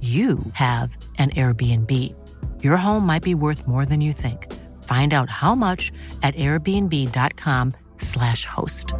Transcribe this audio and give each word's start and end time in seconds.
you 0.00 0.38
have 0.52 0.96
an 1.18 1.30
Airbnb. 1.30 2.14
Your 2.62 2.76
home 2.76 3.04
might 3.04 3.24
be 3.24 3.34
worth 3.34 3.66
more 3.66 3.84
than 3.84 4.00
you 4.00 4.12
think. 4.12 4.46
Find 4.84 5.12
out 5.12 5.28
how 5.28 5.56
much 5.56 5.90
at 6.22 6.36
airbnb.com/slash 6.36 8.44
host. 8.44 8.92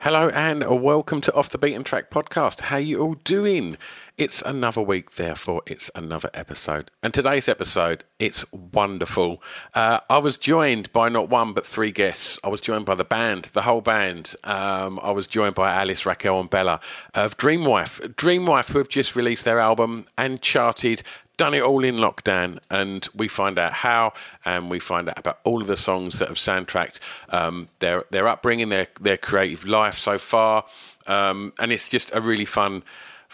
Hello 0.00 0.28
and 0.28 0.82
welcome 0.82 1.20
to 1.22 1.34
Off 1.34 1.48
the 1.48 1.58
Beaten 1.58 1.82
Track 1.82 2.10
podcast. 2.10 2.60
How 2.60 2.76
you 2.76 3.00
all 3.00 3.14
doing? 3.24 3.76
It's 4.18 4.40
another 4.40 4.80
week, 4.80 5.16
therefore 5.16 5.60
it's 5.66 5.90
another 5.94 6.30
episode. 6.32 6.90
And 7.02 7.12
today's 7.12 7.50
episode, 7.50 8.02
it's 8.18 8.50
wonderful. 8.50 9.42
Uh, 9.74 10.00
I 10.08 10.16
was 10.16 10.38
joined 10.38 10.90
by 10.94 11.10
not 11.10 11.28
one 11.28 11.52
but 11.52 11.66
three 11.66 11.92
guests. 11.92 12.38
I 12.42 12.48
was 12.48 12.62
joined 12.62 12.86
by 12.86 12.94
the 12.94 13.04
band, 13.04 13.50
the 13.52 13.60
whole 13.60 13.82
band. 13.82 14.34
Um, 14.42 14.98
I 15.02 15.10
was 15.10 15.26
joined 15.26 15.54
by 15.54 15.70
Alice, 15.70 16.06
Raquel, 16.06 16.40
and 16.40 16.48
Bella 16.48 16.80
of 17.12 17.36
Dreamwife. 17.36 18.14
Dreamwife, 18.14 18.70
who 18.70 18.78
have 18.78 18.88
just 18.88 19.16
released 19.16 19.44
their 19.44 19.60
album 19.60 20.06
and 20.16 20.40
charted 20.40 21.02
done 21.36 21.52
it 21.52 21.62
all 21.62 21.84
in 21.84 21.96
lockdown, 21.96 22.58
and 22.70 23.06
we 23.14 23.28
find 23.28 23.58
out 23.58 23.74
how, 23.74 24.14
and 24.46 24.70
we 24.70 24.78
find 24.78 25.10
out 25.10 25.18
about 25.18 25.38
all 25.44 25.60
of 25.60 25.66
the 25.66 25.76
songs 25.76 26.18
that 26.20 26.28
have 26.28 26.38
soundtracked 26.38 27.00
um, 27.28 27.68
their 27.80 28.04
their 28.10 28.26
upbringing, 28.26 28.70
their 28.70 28.86
their 28.98 29.18
creative 29.18 29.66
life 29.66 29.98
so 29.98 30.16
far, 30.16 30.64
um, 31.06 31.52
and 31.58 31.70
it's 31.70 31.90
just 31.90 32.10
a 32.14 32.20
really 32.22 32.46
fun 32.46 32.82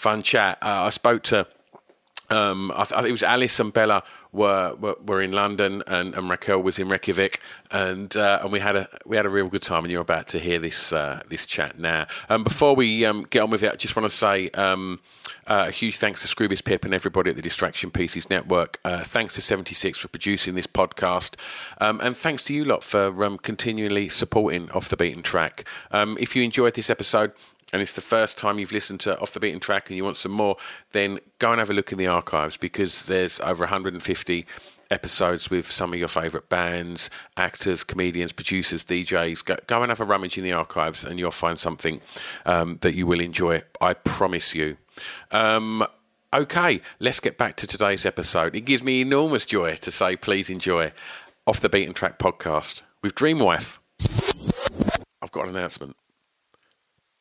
fun 0.03 0.22
chat. 0.22 0.58
Uh, 0.61 0.83
I 0.83 0.91
spoke 0.91 1.22
to. 1.25 1.47
Um, 2.31 2.72
I 2.75 2.84
th- 2.84 3.05
it 3.05 3.12
was 3.12 3.22
Alice 3.22 3.61
and 3.61 3.72
Bella 3.72 4.03
were 4.33 4.75
were, 4.81 4.97
were 5.06 5.22
in 5.22 5.33
London, 5.33 5.83
and, 5.86 6.14
and, 6.14 6.31
Raquel 6.31 6.62
was 6.62 6.78
in 6.78 6.89
Reykjavik, 6.89 7.41
and 7.70 8.17
uh, 8.17 8.41
and 8.42 8.50
we 8.50 8.59
had 8.59 8.75
a 8.75 8.89
we 9.05 9.17
had 9.17 9.27
a 9.27 9.28
real 9.28 9.48
good 9.48 9.62
time. 9.62 9.84
And 9.84 9.92
you're 9.92 10.00
about 10.00 10.28
to 10.28 10.39
hear 10.39 10.59
this 10.59 10.92
uh, 10.92 11.22
this 11.28 11.44
chat 11.47 11.78
now. 11.78 12.06
Um, 12.31 12.42
before 12.42 12.75
we 12.75 13.05
um, 13.05 13.27
get 13.28 13.41
on 13.41 13.50
with 13.50 13.62
it, 13.62 13.72
I 13.72 13.77
just 13.77 13.94
want 13.94 14.11
to 14.11 14.17
say 14.17 14.48
um, 14.50 15.00
uh, 15.47 15.67
a 15.69 15.70
huge 15.70 15.98
thanks 15.98 16.22
to 16.22 16.34
Scroobius 16.34 16.64
Pip 16.64 16.84
and 16.87 16.94
everybody 16.94 17.31
at 17.31 17.37
the 17.37 17.42
Distraction 17.42 17.91
Pieces 17.91 18.31
Network. 18.31 18.81
Uh, 18.84 19.05
thanks 19.05 19.34
to 19.34 19.42
76 19.42 19.98
for 19.98 20.09
producing 20.09 20.55
this 20.55 20.66
podcast, 20.66 21.34
um, 21.82 22.00
and 22.00 22.16
thanks 22.16 22.44
to 22.44 22.55
you 22.55 22.65
lot 22.65 22.82
for 22.82 23.25
um, 23.25 23.37
continually 23.38 24.09
supporting 24.09 24.71
Off 24.71 24.88
the 24.88 24.97
Beaten 24.97 25.22
Track. 25.22 25.65
if 25.93 26.34
you 26.34 26.43
enjoyed 26.43 26.75
this 26.75 26.88
episode 26.88 27.32
and 27.72 27.81
it's 27.81 27.94
the 27.94 28.00
first 28.00 28.37
time 28.37 28.59
you've 28.59 28.72
listened 28.72 29.00
to 29.00 29.19
Off 29.21 29.33
the 29.33 29.41
Beaten 29.41 29.60
Track 29.60 29.88
and 29.88 29.97
you 29.97 30.05
want 30.05 30.19
some 30.19 30.33
more, 30.33 30.56
then 30.93 31.19
go 31.38 31.50
and 31.50 31.59
have 31.59 31.71
a 31.71 31.75
look 31.75 31.91
in 31.91 31.99
the 31.99 32.06
archives 32.06 32.56
because 32.56 33.05
there's 33.05 33.41
over 33.41 33.60
150 33.60 34.47
episodes 34.91 35.50
with 35.50 35.66
some 35.66 35.93
of 35.93 35.99
your 35.99 36.09
favourite 36.09 36.49
bands, 36.50 37.09
actors, 37.38 37.82
comedians, 37.82 38.31
producers, 38.31 38.84
DJs. 38.84 39.44
Go, 39.44 39.56
go, 39.66 39.82
and 39.82 39.91
have 39.91 40.00
a 40.00 40.05
rummage 40.05 40.37
in 40.37 40.44
the 40.44 40.53
archives 40.53 41.03
and 41.03 41.19
you'll 41.19 41.31
find 41.31 41.59
something 41.59 42.00
um, 42.44 42.78
that 42.82 42.94
you 42.94 43.06
will 43.06 43.21
enjoy. 43.21 43.62
I 43.81 43.94
promise 43.94 44.55
you. 44.55 44.77
Um, 45.31 45.87
okay, 46.34 46.82
let's 47.00 47.21
get 47.21 47.38
back 47.38 47.56
to 47.56 47.66
today's 47.66 48.05
episode. 48.05 48.55
It 48.55 48.62
gives 48.62 48.82
me 48.82 49.00
enormous 49.00 49.47
joy 49.47 49.77
to 49.77 49.91
say, 49.91 50.16
please 50.16 50.50
enjoy 50.50 50.93
Off 51.47 51.61
the 51.61 51.71
Beaten 51.71 51.94
Track 51.94 52.19
podcast 52.19 52.82
with 53.03 53.15
Dreamwife. 53.15 53.78
I've 55.22 55.32
got 55.32 55.44
an 55.44 55.56
announcement. 55.56 55.97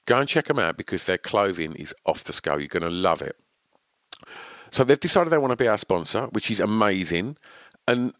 Go 0.06 0.20
and 0.20 0.30
check 0.30 0.46
them 0.46 0.60
out 0.60 0.78
because 0.78 1.06
their 1.06 1.18
clothing 1.18 1.76
is 1.76 1.94
off 2.06 2.24
the 2.24 2.34
scale. 2.34 2.60
You're 2.60 2.70
going 2.70 2.84
to 2.84 2.90
love 2.90 3.22
it. 3.22 3.36
So 4.72 4.84
they've 4.84 5.00
decided 5.00 5.30
they 5.30 5.38
want 5.38 5.52
to 5.52 5.58
be 5.58 5.68
our 5.68 5.78
sponsor, 5.78 6.24
which 6.28 6.50
is 6.50 6.60
amazing. 6.60 7.38
And 7.88 8.14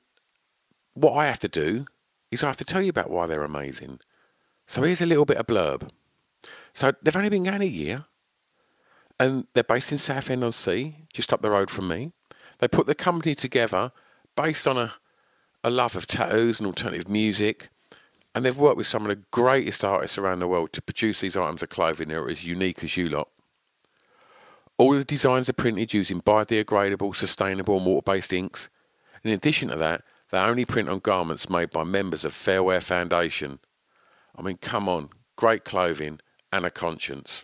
what 0.94 1.14
I 1.14 1.26
have 1.28 1.40
to 1.40 1.48
do 1.48 1.86
is 2.32 2.44
I 2.44 2.48
have 2.48 2.58
to 2.58 2.66
tell 2.66 2.82
you 2.82 2.90
about 2.90 3.10
why 3.10 3.28
they're 3.28 3.44
amazing. 3.44 4.00
So 4.66 4.84
here's 4.84 5.02
a 5.02 5.06
little 5.06 5.26
bit 5.26 5.38
of 5.38 5.48
blurb. 5.48 5.90
So 6.74 6.92
they've 7.02 7.16
only 7.16 7.30
been 7.30 7.46
going 7.46 7.62
a 7.62 7.66
year 7.66 8.06
and 9.20 9.48
they're 9.54 9.64
based 9.64 9.92
in 9.92 9.98
Southend 9.98 10.44
on 10.44 10.52
Sea, 10.52 10.96
just 11.14 11.34
up 11.34 11.42
the 11.42 11.50
road 11.50 11.70
from 11.70 11.88
me. 11.88 12.12
They 12.60 12.68
put 12.68 12.88
the 12.88 12.96
company 12.96 13.36
together 13.36 13.92
based 14.36 14.68
on 14.68 14.78
a, 14.78 14.94
a 15.64 15.70
love 15.70 15.96
of 15.96 16.08
tattoos 16.08 16.60
and 16.60 16.68
alternative 16.68 17.08
music, 17.08 17.70
and 18.36 18.46
they've 18.46 18.58
worked 18.58 18.78
with 18.78 18.88
some 18.88 19.04
of 19.04 19.10
the 19.10 19.24
greatest 19.32 19.84
artists 19.84 20.18
around 20.18 20.40
the 20.40 20.48
world 20.48 20.72
to 20.74 20.82
produce 20.82 21.22
these 21.22 21.36
items 21.36 21.64
of 21.64 21.70
clothing 21.70 22.10
that 22.10 22.18
are 22.18 22.30
as 22.30 22.46
unique 22.46 22.84
as 22.84 22.96
you 22.96 23.10
lot. 23.10 23.30
All 24.78 24.94
of 24.94 25.00
the 25.00 25.06
designs 25.06 25.50
are 25.50 25.54
printed 25.54 25.94
using 25.94 26.22
biodegradable, 26.22 27.16
sustainable, 27.16 27.78
and 27.78 27.86
water-based 27.86 28.32
inks. 28.32 28.70
In 29.24 29.32
addition 29.32 29.70
to 29.70 29.76
that, 29.78 30.04
they 30.30 30.38
only 30.38 30.66
print 30.66 30.90
on 30.90 31.00
garments 31.00 31.50
made 31.50 31.72
by 31.72 31.84
members 31.84 32.24
of 32.24 32.34
Fairwear 32.34 32.84
Foundation. 32.84 33.60
I 34.36 34.44
mean, 34.44 34.58
come 34.58 34.88
on, 34.88 35.10
great 35.36 35.66
clothing 35.66 36.20
and 36.54 36.64
a 36.64 36.70
conscience. 36.70 37.44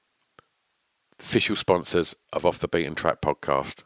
official 1.21 1.55
sponsors 1.55 2.15
of 2.33 2.45
Off 2.45 2.57
the 2.59 2.67
Beaten 2.67 2.95
Track 2.95 3.21
podcast. 3.21 3.83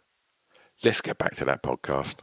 Let's 0.84 1.02
get 1.02 1.18
back 1.18 1.36
to 1.36 1.46
that 1.46 1.62
podcast. 1.62 2.16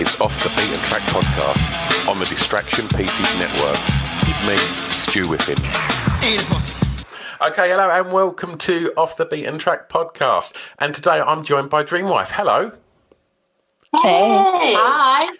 It's 0.00 0.20
Off 0.20 0.42
the 0.42 0.48
Beaten 0.50 0.80
Track 0.86 1.02
podcast 1.02 2.08
on 2.08 2.18
the 2.18 2.24
Distraction 2.26 2.88
Pieces 2.88 3.32
Network 3.38 3.78
with 4.26 4.44
me, 4.46 4.56
Stu 4.90 5.28
Whiffen. 5.28 5.56
Okay, 7.40 7.68
hello 7.70 7.90
and 7.90 8.12
welcome 8.12 8.58
to 8.58 8.92
Off 8.96 9.16
the 9.16 9.24
Beaten 9.24 9.58
Track 9.58 9.88
podcast. 9.88 10.56
And 10.80 10.92
today 10.94 11.20
I'm 11.20 11.44
joined 11.44 11.70
by 11.70 11.84
Dreamwife. 11.84 12.28
Hello. 12.30 12.72
Hey. 14.02 14.74
Hi. 14.76 15.32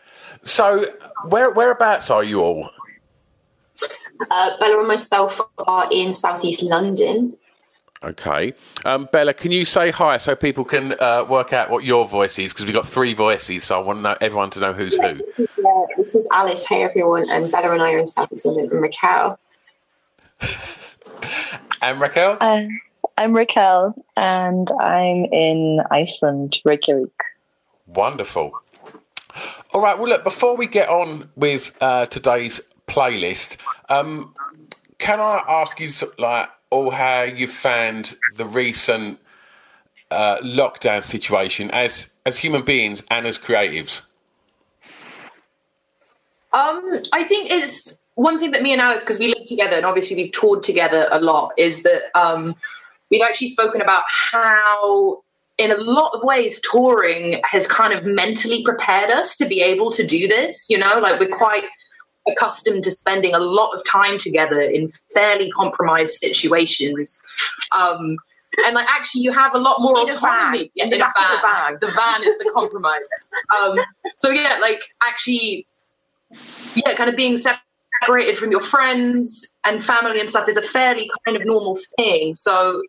So, 0.45 0.85
where 1.29 1.51
whereabouts 1.51 2.11
are 2.11 2.23
you 2.23 2.41
all? 2.41 2.71
Uh, 4.31 4.59
Bella 4.59 4.79
and 4.79 4.89
myself 4.89 5.41
are 5.67 5.89
in 5.91 6.13
southeast 6.13 6.63
London. 6.63 7.37
Okay, 8.03 8.53
um, 8.85 9.09
Bella, 9.13 9.33
can 9.33 9.51
you 9.51 9.65
say 9.65 9.91
hi 9.91 10.19
so 10.19 10.37
people 10.37 10.65
can 10.65 10.95
uh, 11.01 11.25
work 11.27 11.55
out 11.55 11.71
what 11.71 11.85
your 11.85 12.07
voice 12.07 12.39
is? 12.39 12.53
Because 12.53 12.67
we've 12.67 12.75
got 12.75 12.87
three 12.87 13.15
voices, 13.15 13.65
so 13.65 13.81
I 13.81 13.83
want 13.83 13.99
to 13.99 14.03
know, 14.03 14.17
everyone 14.21 14.51
to 14.51 14.61
know 14.61 14.75
who's 14.75 14.97
who. 14.97 15.21
Uh, 15.39 15.87
this 15.97 16.15
is 16.15 16.29
Alice. 16.33 16.67
Hey 16.69 16.83
everyone, 16.83 17.31
and 17.31 17.51
Bella 17.51 17.73
and 17.73 17.83
I 17.83 17.95
are 17.95 17.99
in 17.99 18.07
southeast 18.07 18.45
London. 18.45 18.69
And 18.71 18.81
Raquel. 18.83 19.39
And 21.83 22.01
Raquel. 22.01 22.39
I'm, 22.41 22.81
I'm 23.19 23.35
Raquel 23.35 23.95
and 24.17 24.71
I'm 24.81 25.27
in 25.27 25.83
Iceland, 25.91 26.57
Reykjavik. 26.65 27.13
Wonderful. 27.87 28.59
All 29.73 29.83
right. 29.83 29.99
Well, 29.99 30.09
look. 30.09 30.25
Before 30.25 30.57
we 30.57 30.67
get 30.67 30.89
on 30.89 31.29
with 31.37 31.75
uh, 31.83 32.07
today's 32.07 32.61
playlist, 32.87 33.57
um, 33.89 34.35
can 34.99 35.21
I 35.21 35.43
ask 35.49 35.81
you, 35.81 35.89
like, 36.19 36.49
all 36.71 36.91
how 36.91 37.23
you 37.23 37.47
found 37.47 38.15
the 38.37 38.45
recent 38.45 39.19
uh, 40.11 40.39
lockdown 40.39 41.03
situation 41.03 41.71
as 41.71 42.11
as 42.27 42.39
human 42.39 42.63
beings 42.63 43.03
and 43.11 43.27
as 43.27 43.39
creatives? 43.39 44.03
Um, 46.53 46.83
I 47.13 47.25
think 47.25 47.51
it's 47.51 47.99
one 48.15 48.39
thing 48.39 48.53
that 48.53 48.63
me 48.63 48.73
and 48.73 48.81
Alex, 48.81 49.05
because 49.05 49.19
we 49.19 49.29
live 49.29 49.45
together 49.47 49.77
and 49.77 49.85
obviously 49.85 50.17
we've 50.17 50.33
toured 50.33 50.63
together 50.63 51.09
a 51.11 51.21
lot, 51.21 51.53
is 51.59 51.83
that 51.83 52.05
um, 52.15 52.55
we've 53.11 53.23
actually 53.23 53.49
spoken 53.49 53.81
about 53.81 54.05
how, 54.07 55.23
in 55.59 55.73
a 55.73 55.77
lot 55.77 56.13
of 56.15 56.23
ways, 56.23 56.61
touring 56.61 57.41
has 57.45 57.67
kind 57.67 57.93
of 57.93 58.05
mentally 58.05 58.63
prepared 58.65 59.11
us 59.11 59.37
to 59.37 59.47
be 59.47 59.61
able 59.61 59.91
to 59.91 60.07
do 60.07 60.29
this. 60.29 60.67
You 60.71 60.79
know, 60.79 60.99
like 61.01 61.19
we're 61.19 61.37
quite 61.37 61.65
accustomed 62.29 62.85
to 62.85 62.91
spending 62.91 63.35
a 63.35 63.39
lot 63.39 63.75
of 63.75 63.85
time 63.85 64.19
together 64.19 64.61
in 64.61 64.89
fairly 65.13 65.51
compromised 65.51 66.15
situations. 66.15 67.23
Um, 67.79 68.17
and 68.65 68.75
like 68.75 68.87
actually 68.89 69.23
you 69.23 69.33
have 69.33 69.55
a 69.55 69.59
lot 69.59 69.81
more 69.81 69.99
In 69.99 70.09
autonomy 70.09 70.71
van. 70.77 70.87
In 70.87 70.91
the 70.91 70.99
back 70.99 71.15
of 71.17 71.31
the 71.31 71.47
van. 71.47 71.79
The 71.81 71.87
van 71.89 72.23
is 72.23 72.39
the 72.39 72.51
compromise. 72.55 73.09
um, 73.59 73.79
so 74.17 74.31
yeah, 74.31 74.59
like 74.61 74.81
actually 75.07 75.67
yeah, 76.75 76.95
kind 76.95 77.11
of 77.11 77.17
being 77.17 77.37
separated 77.37 78.37
from 78.37 78.51
your 78.51 78.61
friends 78.61 79.55
and 79.65 79.83
family 79.83 80.21
and 80.21 80.29
stuff 80.29 80.49
is 80.49 80.57
a 80.57 80.63
fairly 80.63 81.11
kind 81.25 81.37
of 81.37 81.45
normal 81.47 81.79
thing. 81.97 82.35
So, 82.35 82.83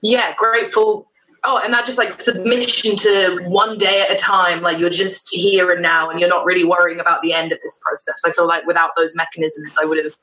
yeah, 0.00 0.34
grateful. 0.36 1.08
Oh, 1.44 1.60
and 1.62 1.74
that 1.74 1.84
just 1.86 1.98
like 1.98 2.20
submission 2.20 2.94
to 2.96 3.40
one 3.46 3.76
day 3.76 4.02
at 4.02 4.12
a 4.12 4.16
time, 4.16 4.62
like 4.62 4.78
you're 4.78 4.90
just 4.90 5.34
here 5.34 5.70
and 5.70 5.82
now, 5.82 6.08
and 6.08 6.20
you're 6.20 6.28
not 6.28 6.44
really 6.44 6.64
worrying 6.64 7.00
about 7.00 7.20
the 7.22 7.32
end 7.32 7.50
of 7.50 7.58
this 7.62 7.80
process. 7.84 8.22
I 8.24 8.30
feel 8.30 8.46
like 8.46 8.64
without 8.64 8.90
those 8.96 9.16
mechanisms, 9.16 9.76
I 9.80 9.84
would 9.84 10.02
have 10.04 10.14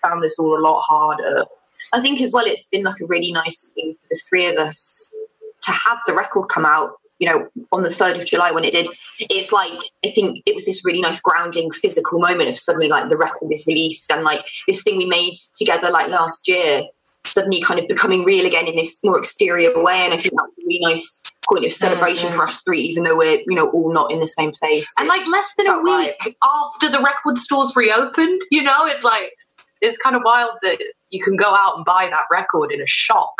found 0.00 0.22
this 0.22 0.38
all 0.38 0.58
a 0.58 0.60
lot 0.60 0.80
harder. 0.80 1.44
I 1.92 2.00
think 2.00 2.20
as 2.22 2.32
well, 2.32 2.46
it's 2.46 2.64
been 2.66 2.82
like 2.82 3.00
a 3.00 3.06
really 3.06 3.30
nice 3.32 3.72
thing 3.74 3.94
for 4.00 4.08
the 4.08 4.20
three 4.28 4.46
of 4.46 4.56
us 4.56 5.14
to 5.62 5.70
have 5.70 5.98
the 6.06 6.14
record 6.14 6.48
come 6.48 6.64
out. 6.64 6.92
You 7.18 7.28
know, 7.28 7.48
on 7.70 7.82
the 7.84 7.90
third 7.90 8.16
of 8.16 8.26
July 8.26 8.50
when 8.50 8.64
it 8.64 8.72
did, 8.72 8.88
it's 9.20 9.52
like 9.52 9.78
I 10.04 10.10
think 10.10 10.42
it 10.46 10.54
was 10.54 10.66
this 10.66 10.84
really 10.84 11.00
nice 11.00 11.20
grounding 11.20 11.70
physical 11.70 12.18
moment 12.18 12.48
of 12.48 12.58
suddenly 12.58 12.88
like 12.88 13.08
the 13.08 13.16
record 13.16 13.52
is 13.52 13.66
released 13.66 14.10
and 14.10 14.24
like 14.24 14.44
this 14.66 14.82
thing 14.82 14.96
we 14.96 15.06
made 15.06 15.34
together 15.54 15.90
like 15.90 16.08
last 16.08 16.48
year 16.48 16.82
suddenly 17.26 17.60
kind 17.62 17.80
of 17.80 17.88
becoming 17.88 18.24
real 18.24 18.46
again 18.46 18.66
in 18.66 18.76
this 18.76 19.00
more 19.04 19.18
exterior 19.18 19.80
way. 19.82 19.96
And 20.04 20.14
I 20.14 20.18
think 20.18 20.34
that's 20.38 20.58
a 20.58 20.62
really 20.66 20.80
nice 20.80 21.22
point 21.48 21.64
of 21.64 21.72
celebration 21.72 22.30
for 22.32 22.46
us 22.46 22.62
three, 22.62 22.80
even 22.80 23.04
though 23.04 23.16
we're 23.16 23.40
you 23.46 23.54
know 23.54 23.68
all 23.70 23.92
not 23.92 24.12
in 24.12 24.20
the 24.20 24.26
same 24.26 24.52
place. 24.52 24.92
And 24.98 25.08
like 25.08 25.26
less 25.26 25.52
than 25.56 25.66
a 25.66 25.80
week 25.80 26.14
right. 26.24 26.36
after 26.42 26.90
the 26.90 27.00
record 27.00 27.38
stores 27.38 27.74
reopened, 27.76 28.42
you 28.50 28.62
know, 28.62 28.86
it's 28.86 29.04
like 29.04 29.32
it's 29.80 29.98
kind 29.98 30.16
of 30.16 30.22
wild 30.24 30.52
that 30.62 30.82
you 31.10 31.22
can 31.22 31.36
go 31.36 31.54
out 31.54 31.76
and 31.76 31.84
buy 31.84 32.08
that 32.10 32.24
record 32.30 32.72
in 32.72 32.80
a 32.80 32.86
shop. 32.86 33.34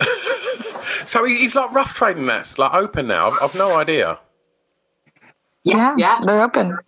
So 1.06 1.24
he's 1.24 1.54
like 1.54 1.72
rough 1.72 1.94
trading 1.94 2.26
that's 2.26 2.58
like 2.58 2.74
open 2.74 3.06
now. 3.06 3.30
I've, 3.30 3.42
I've 3.42 3.54
no 3.54 3.76
idea. 3.78 4.18
Yeah, 5.64 5.94
Yeah. 5.96 6.20
they're 6.22 6.42
open. 6.42 6.78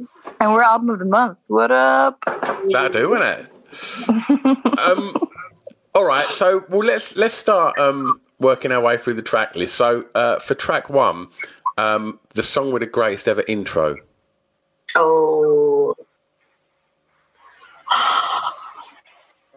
And 0.40 0.52
we're 0.52 0.62
album 0.62 0.90
of 0.90 0.98
the 0.98 1.04
month. 1.04 1.38
What 1.46 1.70
up? 1.70 2.22
That'll 2.70 2.88
do, 2.90 3.10
won't 3.10 3.22
it? 3.22 4.78
um, 4.78 5.28
all 5.94 6.04
right, 6.04 6.24
so 6.26 6.64
well, 6.68 6.80
let's 6.86 7.16
let's 7.16 7.34
start 7.34 7.78
um, 7.78 8.20
working 8.38 8.72
our 8.72 8.80
way 8.80 8.96
through 8.96 9.14
the 9.14 9.22
track 9.22 9.54
list. 9.56 9.74
So 9.74 10.04
uh, 10.14 10.38
for 10.38 10.54
track 10.54 10.88
one, 10.90 11.28
um, 11.78 12.18
the 12.34 12.42
song 12.42 12.72
with 12.72 12.80
the 12.80 12.86
greatest 12.86 13.28
ever 13.28 13.44
intro. 13.46 13.96
oh, 14.96 15.94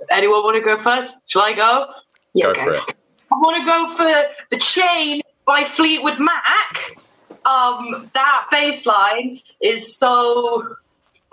Anyone 0.10 0.44
want 0.44 0.56
to 0.56 0.62
go 0.62 0.78
first? 0.78 1.28
Shall 1.30 1.42
I 1.42 1.54
go? 1.54 1.88
yeah, 2.34 2.46
Go 2.46 2.52
okay. 2.52 2.64
for 2.64 2.74
it. 2.74 2.96
I 3.32 3.36
want 3.38 3.58
to 3.58 3.66
go 3.66 3.88
for 3.88 4.46
the 4.52 4.58
chain 4.58 5.22
by 5.46 5.64
Fleetwood 5.64 6.20
Mac. 6.20 6.98
Um, 7.46 8.10
that 8.14 8.48
bass 8.52 8.86
line 8.86 9.40
is 9.62 9.98
so. 9.98 10.76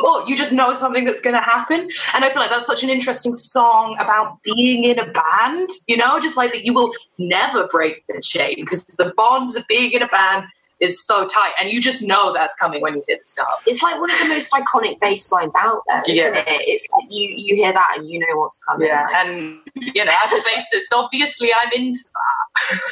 Oh, 0.05 0.25
you 0.27 0.37
just 0.37 0.53
know 0.53 0.75
something 0.75 1.05
that's 1.05 1.21
going 1.21 1.35
to 1.35 1.41
happen, 1.43 1.89
and 2.15 2.25
I 2.25 2.31
feel 2.31 2.41
like 2.41 2.51
that's 2.51 2.67
such 2.67 2.83
an 2.83 2.91
interesting 2.91 3.33
song 3.35 3.97
about 3.99 4.43
being 4.43 4.85
in 4.85 4.99
a 4.99 5.07
band. 5.11 5.69
You 5.87 5.97
know, 5.97 6.19
just 6.21 6.37
like 6.37 6.53
that, 6.53 6.65
you 6.65 6.73
will 6.75 6.91
never 7.19 7.69
break 7.69 8.05
the 8.09 8.21
chain 8.21 8.57
because 8.65 8.85
the 8.87 9.13
bonds 9.17 9.57
of 9.57 9.67
being 9.69 9.93
in 9.93 10.03
a 10.03 10.09
band 10.09 10.45
is 10.81 11.07
so 11.07 11.25
tight, 11.27 11.53
and 11.61 11.71
you 11.71 11.81
just 11.81 12.03
know 12.03 12.33
that's 12.33 12.55
coming 12.57 12.83
when 12.83 12.95
you 12.95 13.05
hit 13.07 13.21
the 13.21 13.25
start. 13.25 13.49
It's 13.67 13.83
like 13.85 14.01
one 14.01 14.11
of 14.11 14.19
the 14.19 14.27
most 14.27 14.53
iconic 14.53 14.99
bass 15.01 15.31
lines 15.31 15.55
out 15.57 15.83
there, 15.87 16.03
isn't 16.09 16.17
Yeah. 16.17 16.41
it? 16.41 16.45
It's 16.49 16.89
like 16.91 17.07
you 17.09 17.35
you 17.37 17.55
hear 17.57 17.73
that 17.73 17.95
and 17.97 18.09
you 18.11 18.19
know 18.19 18.27
what's 18.35 18.59
coming. 18.69 18.89
Yeah, 18.89 19.07
and 19.25 19.61
you 19.77 20.05
know, 20.05 20.11
as 20.25 20.33
a 20.33 20.43
bassist, 20.43 20.93
obviously, 20.93 21.53
I'm 21.55 21.71
into 21.73 22.01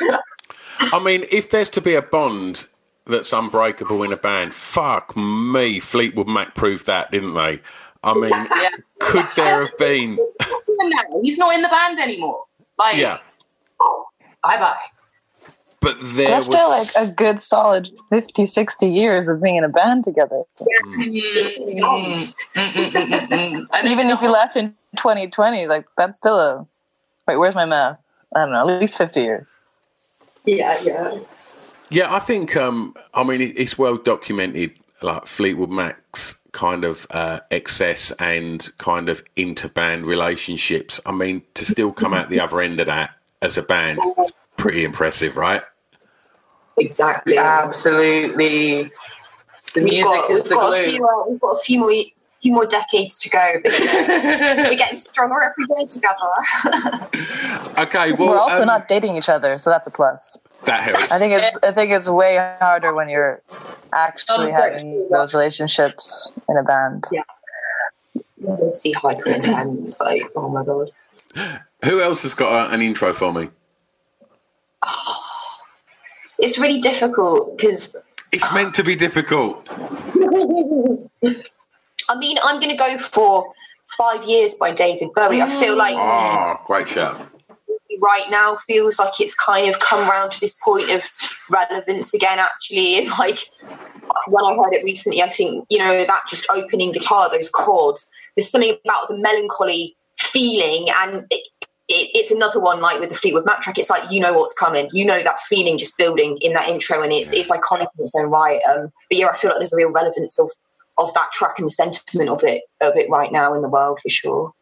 that. 0.00 0.20
I 0.92 1.02
mean, 1.02 1.24
if 1.30 1.50
there's 1.50 1.68
to 1.70 1.80
be 1.80 1.94
a 1.94 2.02
bond 2.02 2.66
that's 3.06 3.32
unbreakable 3.32 4.02
in 4.02 4.12
a 4.12 4.16
band, 4.16 4.52
fuck 4.54 5.16
me, 5.16 5.80
Fleetwood 5.80 6.28
Mac 6.28 6.54
proved 6.54 6.86
that, 6.86 7.10
didn't 7.10 7.34
they? 7.34 7.60
I 8.02 8.14
mean, 8.14 8.30
Yeah. 8.62 8.68
could 9.00 9.26
there 9.36 9.64
have 9.66 9.76
been? 9.78 10.16
now. 10.82 11.20
He's 11.22 11.38
not 11.38 11.54
in 11.54 11.62
the 11.62 11.68
band 11.68 11.98
anymore. 12.00 12.44
Like, 12.78 12.96
Yeah, 12.96 13.18
bye 14.42 14.56
bye. 14.58 14.76
but 15.80 15.98
there 16.00 16.28
That's 16.28 16.46
was 16.46 16.56
still 16.56 16.68
like 16.70 16.88
a 16.96 17.10
good 17.12 17.38
solid 17.40 17.90
50, 18.08 18.46
60 18.46 18.88
years 18.88 19.28
of 19.28 19.42
being 19.42 19.56
in 19.56 19.64
a 19.64 19.68
band 19.68 20.04
together. 20.04 20.42
Mm. 20.60 22.32
And 23.74 23.88
even 23.88 24.08
if 24.08 24.22
you 24.22 24.30
left 24.30 24.56
in 24.56 24.74
2020, 24.96 25.66
like 25.66 25.86
that's 25.96 26.16
still 26.18 26.38
a. 26.38 26.66
Wait, 27.28 27.36
where's 27.36 27.54
my 27.54 27.66
math? 27.66 27.98
I 28.34 28.40
don't 28.40 28.52
know, 28.52 28.60
at 28.60 28.66
least 28.80 28.96
50 28.96 29.20
years. 29.20 29.54
yeah, 30.46 30.78
yeah. 30.82 31.18
Yeah, 31.90 32.14
I 32.14 32.18
think. 32.18 32.56
Um, 32.56 32.94
I 33.14 33.24
mean, 33.24 33.40
it's 33.56 33.78
well 33.78 33.96
documented. 33.96 34.74
Like 35.02 35.26
Fleetwood 35.26 35.70
Mac's 35.70 36.34
kind 36.52 36.84
of 36.84 37.06
uh, 37.10 37.40
excess 37.50 38.12
and 38.18 38.70
kind 38.76 39.08
of 39.08 39.22
interband 39.36 40.04
relationships. 40.04 41.00
I 41.06 41.12
mean, 41.12 41.42
to 41.54 41.64
still 41.64 41.90
come 41.92 42.12
out 42.12 42.28
the 42.28 42.40
other 42.40 42.60
end 42.60 42.80
of 42.80 42.86
that 42.86 43.12
as 43.40 43.56
a 43.56 43.62
band, 43.62 44.00
pretty 44.58 44.84
impressive, 44.84 45.36
right? 45.36 45.62
Exactly. 46.76 47.38
Absolutely. 47.38 48.90
The 49.72 49.80
We've 49.80 49.84
music 49.84 50.04
got, 50.04 50.30
is 50.30 50.42
the 50.44 50.54
glue. 50.56 50.90
few, 50.90 51.06
uh, 51.06 51.28
we've 51.28 51.40
got 51.40 51.52
a 51.52 51.60
few 51.60 51.78
more 51.78 51.92
few 52.42 52.52
more 52.52 52.66
decades 52.66 53.18
to 53.20 53.30
go. 53.30 53.52
But 53.62 53.78
you 53.78 53.84
know, 53.86 54.64
we're 54.70 54.76
getting 54.76 54.98
stronger 54.98 55.40
every 55.42 55.66
day 55.66 55.86
together. 55.86 56.16
Okay, 57.78 58.12
well, 58.12 58.28
We're 58.30 58.38
also 58.38 58.62
um, 58.62 58.66
not 58.66 58.88
dating 58.88 59.16
each 59.16 59.28
other, 59.30 59.56
so 59.56 59.70
that's 59.70 59.86
a 59.86 59.90
plus. 59.90 60.36
that 60.64 60.82
helps. 60.82 61.10
I 61.10 61.18
think 61.18 61.32
it's 61.32 61.56
I 61.62 61.72
think 61.72 61.92
it's 61.92 62.08
way 62.08 62.36
harder 62.60 62.92
when 62.92 63.08
you're 63.08 63.40
actually 63.94 64.46
Oh, 64.46 64.50
sorry. 64.50 64.72
having 64.72 65.08
those 65.10 65.32
relationships 65.32 66.34
in 66.48 66.56
a 66.58 66.62
band. 66.62 67.04
Yeah. 67.10 67.22
to 68.42 68.80
be 68.82 68.92
hyper 68.92 69.30
intense. 69.30 69.98
Like, 70.00 70.22
oh 70.36 70.48
my 70.50 70.64
god. 70.64 70.90
Who 71.84 72.00
else 72.02 72.22
has 72.22 72.34
got 72.34 72.70
a, 72.70 72.74
an 72.74 72.82
intro 72.82 73.12
for 73.14 73.32
me? 73.32 73.48
It's 76.42 76.58
really 76.58 76.80
difficult 76.80 77.56
because 77.58 77.94
It's 78.32 78.50
meant 78.54 78.74
to 78.76 78.82
be 78.82 78.96
difficult. 78.96 79.68
I 82.10 82.18
mean 82.18 82.36
I'm 82.44 82.58
going 82.60 82.70
to 82.70 82.76
go 82.76 82.98
for 82.98 83.52
Five 83.96 84.24
Years 84.24 84.54
by 84.56 84.72
David 84.72 85.08
Bowie. 85.14 85.40
I 85.40 85.48
feel 85.48 85.76
like 85.76 85.96
Oh, 85.96 86.56
great 86.66 86.88
shout. 86.88 87.16
right 88.02 88.28
now 88.30 88.56
feels 88.56 88.98
like 88.98 89.20
it's 89.20 89.34
kind 89.34 89.68
of 89.68 89.78
come 89.80 90.08
round 90.08 90.32
to 90.32 90.40
this 90.40 90.54
point 90.62 90.90
of 90.90 91.02
relevance 91.50 92.14
again 92.14 92.38
actually 92.38 92.98
and 92.98 93.08
like 93.18 93.38
when 94.28 94.44
I 94.44 94.54
heard 94.56 94.72
it 94.74 94.84
recently 94.84 95.22
I 95.22 95.28
think 95.28 95.66
you 95.70 95.78
know 95.78 96.04
that 96.04 96.22
just 96.28 96.46
opening 96.50 96.92
guitar 96.92 97.30
those 97.30 97.48
chords 97.48 98.08
there's 98.36 98.50
something 98.50 98.76
about 98.84 99.08
the 99.08 99.16
melancholy 99.18 99.96
feeling 100.18 100.86
and 101.02 101.26
it, 101.30 101.42
it, 101.88 102.10
it's 102.14 102.30
another 102.30 102.60
one 102.60 102.80
like 102.80 103.00
with 103.00 103.08
the 103.08 103.14
Fleetwood 103.16 103.44
Mac 103.46 103.60
track. 103.62 103.76
It's 103.78 103.90
like 103.90 104.10
you 104.12 104.20
know 104.20 104.32
what's 104.32 104.52
coming. 104.52 104.88
You 104.92 105.04
know 105.04 105.20
that 105.22 105.40
feeling 105.40 105.76
just 105.76 105.98
building 105.98 106.38
in 106.40 106.52
that 106.52 106.68
intro, 106.68 107.02
and 107.02 107.12
it's 107.12 107.32
it's 107.32 107.50
iconic 107.50 107.88
in 107.98 108.04
its 108.04 108.14
own 108.16 108.30
right. 108.30 108.60
Um, 108.70 108.92
but 109.10 109.18
yeah, 109.18 109.26
I 109.26 109.34
feel 109.36 109.50
like 109.50 109.58
there's 109.58 109.72
a 109.72 109.76
real 109.76 109.90
relevance 109.90 110.38
of 110.38 110.48
of 111.00 111.12
that 111.14 111.32
track 111.32 111.58
and 111.58 111.66
the 111.66 111.70
sentiment 111.70 112.28
of 112.28 112.42
it 112.44 112.62
of 112.80 112.96
it 112.96 113.08
right 113.10 113.32
now 113.32 113.54
in 113.54 113.62
the 113.62 113.68
world 113.68 114.00
for 114.02 114.10
sure. 114.10 114.52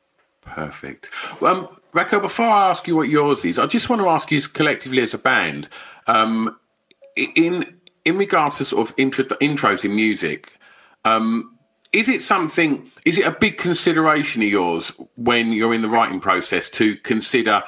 Perfect. 0.42 1.11
Um, 1.42 1.68
before 1.92 2.47
I 2.47 2.71
ask 2.71 2.87
you 2.87 2.97
what 2.97 3.09
yours 3.09 3.45
is, 3.45 3.59
I 3.59 3.66
just 3.66 3.88
want 3.88 4.00
to 4.02 4.09
ask 4.09 4.30
you 4.30 4.40
collectively 4.40 5.02
as 5.02 5.14
a 5.14 5.18
band, 5.18 5.68
um, 6.07 6.57
in 7.16 7.75
in 8.04 8.16
regards 8.16 8.59
to 8.59 8.64
sort 8.64 8.88
of 8.88 8.95
intro, 8.99 9.25
intros 9.25 9.85
in 9.85 9.95
music, 9.95 10.57
um, 11.04 11.59
is 11.92 12.09
it 12.09 12.23
something? 12.23 12.90
Is 13.04 13.18
it 13.18 13.26
a 13.26 13.30
big 13.30 13.59
consideration 13.59 14.42
of 14.42 14.49
yours 14.49 14.92
when 15.16 15.52
you're 15.52 15.75
in 15.75 15.83
the 15.83 15.88
writing 15.88 16.21
process 16.21 16.71
to 16.71 16.97
consider? 16.97 17.62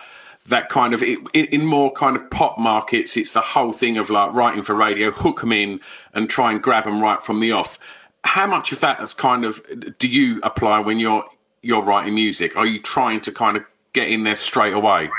that 0.47 0.71
kind 0.71 0.95
of 0.95 1.03
in, 1.03 1.29
in, 1.35 1.67
more 1.67 1.93
kind 1.93 2.17
of 2.17 2.31
pop 2.31 2.59
markets 2.59 3.17
it's 3.17 3.35
the 3.35 3.43
whole 3.43 3.75
thing 3.75 3.99
of 3.99 4.09
like 4.09 4.33
writing 4.33 4.63
for 4.63 4.75
radio 4.75 5.11
hook 5.11 5.41
them 5.41 5.53
in 5.53 5.79
and 6.15 6.31
try 6.31 6.51
and 6.51 6.63
grab 6.63 6.85
them 6.85 7.01
right 7.01 7.23
from 7.23 7.41
the 7.41 7.53
off 7.53 7.79
how 8.25 8.47
much 8.47 8.73
of 8.73 8.81
that 8.81 9.01
is 9.01 9.15
kind 9.15 9.45
of 9.45 9.63
do 9.99 10.09
you 10.09 10.41
apply 10.43 10.79
when 10.79 10.99
you're 10.99 11.25
you're 11.63 11.83
writing 11.83 12.15
music 12.15 12.57
are 12.57 12.67
you 12.67 12.81
trying 12.81 13.21
to 13.21 13.33
kind 13.33 13.57
of 13.57 13.65
get 13.93 14.09
in 14.09 14.23
there 14.23 14.35
straight 14.35 14.75
away 14.75 15.11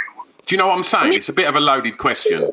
do 0.48 0.55
you 0.55 0.58
know 0.58 0.67
what 0.67 0.77
i'm 0.77 0.84
saying 0.84 1.13
it's 1.13 1.29
a 1.29 1.34
bit 1.34 1.48
of 1.48 1.55
a 1.55 1.60
loaded 1.60 1.98
question 1.98 2.50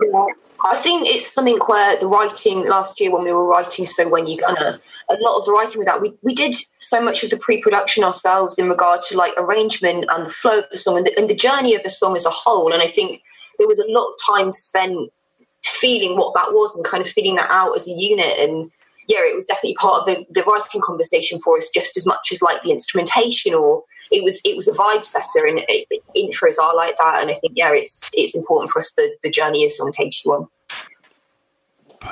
I 0.65 0.77
think 0.77 1.07
it's 1.07 1.33
something 1.33 1.59
where 1.67 1.97
the 1.99 2.09
writing 2.09 2.67
last 2.67 3.01
year 3.01 3.13
when 3.13 3.23
we 3.23 3.33
were 3.33 3.47
writing 3.47 3.87
So 3.87 4.09
When 4.09 4.27
You 4.27 4.39
Gonna, 4.39 4.81
a 5.09 5.15
lot 5.21 5.39
of 5.39 5.45
the 5.45 5.53
writing 5.53 5.79
with 5.79 5.87
that, 5.87 6.01
we, 6.01 6.13
we 6.23 6.35
did 6.35 6.57
so 6.81 7.01
much 7.01 7.23
of 7.23 7.31
the 7.31 7.37
pre-production 7.37 8.03
ourselves 8.03 8.59
in 8.59 8.69
regard 8.69 9.03
to 9.05 9.17
like 9.17 9.33
arrangement 9.37 10.07
and 10.09 10.27
the 10.27 10.31
flow 10.31 10.59
of 10.59 10.65
the 10.71 10.79
song 10.79 10.97
and 10.97 11.07
the, 11.07 11.17
and 11.17 11.31
the 11.31 11.35
journey 11.35 11.77
of 11.77 11.83
the 11.85 11.91
song 11.91 12.17
as 12.17 12.27
a 12.27 12.31
whole. 12.31 12.73
And 12.73 12.83
I 12.83 12.89
think 12.89 13.23
there 13.59 13.69
was 13.69 13.79
a 13.79 13.87
lot 13.87 14.09
of 14.09 14.15
time 14.27 14.51
spent 14.51 14.99
feeling 15.65 16.17
what 16.17 16.35
that 16.35 16.53
was 16.53 16.75
and 16.77 16.85
kind 16.85 17.05
of 17.05 17.09
feeling 17.09 17.37
that 17.37 17.51
out 17.51 17.77
as 17.77 17.87
a 17.87 17.93
unit. 17.93 18.39
And 18.39 18.71
yeah, 19.09 19.21
it 19.21 19.35
was 19.35 19.47
definitely 19.47 19.75
part 19.75 20.01
of 20.01 20.07
the, 20.07 20.27
the 20.31 20.43
writing 20.43 20.83
conversation 20.83 21.41
for 21.41 21.57
us 21.57 21.71
just 21.75 21.97
as 21.97 22.07
much 22.07 22.29
as 22.31 22.43
like 22.43 22.63
the 22.63 22.71
instrumentation 22.71 23.55
or 23.55 23.83
it 24.11 24.23
was 24.23 24.41
it 24.45 24.57
was 24.57 24.69
a 24.69 24.73
vibe 24.73 25.05
setter 25.05 25.47
and 25.47 25.59
it, 25.69 25.87
it, 25.91 26.03
intros 26.17 26.63
are 26.63 26.75
like 26.75 26.97
that 26.99 27.21
and 27.21 27.31
I 27.31 27.35
think 27.35 27.55
yeah 27.57 27.73
it's 27.73 28.11
it's 28.15 28.37
important 28.37 28.71
for 28.71 28.81
us 28.81 28.93
the, 28.93 29.11
the 29.23 29.31
journey 29.31 29.65
is 29.65 29.77
someone 29.77 29.93
takes 29.93 30.25
you 30.25 30.33
on. 30.33 30.49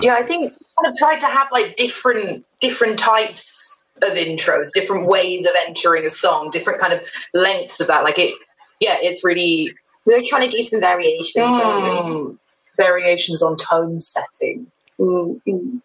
Yeah, 0.01 0.15
I 0.15 0.23
think 0.23 0.53
kind 0.53 0.93
of 0.93 0.95
tried 0.99 1.21
to 1.21 1.27
have 1.27 1.49
like 1.53 1.77
different 1.77 2.45
different 2.61 2.99
types 2.99 3.81
of 4.03 4.13
intros, 4.13 4.73
different 4.75 5.07
ways 5.07 5.47
of 5.47 5.53
entering 5.67 6.05
a 6.05 6.11
song, 6.11 6.51
different 6.51 6.81
kind 6.81 6.93
of 6.93 7.01
lengths 7.33 7.81
of 7.81 7.87
that. 7.87 8.05
Like 8.05 8.19
it 8.19 8.35
yeah, 8.81 8.97
it's 9.01 9.25
really 9.25 9.73
we 10.07 10.15
were 10.15 10.23
trying 10.25 10.49
to 10.49 10.55
do 10.55 10.63
some 10.63 10.81
variations. 10.81 11.55
Mm, 11.55 12.39
variations 12.77 13.43
on 13.43 13.57
tone 13.57 13.99
setting. 14.01 14.71
Mm-hmm. 14.99 15.79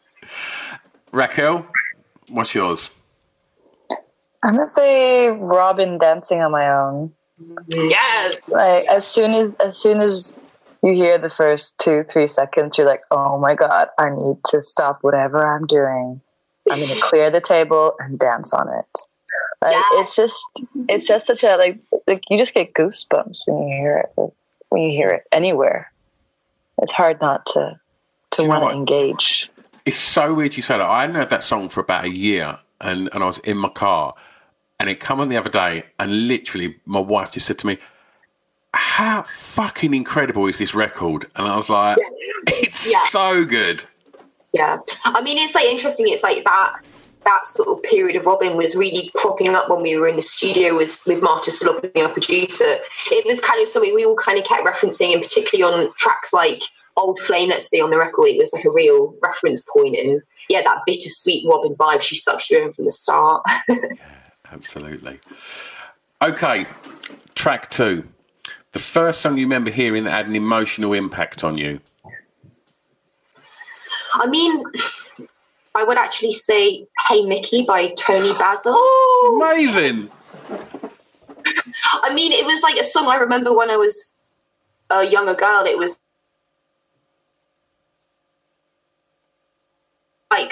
Raquel, 1.12 1.65
what's 2.30 2.56
yours? 2.56 2.89
I'm 4.44 4.56
gonna 4.56 4.68
say 4.68 5.30
Robyn 5.30 6.00
dancing 6.00 6.41
on 6.41 6.51
my 6.51 6.70
own. 6.70 7.13
Yes. 7.68 8.38
Like 8.48 8.86
as 8.86 9.06
soon 9.06 9.32
as 9.32 9.56
as 9.58 9.77
soon 9.77 10.00
as 10.00 10.38
you 10.84 10.94
hear 10.94 11.18
the 11.18 11.30
first 11.30 11.77
two 11.80 12.03
three 12.10 12.27
seconds, 12.27 12.77
you're 12.77 12.88
like, 12.88 13.01
oh 13.12 13.38
my 13.38 13.56
god, 13.56 13.89
I 13.98 14.10
need 14.10 14.38
to 14.46 14.62
stop 14.63 15.00
whatever 15.01 15.46
I'm 15.46 15.68
doing. 15.68 16.22
I'm 16.70 16.80
gonna 16.80 16.94
clear 17.01 17.30
the 17.30 17.41
table 17.41 17.94
and 18.00 18.18
dance 18.18 18.53
on 18.53 18.68
it. 18.68 19.00
Like 19.62 19.75
yeah. 19.75 20.01
it's 20.01 20.15
just 20.15 20.44
it's 20.89 21.08
just 21.08 21.27
such 21.27 21.44
a 21.44 21.56
like 21.58 21.80
like 22.08 22.24
you 22.30 22.38
just 22.38 22.53
get 22.53 22.74
goosebumps 22.74 23.41
when 23.46 23.68
you 23.68 23.75
hear 23.75 23.98
it 23.98 24.34
when 24.70 24.82
you 24.84 24.91
hear 24.91 25.10
it 25.10 25.24
anywhere. 25.32 25.91
It's 26.82 26.94
hard 26.94 27.22
not 27.22 27.46
to 27.48 27.80
to 28.32 28.44
want 28.46 28.63
to 28.63 28.75
engage. 28.75 29.51
It's 29.86 29.98
so 29.98 30.34
weird 30.34 30.56
you 30.56 30.64
say 30.64 30.78
that. 30.78 30.88
I 30.88 31.02
hadn't 31.02 31.16
heard 31.16 31.30
that 31.30 31.44
song 31.44 31.70
for 31.70 31.82
about 31.82 32.06
a 32.06 32.10
year, 32.10 32.60
and 32.80 33.10
and 33.14 33.24
I 33.24 33.28
was 33.28 33.40
in 33.40 33.58
my 33.58 33.70
car 33.70 34.14
and 34.82 34.90
it 34.90 35.00
came 35.00 35.20
on 35.20 35.30
the 35.30 35.38
other 35.38 35.50
day, 35.50 35.84
and 36.00 36.28
literally, 36.28 36.76
my 36.88 37.00
wife 37.00 37.32
just 37.32 37.46
said 37.46 37.60
to 37.60 37.68
me, 37.68 37.78
"How 38.74 39.22
fucking 39.22 39.94
incredible 39.94 40.48
is 40.48 40.58
this 40.58 40.74
record?" 40.74 41.28
And 41.36 41.48
I 41.48 41.56
was 41.56 41.70
like, 41.70 42.00
"It's 42.48 42.92
yeah. 42.92 43.06
so 43.10 43.46
good." 43.46 43.84
Yeah, 44.54 44.80
I 45.06 45.22
mean, 45.22 45.38
it's 45.38 45.54
like 45.54 45.66
interesting. 45.66 46.08
It's 46.10 46.24
like 46.24 46.44
that 46.46 46.78
that 47.26 47.46
sort 47.46 47.68
of 47.68 47.84
period 47.84 48.16
of 48.16 48.26
Robyn 48.26 48.58
was 48.58 48.76
really 48.76 49.12
cropping 49.16 49.50
up 49.50 49.70
when 49.70 49.84
we 49.84 49.96
were 50.00 50.08
in 50.08 50.16
the 50.16 50.24
studio 50.24 50.76
with 50.76 51.04
with 51.06 51.22
Marta 51.22 51.52
Salogni, 51.52 52.02
our 52.02 52.10
producer. 52.10 52.78
It 53.12 53.24
was 53.28 53.40
kind 53.40 53.62
of 53.62 53.70
something 53.70 53.94
we 53.94 54.04
all 54.04 54.16
kind 54.16 54.40
of 54.40 54.46
kept 54.46 54.66
referencing, 54.66 55.14
and 55.14 55.22
particularly 55.22 55.72
on 55.72 55.94
tracks 55.94 56.34
like 56.34 56.64
Old 57.01 57.20
Flame, 57.20 57.50
let's 57.50 57.67
see 57.67 57.81
on 57.81 57.89
the 57.89 57.98
record, 57.98 58.27
it 58.27 58.38
was 58.38 58.53
like 58.53 58.65
a 58.65 58.72
real 58.72 59.15
reference 59.22 59.63
point. 59.63 59.98
And 59.98 60.22
yeah, 60.50 60.62
that 60.62 60.79
bittersweet 60.86 61.48
Robyn 61.48 61.75
vibe, 61.75 62.01
she 62.01 62.15
sucks 62.15 62.50
you 62.50 62.63
in 62.63 62.74
from 62.74 62.86
the 62.86 62.91
start. 62.91 63.43
Yeah, 63.70 63.77
absolutely. 64.51 65.20
Okay, 66.22 66.65
track 67.36 67.70
two. 67.72 68.08
The 68.74 68.79
first 68.79 69.22
song 69.22 69.38
you 69.38 69.46
remember 69.46 69.72
hearing 69.72 70.03
that 70.05 70.12
had 70.12 70.27
an 70.27 70.36
emotional 70.36 70.93
impact 70.93 71.43
on 71.43 71.58
you? 71.58 71.79
I 74.13 74.27
mean, 74.27 74.63
I 75.75 75.84
would 75.84 75.98
actually 75.98 76.34
say 76.34 76.86
Hey 77.08 77.25
Mickey 77.25 77.63
by 77.65 77.89
Toni 77.98 78.34
Basil. 78.34 78.74
Oh, 78.75 79.41
amazing. 79.41 80.10
I 82.03 82.13
mean, 82.13 82.31
it 82.31 82.46
was 82.46 82.62
like 82.62 82.77
a 82.77 82.84
song 82.84 83.08
I 83.08 83.15
remember 83.15 83.53
when 83.53 83.70
I 83.70 83.77
was 83.77 84.15
a 84.89 85.05
younger 85.05 85.34
girl. 85.34 85.65
It 85.65 85.77
was 85.77 86.01
like 90.32 90.51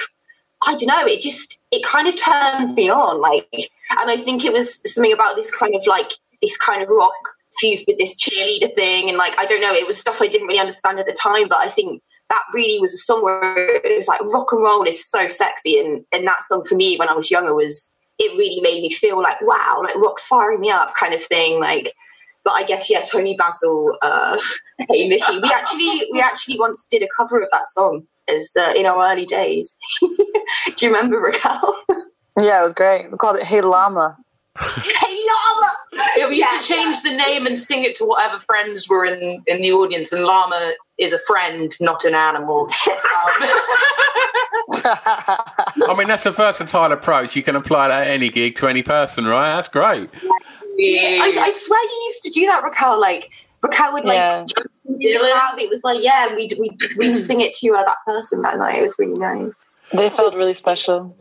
I 0.70 0.76
don't 0.76 0.88
know, 0.88 1.12
it 1.12 1.20
just 1.20 1.60
it 1.72 1.84
kind 1.84 2.08
of 2.08 2.16
turned 2.16 2.76
me 2.76 2.90
on. 2.90 3.20
Like 3.20 3.50
and 3.54 4.10
I 4.10 4.18
think 4.18 4.46
it 4.46 4.54
was 4.54 4.82
something 4.94 5.12
about 5.12 5.36
this 5.36 5.50
kind 5.56 5.74
of 5.74 5.86
like 5.88 6.12
this 6.44 6.58
kind 6.58 6.84
of 6.84 6.90
rock 6.90 7.14
fused 7.58 7.86
with 7.88 7.98
this 7.98 8.16
cheerleader 8.16 8.74
thing 8.76 9.10
and 9.10 9.18
like 9.18 9.38
I 9.40 9.46
don't 9.46 9.62
know, 9.62 9.74
it 9.74 9.88
was 9.88 10.00
stuff 10.00 10.22
I 10.22 10.28
didn't 10.28 10.48
really 10.48 10.60
understand 10.60 11.00
at 11.00 11.08
the 11.08 11.14
time, 11.14 11.48
but 11.48 11.58
I 11.58 11.70
think 11.70 12.04
that 12.30 12.44
really 12.54 12.80
was 12.80 12.94
a 12.94 12.98
song 12.98 13.24
where 13.24 13.78
it 13.84 13.98
was 13.98 14.08
like 14.08 14.22
rock 14.26 14.52
and 14.52 14.62
roll 14.62 14.84
is 14.84 15.10
so 15.10 15.28
sexy 15.28 15.80
and 15.80 16.06
and 16.14 16.28
that 16.28 16.44
song 16.44 16.64
for 16.66 16.76
me 16.76 16.98
when 16.98 17.10
I 17.10 17.16
was 17.16 17.32
younger 17.32 17.56
was 17.56 17.96
it 18.20 18.38
really 18.38 18.62
made 18.62 18.84
me 18.84 18.92
feel 18.92 19.20
like 19.20 19.42
wow, 19.42 19.82
like 19.84 19.96
rock's 19.96 20.28
firing 20.28 20.60
me 20.60 20.70
up 20.70 20.94
kind 20.94 21.16
of 21.16 21.24
thing. 21.24 21.60
Like 21.60 21.94
but 22.46 22.52
I 22.52 22.64
guess 22.64 22.92
yeah, 22.92 23.02
Toni 23.02 23.36
Basil, 23.36 23.98
uh, 24.04 24.38
Hey 24.90 25.10
Mickey. 25.10 25.40
We 25.42 25.50
actually 25.52 26.10
we 26.12 26.22
actually 26.22 26.60
once 26.60 26.86
did 26.92 27.02
a 27.02 27.08
cover 27.18 27.42
of 27.42 27.50
that 27.52 27.68
song 27.68 28.06
as 28.30 28.52
uh, 28.60 28.74
in 28.76 28.86
our 28.86 29.12
early 29.12 29.26
days. 29.26 29.76
Do 30.02 30.86
you 30.86 30.88
remember 30.88 31.20
Raquel? 31.20 31.76
yeah, 32.40 32.60
it 32.60 32.64
was 32.64 32.74
great. 32.74 33.12
We 33.12 33.18
called 33.18 33.38
it 33.38 33.46
Hey 33.46 33.62
Llama. 33.62 34.18
hey 34.58 35.18
Llama. 35.30 35.72
Yeah, 36.18 36.28
we 36.28 36.38
used 36.38 36.62
to 36.62 36.74
change 36.74 37.02
the 37.02 37.16
name 37.16 37.46
and 37.46 37.58
sing 37.58 37.84
it 37.84 37.96
to 37.96 38.06
whatever 38.06 38.40
friends 38.40 38.88
were 38.90 39.06
in 39.06 39.44
in 39.48 39.62
the 39.62 39.72
audience, 39.72 40.12
and 40.12 40.24
Llama 40.24 40.74
is 40.98 41.14
a 41.14 41.20
friend, 41.20 41.76
not 41.80 42.06
an 42.06 42.16
animal. 42.16 42.70
I 44.84 45.96
mean, 45.98 46.08
that's 46.08 46.26
a 46.26 46.32
versatile 46.32 46.92
approach. 46.92 47.36
You 47.36 47.44
can 47.44 47.56
apply 47.56 47.88
that 47.88 48.08
at 48.08 48.08
any 48.08 48.30
gig 48.30 48.56
to 48.58 48.68
any 48.68 48.84
person, 48.84 49.26
right? 49.26 49.56
That's 49.56 49.68
great. 49.68 50.10
I, 50.82 51.38
I, 51.40 51.52
swear 51.52 51.84
you 51.84 52.02
used 52.06 52.24
to 52.24 52.30
do 52.30 52.46
that, 52.46 52.64
Raquel. 52.64 53.00
Like 53.00 53.32
Raquel 53.62 53.94
would 53.94 54.06
like 54.06 54.18
yeah. 54.18 54.46
It 55.02 55.70
was 55.70 55.84
like, 55.84 56.02
yeah, 56.02 56.36
we'd 56.36 56.54
we'd, 56.60 56.78
we'd 56.98 57.14
sing 57.16 57.42
it 57.42 57.54
to 57.54 57.74
uh, 57.74 57.84
that 57.84 57.98
person 58.06 58.42
that 58.42 58.58
night. 58.58 58.80
It 58.80 58.82
was 58.82 58.96
really 58.98 59.18
nice. 59.18 59.66
They 59.94 60.10
felt 60.10 60.36
really 60.36 60.56
special. 60.56 61.16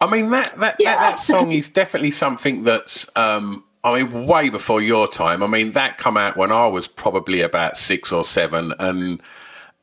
I 0.00 0.10
mean 0.10 0.30
that 0.30 0.56
that, 0.58 0.76
yeah. 0.78 0.94
that, 0.96 1.10
that 1.16 1.18
song 1.18 1.52
is 1.52 1.68
definitely 1.68 2.10
something 2.10 2.64
that's 2.64 3.08
um, 3.16 3.64
I 3.84 4.02
mean 4.02 4.26
way 4.26 4.50
before 4.50 4.82
your 4.82 5.08
time. 5.08 5.42
I 5.42 5.46
mean 5.46 5.72
that 5.72 5.98
come 5.98 6.16
out 6.16 6.36
when 6.36 6.52
I 6.52 6.66
was 6.66 6.86
probably 6.86 7.40
about 7.40 7.76
six 7.76 8.12
or 8.12 8.24
seven, 8.24 8.74
and 8.78 9.20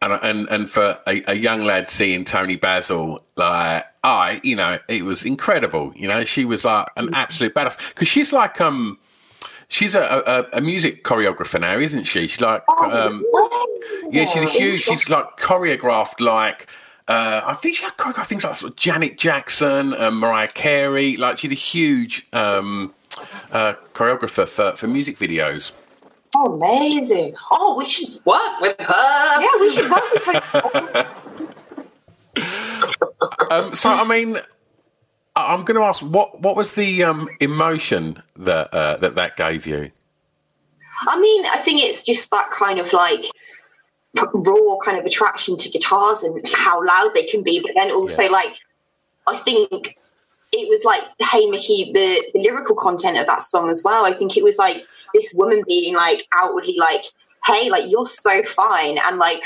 and 0.02 0.20
and 0.22 0.48
and 0.50 0.70
for 0.70 1.00
a, 1.08 1.24
a 1.32 1.36
young 1.36 1.64
lad 1.64 1.90
seeing 1.90 2.26
Toni 2.26 2.56
Basil, 2.56 3.20
like 3.36 3.86
I, 4.04 4.40
you 4.44 4.56
know, 4.56 4.78
it 4.88 5.04
was 5.04 5.24
incredible. 5.24 5.92
You 5.96 6.08
know, 6.08 6.24
she 6.24 6.46
was 6.46 6.64
like 6.64 6.88
an 6.96 7.14
absolute 7.14 7.54
badass 7.54 7.90
because 7.90 8.08
she's 8.08 8.32
like 8.32 8.62
um. 8.62 9.00
She's 9.70 9.96
a, 9.96 10.02
a, 10.02 10.58
a, 10.58 10.62
music 10.62 11.04
choreographer 11.04 11.60
now, 11.60 11.78
isn't 11.78 12.06
she? 12.06 12.28
She's 12.28 12.40
like, 12.40 12.64
um, 12.80 13.26
yeah, 14.10 14.26
she's 14.26 14.44
a 14.44 14.46
huge. 14.46 14.82
She's 14.82 15.10
like 15.10 15.38
choreographed 15.38 16.22
like 16.22 16.68
uh, 17.08 17.42
I 17.46 17.54
think 17.54 17.76
she 17.76 17.84
had 17.84 17.96
choreographed 17.96 18.28
things 18.28 18.44
like 18.44 18.58
sort 18.58 18.72
of 18.72 18.76
Janet 18.76 19.18
Jackson 19.18 19.94
and 19.94 20.18
Mariah 20.18 20.50
Carey. 20.50 21.16
Like 21.16 21.38
she's 21.38 21.52
a 21.52 21.56
huge 21.56 22.28
um, 22.34 22.94
uh, 23.52 23.76
choreographer 23.94 24.48
for, 24.48 24.74
for 24.76 24.88
music 24.88 25.18
videos. 25.18 25.72
Oh, 26.36 26.54
amazing! 26.54 27.34
Oh, 27.50 27.76
we 27.78 27.86
should 27.86 28.10
work 28.26 28.60
with 28.60 28.78
her. 28.80 29.42
Yeah, 29.42 29.60
we 29.60 29.70
should 29.72 29.90
work 29.90 30.04
with 30.12 30.26
her. 30.26 31.08
um, 33.50 33.74
so, 33.74 33.90
I 33.90 34.04
mean, 34.04 34.38
I'm 35.38 35.64
going 35.64 35.80
to 35.80 35.86
ask 35.86 36.02
what 36.02 36.42
what 36.42 36.56
was 36.56 36.74
the 36.74 37.04
um, 37.04 37.30
emotion 37.40 38.22
that 38.38 38.74
uh, 38.74 38.98
that 38.98 39.16
that 39.16 39.38
gave 39.38 39.66
you? 39.68 39.92
I 41.02 41.20
mean, 41.20 41.46
I 41.46 41.58
think 41.58 41.84
it's 41.84 42.04
just 42.04 42.32
that 42.32 42.50
kind 42.52 42.80
of 42.80 42.92
like 42.94 43.26
raw 44.34 44.78
kind 44.84 44.98
of 44.98 45.06
attraction 45.06 45.58
to 45.58 45.70
guitars 45.70 46.24
and 46.24 46.44
how 46.56 46.84
loud 46.84 47.12
they 47.14 47.26
can 47.26 47.44
be, 47.44 47.62
but 47.62 47.72
then 47.76 47.92
also 47.92 48.24
yeah. 48.24 48.30
like 48.30 48.58
I 49.28 49.38
think 49.38 49.98
it 50.54 50.70
was 50.70 50.84
like 50.84 51.02
hey 51.20 51.46
Mickey, 51.48 51.92
the, 51.94 52.32
the 52.34 52.40
lyrical 52.42 52.76
content 52.76 53.18
of 53.18 53.28
that 53.28 53.42
song 53.42 53.70
as 53.70 53.84
well. 53.84 54.06
I 54.06 54.14
think 54.14 54.38
it 54.38 54.44
was 54.44 54.58
like 54.58 54.78
this 55.14 55.34
woman 55.36 55.64
being 55.68 55.96
like 55.96 56.26
outwardly 56.34 56.76
like, 56.78 57.04
hey, 57.46 57.70
like 57.70 57.84
you're 57.88 58.06
so 58.06 58.44
fine 58.44 58.98
and 58.98 59.18
like 59.18 59.42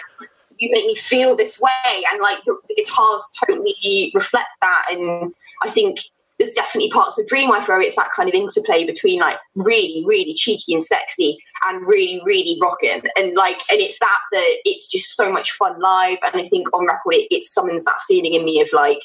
you 0.58 0.70
make 0.72 0.86
me 0.86 0.96
feel 0.96 1.36
this 1.36 1.60
way 1.60 2.04
and 2.12 2.22
like 2.22 2.38
the, 2.46 2.56
the 2.68 2.76
guitars 2.76 3.28
totally 3.46 4.12
reflect 4.14 4.50
that 4.62 4.86
and 4.92 5.34
I 5.62 5.70
think 5.70 6.00
there's 6.41 6.51
definitely 6.53 6.89
parts 6.89 7.20
of 7.20 7.27
Dream 7.27 7.50
Wife 7.50 7.68
where 7.68 7.80
it's 7.80 7.96
that 7.96 8.10
kind 8.15 8.27
of 8.27 8.34
interplay 8.34 8.84
between 8.84 9.20
like 9.20 9.38
really, 9.56 10.03
really 10.08 10.34
cheeky 10.34 10.74
and 10.74 10.84
sexy 10.84 11.38
and 11.65 11.86
really, 11.88 12.20
really 12.25 12.58
rocking. 12.60 13.01
And 13.15 13.36
like, 13.36 13.58
and 13.72 13.80
it's 13.80 14.00
that 14.00 14.20
that 14.32 14.58
it's 14.65 14.88
just 14.88 15.15
so 15.15 15.32
much 15.32 15.51
fun 15.51 15.80
live. 15.80 16.18
And 16.24 16.41
I 16.41 16.48
think 16.48 16.74
on 16.74 16.88
record, 16.88 17.13
it, 17.13 17.27
it 17.30 17.44
summons 17.44 17.84
that 17.86 18.00
feeling 18.08 18.34
in 18.34 18.44
me 18.44 18.60
of 18.60 18.70
like, 18.74 19.03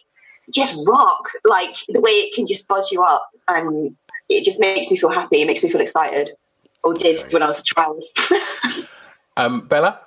just 0.51 0.81
rock, 0.89 1.29
like 1.45 1.77
the 1.89 2.01
way 2.01 2.13
it 2.13 2.35
can 2.35 2.47
just 2.47 2.67
buzz 2.69 2.91
you 2.91 3.03
up. 3.03 3.29
And 3.49 3.95
it 4.31 4.45
just 4.45 4.59
makes 4.59 4.91
me 4.91 4.97
feel 4.97 5.11
happy. 5.11 5.43
It 5.43 5.47
makes 5.47 5.63
me 5.63 5.71
feel 5.71 5.81
excited. 5.83 6.31
Or 6.85 6.95
did 6.95 7.33
when 7.33 7.43
I 7.43 7.47
was 7.47 7.61
a 7.61 7.65
child. 7.65 8.03
um, 9.37 9.67
Bella? 9.69 10.01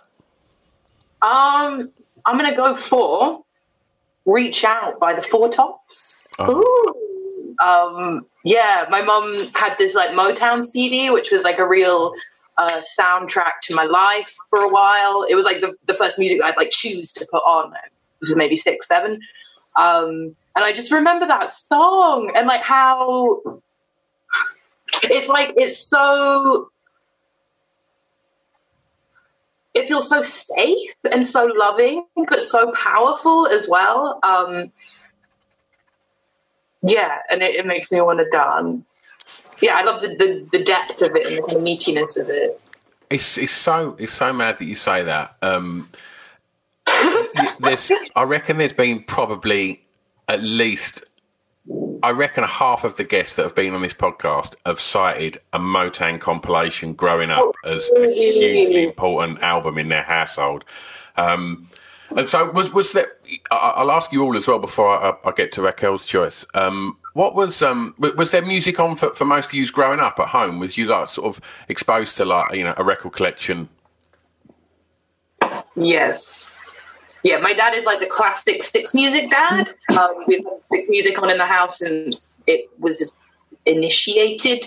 Um, 1.22 1.92
I'm 2.26 2.38
going 2.38 2.50
to 2.50 2.56
go 2.56 2.74
for 2.74 3.44
Reach 4.26 4.64
Out 4.64 5.00
by 5.00 5.14
the 5.14 5.22
Four 5.22 5.50
Tops. 5.50 6.19
Oh. 6.40 6.58
Ooh 6.58 7.10
um, 7.60 8.26
yeah, 8.44 8.86
my 8.90 9.02
mom 9.02 9.48
had 9.54 9.78
this 9.78 9.94
like 9.94 10.12
Motown 10.12 10.64
CD, 10.64 11.10
which 11.10 11.32
was 11.32 11.44
like 11.44 11.60
a 11.60 11.68
real 11.68 12.14
uh, 12.58 12.82
soundtrack 13.00 13.60
to 13.64 13.76
my 13.76 13.84
life 13.84 14.34
for 14.50 14.62
a 14.62 14.70
while. 14.70 15.26
It 15.30 15.36
was 15.36 15.46
like 15.46 15.62
the, 15.62 15.76
the 15.86 15.94
first 15.94 16.18
music 16.18 16.42
I'd 16.42 16.58
like 16.58 16.72
choose 16.72 17.12
to 17.14 17.28
put 17.30 17.40
on. 17.40 17.74
This 18.22 18.30
was 18.30 18.38
maybe 18.38 18.56
six, 18.56 18.88
seven. 18.88 19.20
Um, 19.76 20.36
and 20.56 20.66
I 20.66 20.74
just 20.74 20.92
remember 20.92 21.28
that 21.28 21.50
song 21.50 22.32
and 22.36 22.48
like 22.48 22.62
how 22.62 23.42
it's 25.04 25.30
like 25.30 25.54
it's 25.58 25.78
so 25.78 26.70
it 29.74 29.88
feels 29.88 30.10
so 30.10 30.22
safe 30.22 30.96
and 31.10 31.26
so 31.26 31.46
loving, 31.46 32.06
but 32.30 32.42
so 32.42 32.72
powerful 32.72 33.48
as 33.48 33.70
well. 33.70 34.20
Um, 34.24 34.72
yeah, 36.82 37.20
and 37.30 37.42
it, 37.42 37.56
it 37.56 37.66
makes 37.66 37.92
me 37.92 38.02
want 38.02 38.20
to 38.20 38.30
dance. 38.30 39.14
Yeah, 39.62 39.76
I 39.76 39.84
love 39.84 40.02
the, 40.02 40.10
the, 40.10 40.48
the 40.58 40.64
depth 40.64 41.02
of 41.02 41.16
it 41.16 41.26
and 41.26 41.38
the 41.38 41.42
kind 41.42 41.58
of 41.58 41.64
meatiness 41.64 42.20
of 42.20 42.30
it. 42.30 42.60
It's 43.10 43.38
it's 43.38 43.52
so 43.52 43.96
it's 43.98 44.14
so 44.14 44.32
mad 44.32 44.60
that 44.60 44.66
you 44.66 44.76
say 44.76 45.04
that. 45.04 45.36
Um, 45.42 45.90
there's, 47.60 47.92
I 48.16 48.24
reckon 48.24 48.58
there's 48.58 48.74
been 48.74 49.04
probably 49.04 49.82
at 50.28 50.44
least, 50.44 51.04
I 52.04 52.12
reckon 52.12 52.44
half 52.44 52.84
of 52.84 52.96
the 52.98 53.04
guests 53.04 53.36
that 53.36 53.44
have 53.44 53.56
been 53.56 53.74
on 53.74 53.82
this 53.82 53.94
podcast 53.94 54.56
have 54.66 54.80
cited 54.80 55.42
a 55.54 55.60
Motown 55.60 56.20
compilation 56.20 56.94
growing 56.94 57.32
up 57.32 57.56
as 57.66 57.90
a 57.98 58.12
hugely 58.12 58.84
important 58.84 59.40
album 59.42 59.78
in 59.78 59.90
their 59.90 60.04
household. 60.04 60.66
Um, 61.18 61.68
and 62.16 62.28
so, 62.28 62.52
was 62.52 62.74
was 62.74 62.94
there? 62.94 63.12
I'll 63.52 63.92
ask 63.92 64.12
you 64.12 64.24
all 64.24 64.36
as 64.36 64.48
well 64.48 64.60
before 64.60 64.90
I, 64.90 65.14
I 65.24 65.32
get 65.32 65.52
to 65.54 65.62
Raquel's 65.62 66.06
choice. 66.06 66.46
Um, 66.54 66.98
what 67.14 67.36
was 67.36 67.62
um, 67.62 67.94
was 68.00 68.32
there 68.32 68.42
music 68.42 68.80
on 68.80 68.96
for, 68.96 69.14
for 69.14 69.26
most 69.26 69.48
of 69.48 69.54
you 69.54 69.68
growing 69.72 70.00
up 70.00 70.20
at 70.20 70.28
home? 70.28 70.60
Was 70.60 70.78
you 70.78 70.86
like 70.86 71.08
sort 71.08 71.28
of 71.28 71.44
exposed 71.68 72.18
to 72.18 72.26
like 72.26 72.54
you 72.54 72.64
know 72.64 72.74
a 72.78 72.84
record 72.84 73.14
collection? 73.14 73.70
Yes. 75.76 76.66
Yeah, 77.24 77.38
my 77.38 77.54
dad 77.54 77.76
is 77.76 77.86
like 77.86 78.00
the 78.00 78.08
classic 78.08 78.64
six 78.64 78.94
music 78.94 79.30
dad. 79.30 79.74
Um, 79.98 80.24
we've 80.28 80.44
had 80.44 80.64
six 80.64 80.90
music 80.90 81.22
on 81.22 81.30
in 81.30 81.38
the 81.38 81.46
house 81.46 81.80
since 81.80 82.42
it 82.48 82.70
was 82.80 83.14
initiated. 83.66 84.66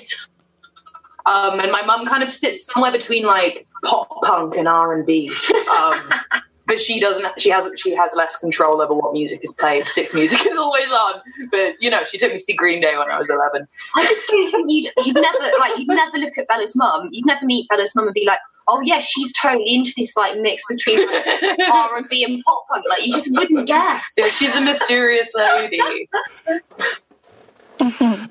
Um, 1.25 1.61
and 1.61 1.73
my 1.73 1.83
mum 1.83 2.07
kind 2.07 2.23
of 2.23 2.31
sits 2.31 2.67
somewhere 2.67 2.93
between 2.93 3.25
like 3.25 3.67
pop 3.85 4.23
punk 4.23 4.57
and 4.57 4.69
R 4.69 4.93
and 4.95 5.07
B. 5.07 5.31
Um, 5.77 6.01
but 6.73 6.81
she 6.81 6.99
doesn't. 6.99 7.39
She 7.39 7.51
has 7.51 7.71
she 7.77 7.95
has 7.95 8.15
less 8.17 8.37
control 8.37 8.81
over 8.81 8.95
what 8.95 9.13
music 9.13 9.41
is 9.43 9.53
played. 9.53 9.85
Six 9.85 10.15
music 10.15 10.47
is 10.47 10.57
always 10.57 10.91
on, 10.91 11.21
but 11.51 11.75
you 11.83 11.91
know, 11.91 12.03
she 12.05 12.17
took 12.17 12.33
me 12.33 12.39
to 12.39 12.41
see 12.41 12.55
Green 12.55 12.81
Day 12.81 12.97
when 12.97 13.11
I 13.11 13.19
was 13.19 13.29
eleven. 13.29 13.69
I 13.95 14.03
just 14.05 14.27
don't 14.27 14.51
think 14.51 14.71
you'd 14.71 14.91
you'd 15.05 15.15
never 15.15 15.39
like 15.61 15.79
you'd 15.79 15.89
never 15.89 16.17
look 16.17 16.39
at 16.39 16.49
Bella's 16.49 16.75
mum. 16.75 17.11
You'd 17.13 17.27
never 17.27 17.45
meet 17.45 17.69
Bella's 17.69 17.95
mum 17.95 18.07
and 18.07 18.15
be 18.15 18.25
like, 18.27 18.39
oh 18.69 18.81
yeah, 18.81 19.01
she's 19.01 19.35
totally 19.35 19.65
into 19.67 19.93
this 19.99 20.17
like 20.17 20.41
mix 20.41 20.65
between 20.67 20.99
R 21.73 21.97
and 21.99 22.09
B 22.09 22.25
and 22.25 22.43
pop 22.43 22.67
punk. 22.71 22.87
Like 22.89 23.07
you 23.07 23.13
just 23.13 23.29
wouldn't 23.33 23.67
guess. 23.67 24.15
Yeah, 24.17 24.29
she's 24.29 24.57
a 24.57 24.63
mysterious 24.63 25.35
lady. 25.35 26.09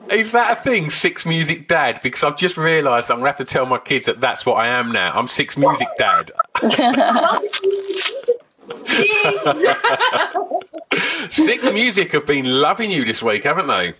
Is 0.10 0.32
that 0.32 0.58
a 0.58 0.62
thing, 0.62 0.89
Six 0.89 1.25
Music 1.25 1.67
Dad? 1.67 1.99
Because 2.01 2.23
I've 2.23 2.38
just 2.38 2.58
realised 2.58 3.12
I'm 3.12 3.17
going 3.17 3.25
to 3.25 3.38
have 3.38 3.38
to 3.38 3.45
tell 3.45 3.65
my 3.65 3.80
kids 3.80 4.06
that 4.06 4.21
that's 4.21 4.45
what 4.45 4.54
I 4.54 4.67
am 4.67 4.93
now. 4.93 5.12
I'm 5.13 5.27
Six 5.27 5.58
Music 5.58 5.88
Dad. 5.97 6.32
Six 11.29 11.71
Music 11.71 12.12
have 12.12 12.25
been 12.25 12.45
loving 12.45 12.91
you 12.91 13.05
this 13.05 13.23
week, 13.23 13.43
haven't 13.43 13.67
they? 13.67 13.93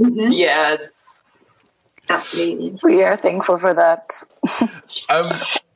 Mm-hmm. 0.00 0.32
Yes. 0.32 1.20
Absolutely. 2.08 2.78
We 2.82 3.02
are 3.02 3.16
thankful 3.16 3.58
for 3.58 3.74
that. 3.74 4.22
um, 5.10 5.30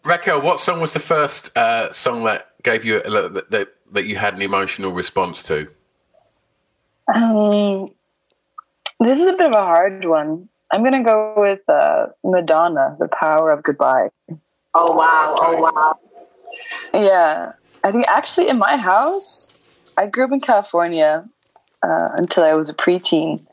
Raquel, 0.05 0.41
what 0.41 0.61
song 0.61 0.81
was 0.81 0.93
the 0.93 1.01
first 1.01 1.57
uh, 1.57 1.93
song 1.93 2.25
that 2.25 2.51
gave 2.63 2.85
you 2.85 3.03
that, 3.03 3.47
that, 3.51 3.75
that 3.93 4.07
you 4.07 4.17
had 4.17 4.35
an 4.35 4.43
emotional 4.43 4.93
response 4.93 5.43
to? 5.45 5.69
Um, 7.13 7.91
this 9.01 9.21
is 9.21 9.27
a 9.27 9.33
bit 9.33 9.51
of 9.51 9.55
a 9.55 9.61
hard 9.61 10.05
one. 10.05 10.49
I'm 10.73 10.81
going 10.81 10.93
to 10.93 11.03
go 11.03 11.35
with 11.37 11.61
uh, 11.69 12.07
Madonna, 12.25 12.97
The 12.99 13.09
Power 13.09 13.51
of 13.51 13.63
Goodbye. 13.63 14.09
Oh, 14.75 14.97
wow. 14.97 15.37
Oh, 15.39 15.73
wow. 15.73 15.99
Yeah. 16.95 17.53
I 17.85 17.93
think 17.93 18.07
actually 18.09 18.49
in 18.49 18.59
my 18.59 18.77
house, 18.77 19.55
I 19.97 20.07
grew 20.07 20.25
up 20.25 20.33
in 20.33 20.41
California 20.41 21.29
uh, 21.83 22.09
until 22.15 22.45
I 22.45 22.55
was 22.55 22.69
a 22.69 22.75
preteen. 22.75 23.45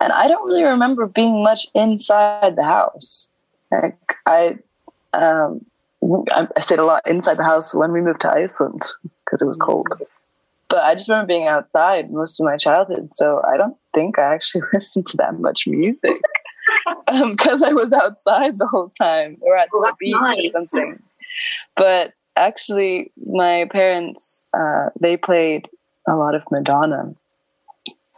And 0.00 0.12
I 0.12 0.28
don't 0.28 0.46
really 0.46 0.64
remember 0.64 1.06
being 1.06 1.42
much 1.42 1.66
inside 1.74 2.56
the 2.56 2.64
house. 2.64 3.28
Like, 3.70 4.16
I, 4.26 4.58
um, 5.14 5.64
I 6.32 6.60
stayed 6.60 6.78
a 6.78 6.84
lot 6.84 7.02
inside 7.06 7.38
the 7.38 7.44
house 7.44 7.74
when 7.74 7.92
we 7.92 8.00
moved 8.00 8.20
to 8.22 8.32
Iceland 8.32 8.82
because 9.24 9.40
it 9.40 9.46
was 9.46 9.56
cold. 9.56 9.88
But 10.68 10.84
I 10.84 10.94
just 10.94 11.08
remember 11.08 11.28
being 11.28 11.46
outside 11.46 12.12
most 12.12 12.40
of 12.40 12.44
my 12.44 12.56
childhood. 12.56 13.10
So 13.14 13.40
I 13.46 13.56
don't 13.56 13.76
think 13.94 14.18
I 14.18 14.34
actually 14.34 14.62
listened 14.72 15.06
to 15.06 15.16
that 15.18 15.38
much 15.38 15.66
music 15.66 16.12
because 17.06 17.62
um, 17.62 17.68
I 17.68 17.72
was 17.72 17.92
outside 17.92 18.58
the 18.58 18.66
whole 18.66 18.92
time 19.00 19.38
or 19.40 19.56
at 19.56 19.68
the 19.70 19.94
beach 19.98 20.16
nice. 20.20 20.50
or 20.54 20.62
something. 20.64 21.02
But 21.76 22.14
actually, 22.36 23.12
my 23.26 23.66
parents 23.70 24.44
uh, 24.54 24.90
they 25.00 25.16
played 25.16 25.68
a 26.08 26.14
lot 26.14 26.34
of 26.34 26.42
Madonna 26.50 27.14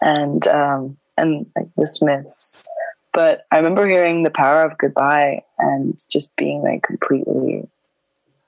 and 0.01 0.47
um, 0.49 0.97
and 1.17 1.47
like 1.57 1.69
the 1.77 1.87
Smiths. 1.87 2.67
But 3.13 3.47
I 3.51 3.57
remember 3.57 3.87
hearing 3.89 4.23
"The 4.23 4.31
Power 4.31 4.63
of 4.63 4.79
Goodbye" 4.79 5.43
and 5.59 5.99
just 6.11 6.35
being 6.37 6.63
like 6.63 6.83
completely 6.83 7.69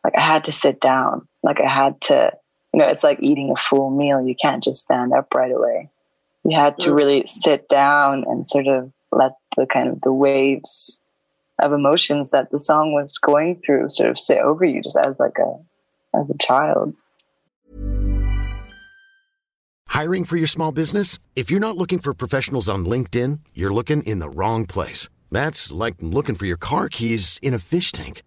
like 0.04 0.14
I 0.16 0.22
had 0.22 0.44
to 0.44 0.52
sit 0.52 0.80
down. 0.80 1.26
Like 1.42 1.61
I 1.61 1.68
had 1.68 2.00
to, 2.02 2.33
you 2.72 2.78
know, 2.78 2.87
it's 2.87 3.02
like 3.04 3.22
eating 3.22 3.50
a 3.50 3.56
full 3.56 3.90
meal. 3.90 4.20
You 4.20 4.35
can't 4.35 4.62
just 4.62 4.83
stand 4.83 5.12
up 5.12 5.35
right 5.35 5.52
away 5.52 5.90
you 6.44 6.56
had 6.56 6.78
to 6.80 6.94
really 6.94 7.24
sit 7.26 7.68
down 7.68 8.24
and 8.26 8.46
sort 8.46 8.66
of 8.66 8.92
let 9.12 9.33
the 9.56 9.66
kind 9.66 9.88
of 9.88 10.00
the 10.02 10.12
waves 10.12 11.02
of 11.62 11.73
emotions 11.73 12.31
that 12.31 12.51
the 12.51 12.61
song 12.61 12.92
was 12.92 13.18
going 13.18 13.61
through 13.64 13.88
sort 13.88 14.11
of 14.11 14.18
sit 14.18 14.38
over 14.38 14.64
you 14.64 14.83
just 14.83 14.96
as 14.96 15.18
like 15.18 15.38
a 15.38 15.55
as 16.18 16.29
a 16.31 16.38
child. 16.38 16.94
Hiring 19.88 20.25
for 20.25 20.37
your 20.37 20.46
small 20.46 20.73
business? 20.73 21.18
If 21.35 21.51
you're 21.51 21.61
not 21.61 21.77
looking 21.77 21.99
for 21.99 22.14
professionals 22.14 22.68
on 22.68 22.85
linkedin 22.85 23.40
you're 23.55 23.73
looking 23.73 24.03
in 24.05 24.18
the 24.18 24.31
wrong 24.31 24.66
place. 24.66 25.09
That's 25.31 25.73
like 25.73 25.96
looking 26.01 26.35
for 26.35 26.46
your 26.46 26.57
car 26.57 26.88
keys 26.88 27.38
in 27.42 27.55
a 27.55 27.59
fish 27.59 27.92
tank. 27.92 28.23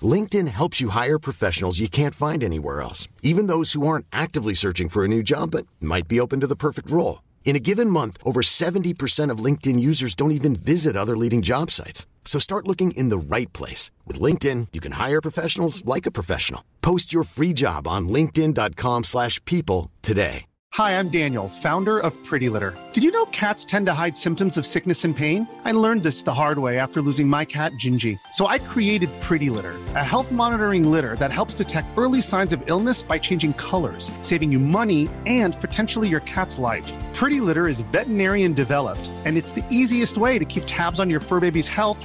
Linkedin 0.00 0.48
helps 0.48 0.80
you 0.80 0.90
hire 0.90 1.18
professionals 1.18 1.80
you 1.80 1.88
can't 1.88 2.14
find 2.14 2.44
anywhere 2.44 2.80
else 2.80 3.08
even 3.22 3.46
those 3.46 3.72
who 3.72 3.86
aren't 3.86 4.06
actively 4.12 4.54
searching 4.54 4.88
for 4.88 5.04
a 5.04 5.08
new 5.08 5.22
job 5.22 5.50
but 5.50 5.66
might 5.80 6.08
be 6.08 6.20
open 6.20 6.40
to 6.40 6.46
the 6.46 6.56
perfect 6.56 6.90
role. 6.90 7.22
In 7.44 7.56
a 7.56 7.60
given 7.60 7.90
month, 7.90 8.18
over 8.24 8.42
70% 8.42 9.30
of 9.30 9.44
LinkedIn 9.44 9.80
users 9.80 10.14
don't 10.14 10.32
even 10.32 10.54
visit 10.54 10.96
other 10.96 11.16
leading 11.16 11.42
job 11.42 11.70
sites. 11.70 12.06
So 12.28 12.38
start 12.38 12.68
looking 12.68 12.90
in 12.90 13.08
the 13.08 13.16
right 13.16 13.50
place. 13.54 13.90
With 14.06 14.20
LinkedIn, 14.20 14.68
you 14.74 14.80
can 14.80 14.92
hire 14.92 15.22
professionals 15.22 15.82
like 15.86 16.04
a 16.04 16.10
professional. 16.10 16.62
Post 16.82 17.10
your 17.10 17.24
free 17.24 17.54
job 17.54 17.88
on 17.88 18.10
linkedin.com 18.10 19.04
slash 19.04 19.42
people 19.46 19.90
today. 20.02 20.44
Hi, 20.74 20.98
I'm 20.98 21.08
Daniel, 21.08 21.48
founder 21.48 21.98
of 21.98 22.12
Pretty 22.26 22.50
Litter. 22.50 22.76
Did 22.92 23.02
you 23.02 23.10
know 23.10 23.24
cats 23.26 23.64
tend 23.64 23.86
to 23.86 23.94
hide 23.94 24.18
symptoms 24.18 24.58
of 24.58 24.66
sickness 24.66 25.02
and 25.06 25.16
pain? 25.16 25.48
I 25.64 25.72
learned 25.72 26.02
this 26.02 26.22
the 26.22 26.34
hard 26.34 26.58
way 26.58 26.78
after 26.78 27.00
losing 27.00 27.26
my 27.26 27.46
cat, 27.46 27.72
Gingy. 27.80 28.18
So 28.32 28.46
I 28.46 28.58
created 28.58 29.08
Pretty 29.22 29.48
Litter, 29.48 29.74
a 29.94 30.04
health 30.04 30.30
monitoring 30.30 30.90
litter 30.90 31.16
that 31.16 31.32
helps 31.32 31.54
detect 31.54 31.88
early 31.96 32.20
signs 32.20 32.52
of 32.52 32.62
illness 32.66 33.02
by 33.02 33.18
changing 33.18 33.54
colors, 33.54 34.12
saving 34.20 34.52
you 34.52 34.58
money 34.58 35.08
and 35.24 35.58
potentially 35.58 36.06
your 36.06 36.20
cat's 36.20 36.58
life. 36.58 36.94
Pretty 37.14 37.40
Litter 37.40 37.66
is 37.66 37.80
veterinarian 37.80 38.52
developed, 38.52 39.10
and 39.24 39.38
it's 39.38 39.52
the 39.52 39.64
easiest 39.70 40.18
way 40.18 40.38
to 40.38 40.44
keep 40.44 40.64
tabs 40.66 41.00
on 41.00 41.08
your 41.08 41.20
fur 41.20 41.40
baby's 41.40 41.66
health 41.66 42.04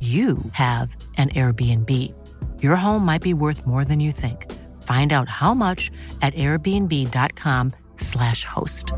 you 0.00 0.38
have 0.52 0.94
an 1.16 1.30
Airbnb. 1.30 2.14
Your 2.62 2.76
home 2.76 3.04
might 3.04 3.22
be 3.22 3.34
worth 3.34 3.66
more 3.66 3.84
than 3.84 3.98
you 3.98 4.12
think. 4.12 4.46
Find 4.84 5.12
out 5.12 5.28
how 5.28 5.54
much 5.54 5.90
at 6.22 6.32
airbnb.com/slash 6.34 8.44
host. 8.44 8.92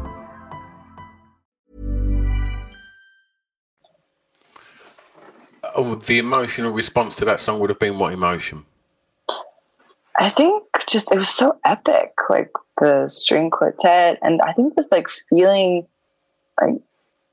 Oh, 5.75 5.95
the 5.95 6.19
emotional 6.19 6.73
response 6.73 7.17
to 7.17 7.25
that 7.25 7.41
song 7.41 7.61
would 7.61 7.71
have 7.71 7.79
been 7.79 7.99
what 7.99 8.13
emotion? 8.13 8.67
I 10.19 10.29
think 10.31 10.65
just 10.87 11.11
it 11.11 11.17
was 11.17 11.31
so 11.31 11.59
epic, 11.65 12.13
like 12.29 12.51
the 12.81 13.09
string 13.09 13.51
quartet, 13.51 14.19
and 14.21 14.43
I 14.43 14.53
think 14.53 14.75
just 14.75 14.93
like 14.93 15.07
feeling 15.31 15.87
like 16.61 16.75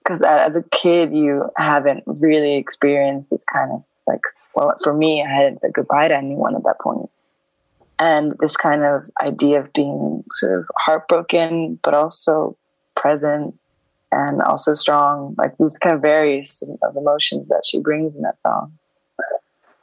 because 0.08 0.22
as 0.22 0.56
a 0.56 0.64
kid 0.72 1.14
you 1.14 1.50
haven't 1.58 2.04
really 2.06 2.56
experienced 2.56 3.30
this 3.30 3.44
kind 3.52 3.72
of 3.72 3.84
like 4.06 4.22
well 4.56 4.74
for 4.84 4.94
me 4.94 5.24
i 5.24 5.30
hadn't 5.30 5.60
said 5.60 5.74
goodbye 5.74 6.08
to 6.08 6.18
anyone 6.18 6.56
at 6.56 6.64
that 6.64 6.80
point. 6.80 7.10
And 8.00 8.36
this 8.40 8.56
kind 8.56 8.84
of 8.84 9.10
idea 9.20 9.60
of 9.60 9.74
being 9.74 10.24
sort 10.34 10.60
of 10.60 10.66
heartbroken 10.78 11.80
but 11.84 11.94
also 11.94 12.56
present 12.96 13.56
and 14.12 14.42
also 14.44 14.74
strong 14.74 15.36
like 15.38 15.58
these 15.58 15.78
kind 15.80 15.96
of 15.96 16.02
various 16.02 16.64
of 16.84 16.96
emotions 16.96 17.48
that 17.50 17.64
she 17.66 17.80
brings 17.80 18.16
in 18.16 18.22
that 18.22 18.40
song. 18.42 18.72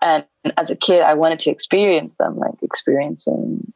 And 0.00 0.24
as 0.56 0.70
a 0.70 0.76
kid 0.76 1.02
i 1.02 1.14
wanted 1.14 1.40
to 1.40 1.50
experience 1.50 2.16
them 2.16 2.38
like 2.38 2.54
experiencing 2.62 3.72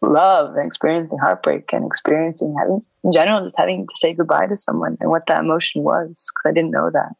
love 0.00 0.56
and 0.56 0.66
experiencing 0.66 1.18
heartbreak 1.18 1.72
and 1.72 1.84
experiencing 1.84 2.54
having 2.58 2.84
in 3.06 3.12
general 3.12 3.40
just 3.40 3.54
having 3.56 3.86
to 3.86 3.94
say 3.94 4.12
goodbye 4.12 4.48
to 4.48 4.56
someone 4.56 4.98
and 5.00 5.08
what 5.10 5.22
that 5.28 5.38
emotion 5.38 5.84
was 5.84 6.08
because 6.34 6.50
I 6.50 6.52
didn't 6.52 6.72
know 6.72 6.90
that. 6.92 7.12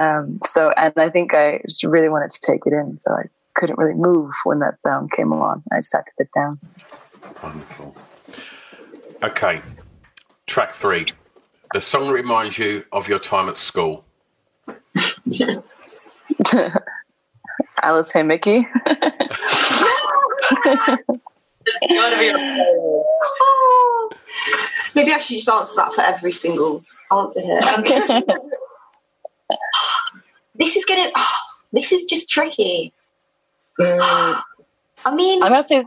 Um, 0.00 0.38
so 0.44 0.70
and 0.76 0.92
I 0.96 1.10
think 1.10 1.34
I 1.34 1.60
just 1.66 1.82
really 1.82 2.08
wanted 2.08 2.30
to 2.30 2.40
take 2.40 2.60
it 2.64 2.72
in, 2.72 3.00
so 3.00 3.12
I 3.12 3.24
couldn't 3.54 3.78
really 3.78 3.94
move 3.94 4.30
when 4.44 4.60
that 4.60 4.80
sound 4.82 5.10
came 5.10 5.32
along. 5.32 5.64
I 5.72 5.78
just 5.78 5.92
had 5.92 6.02
to 6.02 6.12
sit 6.18 6.30
down. 6.32 6.60
Wonderful. 7.42 7.96
Okay, 9.22 9.62
track 10.46 10.70
three. 10.72 11.06
The 11.72 11.80
song 11.80 12.10
reminds 12.10 12.56
you 12.56 12.84
of 12.92 13.08
your 13.08 13.18
time 13.18 13.48
at 13.48 13.58
school. 13.58 14.04
Alice 17.82 18.12
Hey 18.12 18.22
Mickey. 18.22 18.68
It's 21.66 21.80
gotta 21.94 22.16
be. 22.18 22.30
Maybe 24.96 25.12
I 25.12 25.18
should 25.18 25.36
just 25.36 25.48
answer 25.48 25.76
that 25.76 25.92
for 25.92 26.00
every 26.00 26.32
single 26.32 26.82
answer 27.12 27.40
here. 27.40 27.60
Um, 27.76 27.84
this 30.56 30.74
is 30.74 30.84
gonna. 30.86 31.10
Oh, 31.14 31.32
this 31.72 31.92
is 31.92 32.04
just 32.04 32.30
tricky. 32.30 32.92
Mm. 33.78 34.40
I 35.04 35.14
mean, 35.14 35.42
I'm 35.42 35.52
gonna 35.52 35.66
say 35.66 35.84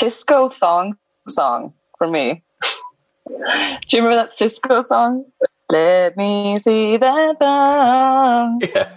Sisqó 0.00 0.54
thong 0.54 0.96
song 1.26 1.74
for 1.98 2.06
me. 2.06 2.42
Do 3.28 3.96
you 3.96 4.02
remember 4.02 4.14
that 4.14 4.30
Sisqó 4.30 4.86
song? 4.86 5.24
Let 5.68 6.16
me 6.16 6.60
see 6.64 6.96
that 6.96 7.38
thong. 7.40 8.62
Yeah. 8.74 8.88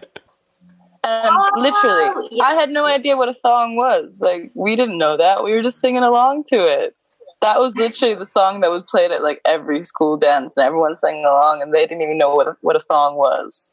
And 1.07 1.29
oh, 1.29 1.51
literally, 1.55 2.29
yeah. 2.31 2.45
I 2.45 2.55
had 2.55 2.71
no 2.71 2.83
idea 2.83 3.15
what 3.15 3.29
a 3.29 3.35
thong 3.35 3.75
was. 3.75 4.23
Like, 4.23 4.49
we 4.55 4.75
didn't 4.75 4.97
know 4.97 5.15
that. 5.17 5.43
We 5.43 5.51
were 5.51 5.61
just 5.61 5.79
singing 5.79 6.01
along 6.01 6.45
to 6.45 6.55
it. 6.55 6.95
That 7.41 7.59
was 7.59 7.75
literally 7.75 8.15
the 8.15 8.27
song 8.27 8.61
that 8.61 8.71
was 8.71 8.83
played 8.83 9.11
at 9.11 9.21
like 9.21 9.41
every 9.45 9.83
school 9.83 10.17
dance, 10.17 10.55
and 10.57 10.65
everyone 10.65 10.95
singing 10.95 11.25
along, 11.25 11.61
and 11.61 11.73
they 11.73 11.85
didn't 11.85 12.01
even 12.01 12.17
know 12.17 12.33
what 12.33 12.47
a, 12.47 12.57
what 12.61 12.75
a 12.75 12.81
thong 12.81 13.15
was. 13.15 13.69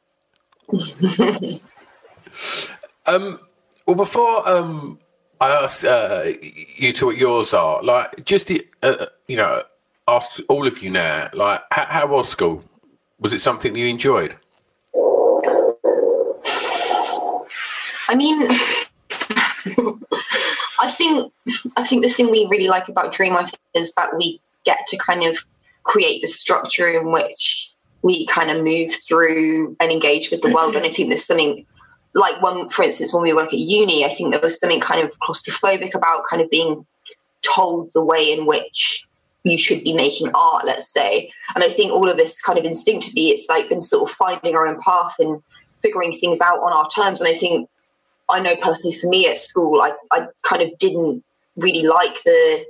um. 3.06 3.38
Well, 3.84 3.96
before 3.96 4.48
um, 4.48 5.00
I 5.40 5.50
ask 5.50 5.84
uh, 5.84 6.32
you 6.76 6.92
to 6.92 7.06
what 7.06 7.16
yours 7.16 7.52
are, 7.52 7.82
like, 7.82 8.24
just 8.24 8.46
the, 8.46 8.64
uh, 8.84 9.06
you 9.26 9.36
know, 9.36 9.64
ask 10.06 10.40
all 10.48 10.68
of 10.68 10.80
you 10.82 10.90
now, 10.90 11.30
like, 11.32 11.62
how, 11.72 11.86
how 11.86 12.06
was 12.06 12.28
school? 12.28 12.62
Was 13.18 13.32
it 13.32 13.40
something 13.40 13.74
you 13.74 13.88
enjoyed? 13.88 14.36
I 18.08 18.14
mean, 18.14 18.40
I 20.82 20.90
think 20.90 21.32
I 21.76 21.84
think 21.84 22.02
the 22.02 22.08
thing 22.08 22.30
we 22.30 22.46
really 22.50 22.68
like 22.68 22.88
about 22.88 23.12
Dream 23.12 23.34
Wife 23.34 23.52
is 23.74 23.92
that 23.94 24.16
we 24.16 24.40
get 24.64 24.86
to 24.88 24.96
kind 24.96 25.22
of 25.22 25.38
create 25.84 26.20
the 26.22 26.28
structure 26.28 26.88
in 26.88 27.12
which 27.12 27.70
we 28.02 28.26
kind 28.26 28.50
of 28.50 28.62
move 28.64 28.92
through 28.92 29.76
and 29.78 29.92
engage 29.92 30.30
with 30.30 30.42
the 30.42 30.48
mm-hmm. 30.48 30.56
world. 30.56 30.76
And 30.76 30.84
I 30.84 30.88
think 30.88 31.08
there's 31.08 31.24
something 31.24 31.64
like 32.14 32.42
when, 32.42 32.68
for 32.68 32.82
instance, 32.82 33.14
when 33.14 33.22
we 33.22 33.32
work 33.32 33.52
at 33.52 33.58
uni, 33.58 34.04
I 34.04 34.08
think 34.08 34.32
there 34.32 34.42
was 34.42 34.58
something 34.58 34.80
kind 34.80 35.02
of 35.02 35.16
claustrophobic 35.20 35.94
about 35.94 36.24
kind 36.28 36.42
of 36.42 36.50
being 36.50 36.84
told 37.42 37.90
the 37.94 38.04
way 38.04 38.32
in 38.32 38.44
which 38.44 39.06
you 39.44 39.58
should 39.58 39.82
be 39.82 39.92
making 39.92 40.30
art, 40.34 40.64
let's 40.64 40.92
say. 40.92 41.30
And 41.54 41.62
I 41.64 41.68
think 41.68 41.92
all 41.92 42.08
of 42.08 42.18
us 42.18 42.40
kind 42.40 42.58
of 42.58 42.64
instinctively, 42.64 43.28
it's 43.28 43.48
like 43.48 43.68
been 43.68 43.80
sort 43.80 44.10
of 44.10 44.14
finding 44.14 44.54
our 44.56 44.66
own 44.66 44.80
path 44.80 45.14
and 45.20 45.42
figuring 45.80 46.12
things 46.12 46.40
out 46.40 46.60
on 46.60 46.72
our 46.72 46.88
terms. 46.90 47.20
And 47.20 47.28
I 47.28 47.34
think 47.34 47.68
I 48.32 48.40
know 48.40 48.56
personally 48.56 48.96
for 48.96 49.08
me 49.08 49.28
at 49.28 49.38
school, 49.38 49.80
I, 49.80 49.92
I 50.10 50.26
kind 50.42 50.62
of 50.62 50.76
didn't 50.78 51.22
really 51.56 51.82
like 51.82 52.22
the 52.24 52.64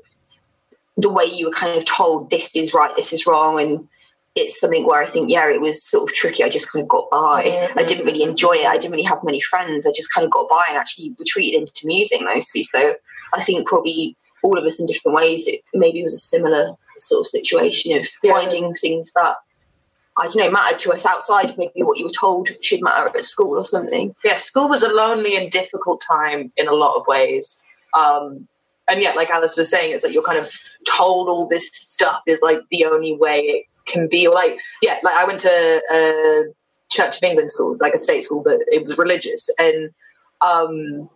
the 0.99 1.11
way 1.11 1.25
you 1.25 1.47
were 1.47 1.55
kind 1.55 1.77
of 1.79 1.87
told 1.87 2.29
this 2.29 2.55
is 2.55 2.75
right, 2.75 2.95
this 2.97 3.13
is 3.13 3.27
wrong, 3.27 3.61
and 3.61 3.89
it's 4.35 4.61
something 4.61 4.87
where 4.87 5.03
I 5.03 5.07
think 5.07 5.31
yeah, 5.31 5.49
it 5.51 5.61
was 5.61 5.83
sort 5.83 6.11
of 6.11 6.15
tricky. 6.15 6.45
I 6.45 6.49
just 6.49 6.71
kind 6.71 6.83
of 6.83 6.89
got 6.89 7.11
by. 7.11 7.45
Mm-hmm. 7.45 7.79
I 7.79 7.83
didn't 7.83 8.07
really 8.07 8.23
enjoy 8.23 8.53
it. 8.53 8.67
I 8.67 8.77
didn't 8.77 8.93
really 8.93 9.05
have 9.05 9.25
many 9.25 9.41
friends. 9.41 9.87
I 9.87 9.93
just 9.95 10.13
kind 10.13 10.25
of 10.25 10.31
got 10.31 10.49
by 10.49 10.67
and 10.69 10.77
actually 10.77 11.15
retreated 11.19 11.61
into 11.61 11.87
music 11.87 12.21
mostly. 12.23 12.63
So 12.63 12.95
I 13.33 13.41
think 13.41 13.67
probably 13.67 14.17
all 14.43 14.59
of 14.59 14.65
us 14.65 14.81
in 14.81 14.87
different 14.87 15.17
ways, 15.17 15.47
it 15.47 15.61
maybe 15.73 16.03
was 16.03 16.15
a 16.15 16.19
similar 16.19 16.75
sort 16.99 17.21
of 17.21 17.27
situation 17.27 17.97
of 17.97 18.07
yeah. 18.23 18.33
finding 18.33 18.75
things 18.75 19.13
that 19.13 19.37
I 20.19 20.27
don't 20.27 20.37
know, 20.37 20.51
mattered 20.51 20.79
to 20.81 20.93
us 20.93 21.07
outside 21.07 21.49
of 21.49 21.59
maybe 21.59 21.83
what 21.83 21.99
you 21.99 22.07
were 22.07 22.13
told 22.13 22.51
should 22.63 22.83
matter 22.83 23.09
at 23.09 23.25
school 23.25 23.57
or 23.57 23.65
something. 23.65 24.15
Yeah, 24.25 24.37
school 24.37 24.69
was 24.69 24.83
a 24.83 24.89
lonely 24.89 25.37
and 25.37 25.51
difficult 25.51 26.03
time 26.07 26.53
in 26.57 26.69
a 26.69 26.73
lot 26.73 26.97
of 26.97 27.07
ways. 27.07 27.61
Um, 27.95 28.47
and 28.89 29.01
yet, 29.01 29.17
like 29.17 29.31
Alice 29.31 29.57
was 29.57 29.71
saying, 29.71 29.95
it's 29.95 30.05
like 30.05 30.13
you're 30.13 30.23
kind 30.23 30.39
of 30.39 30.53
told 30.87 31.29
all 31.29 31.49
this 31.49 31.71
stuff 31.73 32.23
is 32.27 32.41
like 32.43 32.61
the 32.71 32.85
only 32.85 33.17
way 33.17 33.41
it 33.41 33.67
can 33.87 34.07
be. 34.07 34.27
Or 34.27 34.35
like, 34.35 34.59
yeah, 34.83 34.99
like 35.03 35.15
I 35.15 35.25
went 35.25 35.41
to 35.41 35.83
a 35.91 36.45
Church 36.91 37.17
of 37.17 37.23
England 37.23 37.51
school, 37.51 37.75
like 37.81 37.95
a 37.95 37.99
state 37.99 38.23
school, 38.25 38.43
but 38.43 38.61
it 38.71 38.83
was 38.83 38.99
religious. 38.99 39.49
And 39.59 39.91
um, 40.43 41.09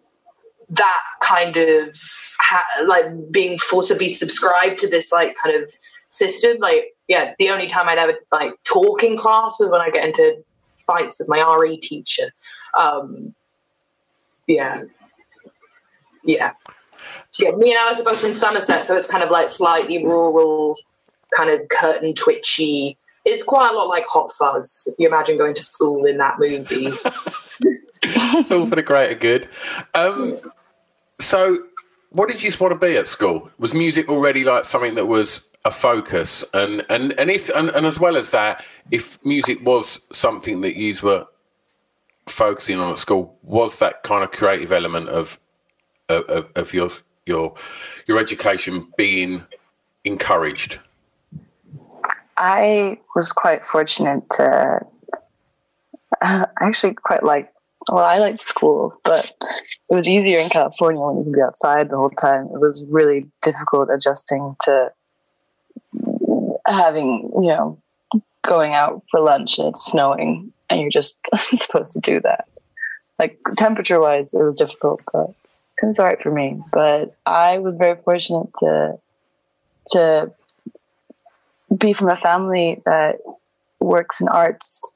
that 0.71 1.03
kind 1.21 1.57
of 1.57 1.97
ha- 2.39 2.85
like 2.87 3.05
being 3.31 3.59
forcibly 3.59 4.09
subscribed 4.09 4.79
to 4.79 4.89
this 4.89 5.13
like 5.13 5.37
kind 5.37 5.55
of 5.63 5.71
system, 6.09 6.57
like 6.61 6.96
yeah, 7.09 7.35
the 7.39 7.51
only 7.51 7.67
time 7.67 7.89
I'd 7.89 7.99
ever 7.99 8.15
like 8.33 8.55
talk 8.65 9.03
in 9.03 9.17
class 9.17 9.59
was 9.61 9.71
when 9.71 9.81
I 9.81 9.91
get 9.91 10.05
into 10.05 10.43
fights 10.87 11.19
with 11.19 11.29
my 11.29 11.41
RE 11.59 11.77
teacher. 11.79 12.31
Um, 12.75 13.35
yeah, 14.47 14.85
yeah, 16.25 16.53
yeah. 17.39 17.51
Me 17.53 17.71
and 17.71 17.79
Alice 17.79 18.01
are 18.01 18.05
both 18.05 18.21
from 18.21 18.33
Somerset, 18.33 18.85
so 18.85 18.97
it's 18.97 19.11
kind 19.11 19.23
of 19.23 19.31
like 19.31 19.49
slightly 19.49 20.05
rural, 20.05 20.77
kind 21.37 21.51
of 21.51 21.69
curtain 21.69 22.15
twitchy. 22.15 22.99
It's 23.25 23.43
quite 23.43 23.71
a 23.71 23.75
lot 23.75 23.89
like 23.89 24.05
Hot 24.07 24.31
Fuzz. 24.31 24.87
If 24.87 24.95
you 24.99 25.09
imagine 25.09 25.37
going 25.37 25.55
to 25.55 25.63
school 25.63 26.05
in 26.05 26.19
that 26.19 26.39
movie, 26.39 26.93
it's 28.03 28.51
all 28.51 28.67
for 28.67 28.77
the 28.77 28.83
greater 28.83 29.15
good. 29.15 29.49
Um, 29.95 30.37
so, 31.21 31.59
what 32.17 32.31
did 32.31 32.43
you 32.43 32.51
want 32.59 32.73
to 32.73 32.79
be 32.79 32.97
at 32.97 33.09
school? 33.09 33.51
Was 33.59 33.75
music 33.75 34.09
already 34.09 34.43
like 34.43 34.65
something 34.65 34.95
that 34.95 35.05
was 35.05 35.51
a 35.67 35.71
focus? 35.71 36.43
And 36.55 36.83
and 36.89 37.13
and 37.21 37.31
if 37.31 37.51
and, 37.51 37.69
and 37.71 37.85
as 37.85 38.01
well 38.01 38.17
as 38.17 38.31
that, 38.31 38.65
if 38.91 39.23
music 39.25 39.65
was 39.65 40.01
something 40.13 40.63
that 40.63 40.77
you 40.77 40.95
were 41.03 41.27
focusing 42.27 42.79
on 42.79 42.93
at 42.93 42.99
school, 42.99 43.37
was 43.43 43.79
that 43.81 44.03
kind 44.03 44.25
of 44.25 44.31
creative 44.31 44.73
element 44.73 45.11
of 45.11 45.39
of, 46.09 46.47
of 46.57 46.73
your 46.73 46.89
your 47.27 47.55
your 48.07 48.19
education 48.19 48.91
being 48.97 49.45
encouraged? 50.05 50.79
I 52.39 52.99
was 53.15 53.31
quite 53.31 53.67
fortunate 53.67 54.29
to 54.31 54.81
I 56.23 56.47
actually 56.63 56.95
quite 56.95 57.25
like 57.25 57.53
well, 57.91 58.05
I 58.05 58.19
liked 58.19 58.43
school, 58.43 58.99
but 59.05 59.33
it 59.91 59.95
was 59.95 60.09
easier 60.09 60.41
in 60.41 60.49
California 60.49 61.01
when 61.01 61.19
you 61.19 61.23
can 61.25 61.33
be 61.33 61.41
outside 61.41 61.89
the 61.89 61.97
whole 61.97 62.11
time. 62.11 62.47
It 62.47 62.61
was 62.61 62.85
really 62.89 63.27
difficult 63.43 63.91
adjusting 63.91 64.57
to 64.63 64.93
having, 66.67 67.31
you 67.35 67.49
know, 67.49 67.79
going 68.45 68.75
out 68.75 69.03
for 69.11 69.21
lunch 69.21 69.59
and 69.59 69.69
it's 69.69 69.85
snowing 69.85 70.53
and 70.69 70.81
you're 70.81 70.91
just 70.91 71.19
supposed 71.45 71.93
to 71.93 72.01
do 72.01 72.21
that. 72.21 72.49
Like 73.19 73.39
temperature 73.57 74.01
wise, 74.01 74.35
it 74.35 74.43
was 74.43 74.59
difficult, 74.59 75.01
but 75.13 75.31
it 75.83 75.87
was 75.87 75.99
all 75.99 76.07
right 76.07 76.21
for 76.21 76.31
me. 76.31 76.61
But 76.73 77.15
I 77.25 77.59
was 77.59 77.77
very 77.77 77.97
fortunate 78.03 78.49
to 78.59 78.99
to 79.91 80.33
be 81.77 81.93
from 81.93 82.11
a 82.11 82.17
family 82.17 82.83
that 82.85 83.19
works 83.79 84.21
in 84.21 84.29
arts 84.29 84.91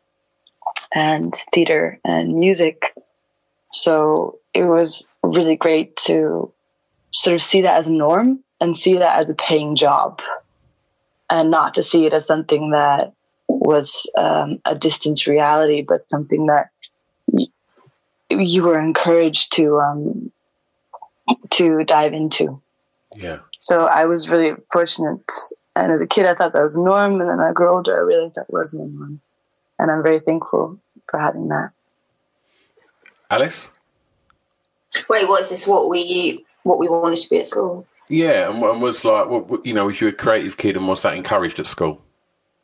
and 0.94 1.34
theater 1.52 1.98
and 2.04 2.34
music. 2.34 2.82
So 3.72 4.38
it 4.54 4.64
was 4.64 5.06
really 5.22 5.56
great 5.56 5.96
to 5.96 6.52
sort 7.12 7.34
of 7.34 7.42
see 7.42 7.60
that 7.62 7.78
as 7.78 7.86
a 7.86 7.92
norm 7.92 8.40
and 8.60 8.76
see 8.76 8.94
that 8.98 9.20
as 9.20 9.30
a 9.30 9.34
paying 9.34 9.76
job 9.76 10.20
and 11.28 11.50
not 11.50 11.74
to 11.74 11.82
see 11.82 12.04
it 12.04 12.12
as 12.12 12.26
something 12.26 12.70
that 12.70 13.12
was 13.48 14.10
um, 14.18 14.58
a 14.64 14.74
distant 14.74 15.26
reality, 15.26 15.82
but 15.82 16.08
something 16.08 16.46
that 16.46 16.70
y- 17.26 17.46
you 18.30 18.62
were 18.62 18.78
encouraged 18.78 19.52
to 19.54 19.78
um, 19.78 20.30
to 21.50 21.84
dive 21.84 22.12
into. 22.12 22.60
Yeah. 23.14 23.38
So 23.60 23.86
I 23.86 24.06
was 24.06 24.28
really 24.28 24.56
fortunate. 24.72 25.20
And 25.76 25.92
as 25.92 26.02
a 26.02 26.06
kid, 26.06 26.26
I 26.26 26.34
thought 26.34 26.52
that 26.52 26.62
was 26.62 26.76
norm. 26.76 27.20
And 27.20 27.30
then 27.30 27.40
I 27.40 27.52
grew 27.52 27.72
older, 27.72 27.96
I 27.96 28.00
realized 28.00 28.36
that 28.36 28.52
wasn't 28.52 28.84
the 28.84 28.98
norm. 28.98 29.20
And 29.80 29.90
I'm 29.90 30.02
very 30.02 30.20
thankful 30.20 30.78
for 31.08 31.18
having 31.18 31.48
that. 31.48 31.70
Alice? 33.30 33.70
Wait, 35.08 35.26
what 35.26 35.40
is 35.40 35.48
this? 35.48 35.66
What 35.66 35.88
we 35.88 36.44
what 36.64 36.78
we 36.78 36.88
wanted 36.88 37.18
to 37.20 37.30
be 37.30 37.38
at 37.38 37.46
school? 37.46 37.86
Yeah, 38.08 38.50
and, 38.50 38.62
and 38.62 38.82
was 38.82 39.04
like, 39.04 39.28
what, 39.28 39.64
you 39.64 39.72
know, 39.72 39.86
was 39.86 40.00
you 40.00 40.08
a 40.08 40.12
creative 40.12 40.56
kid 40.56 40.76
and 40.76 40.86
was 40.86 41.02
that 41.02 41.14
encouraged 41.14 41.58
at 41.60 41.66
school? 41.66 42.02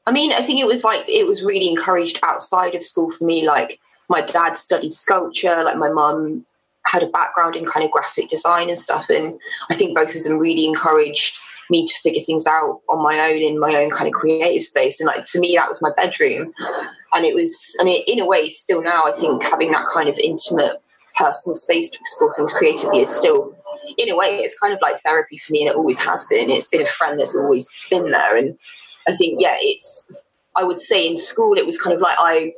I 0.07 0.13
mean, 0.13 0.33
I 0.33 0.43
think 0.43 0.61
it 0.61 0.67
was 0.67 0.85
like 0.85 1.09
it 1.09 1.27
was 1.27 1.43
really 1.43 1.71
encouraged 1.71 2.19
outside 2.23 2.75
of 2.75 2.85
school 2.85 3.11
for 3.11 3.25
me. 3.25 3.47
Like 3.47 3.81
my 4.09 4.21
dad 4.21 4.59
studied 4.59 4.93
sculpture, 4.93 5.63
like 5.65 5.79
my 5.79 5.89
mum 5.89 6.45
had 6.85 7.03
a 7.03 7.09
background 7.09 7.57
in 7.57 7.65
kind 7.65 7.85
of 7.85 7.91
graphic 7.91 8.29
design 8.29 8.69
and 8.69 8.79
stuff, 8.79 9.09
and 9.09 9.39
I 9.71 9.75
think 9.75 9.97
both 9.97 10.15
of 10.15 10.23
them 10.23 10.39
really 10.39 10.67
encouraged 10.67 11.39
me 11.71 11.85
to 11.85 11.95
figure 12.03 12.23
things 12.23 12.47
out 12.47 12.81
on 12.89 13.03
my 13.03 13.31
own 13.31 13.43
in 13.43 13.59
my 13.59 13.75
own 13.75 13.91
kind 13.91 14.07
of 14.07 14.13
creative 14.13 14.63
space. 14.63 15.01
And 15.01 15.07
like 15.07 15.27
for 15.27 15.39
me, 15.39 15.57
that 15.57 15.69
was 15.69 15.83
my 15.83 15.91
bedroom, 15.97 16.53
and 17.13 17.25
it 17.25 17.35
was, 17.35 17.77
and 17.81 17.89
it, 17.89 18.09
in 18.09 18.21
a 18.21 18.27
way, 18.27 18.49
still 18.49 18.83
now, 18.83 19.05
I 19.05 19.13
think 19.13 19.43
having 19.45 19.73
that 19.73 19.87
kind 19.93 20.09
of 20.09 20.19
intimate 20.19 20.81
personal 21.17 21.57
space 21.57 21.91
to 21.91 21.99
explore 22.01 22.33
things 22.35 22.53
creatively 22.53 23.01
is 23.01 23.11
still 23.11 23.57
in 23.99 24.11
a 24.11 24.17
way 24.17 24.39
it's 24.39 24.59
kind 24.59 24.75
of 24.75 24.81
like 24.83 24.97
therapy 24.99 25.39
for 25.39 25.53
me 25.53 25.63
and 25.63 25.71
it 25.71 25.77
always 25.77 25.99
has 26.05 26.25
been. 26.25 26.51
It's 26.51 26.67
been 26.67 26.83
a 26.83 26.87
friend 26.87 27.19
that's 27.19 27.37
always 27.37 27.69
been 27.91 28.11
there. 28.11 28.37
And 28.37 28.59
i 29.07 29.13
think 29.13 29.41
yeah 29.41 29.57
it's 29.61 30.11
i 30.55 30.65
would 30.65 30.79
say 30.79 31.07
in 31.07 31.17
school 31.17 31.55
it 31.55 31.67
was 31.67 31.81
kind 31.81 31.95
of 31.95 32.01
like 32.01 32.17
i 32.19 32.53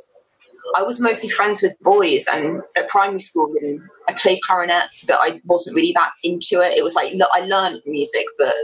i 0.77 0.83
was 0.83 1.01
mostly 1.01 1.29
friends 1.29 1.63
with 1.63 1.79
boys 1.81 2.27
and 2.33 2.63
at 2.77 2.89
primary 2.89 3.21
school 3.21 3.55
and 3.61 3.81
i 4.09 4.13
played 4.15 4.41
clarinet 4.43 4.85
but 5.07 5.17
i 5.21 5.41
wasn't 5.45 5.75
really 5.77 5.93
that 5.93 6.13
into 6.25 6.61
it. 6.61 6.77
It 6.77 6.85
was 6.85 6.95
like 6.95 7.13
i 7.33 7.41
learned 7.41 7.83
music 7.87 8.25
but 8.39 8.55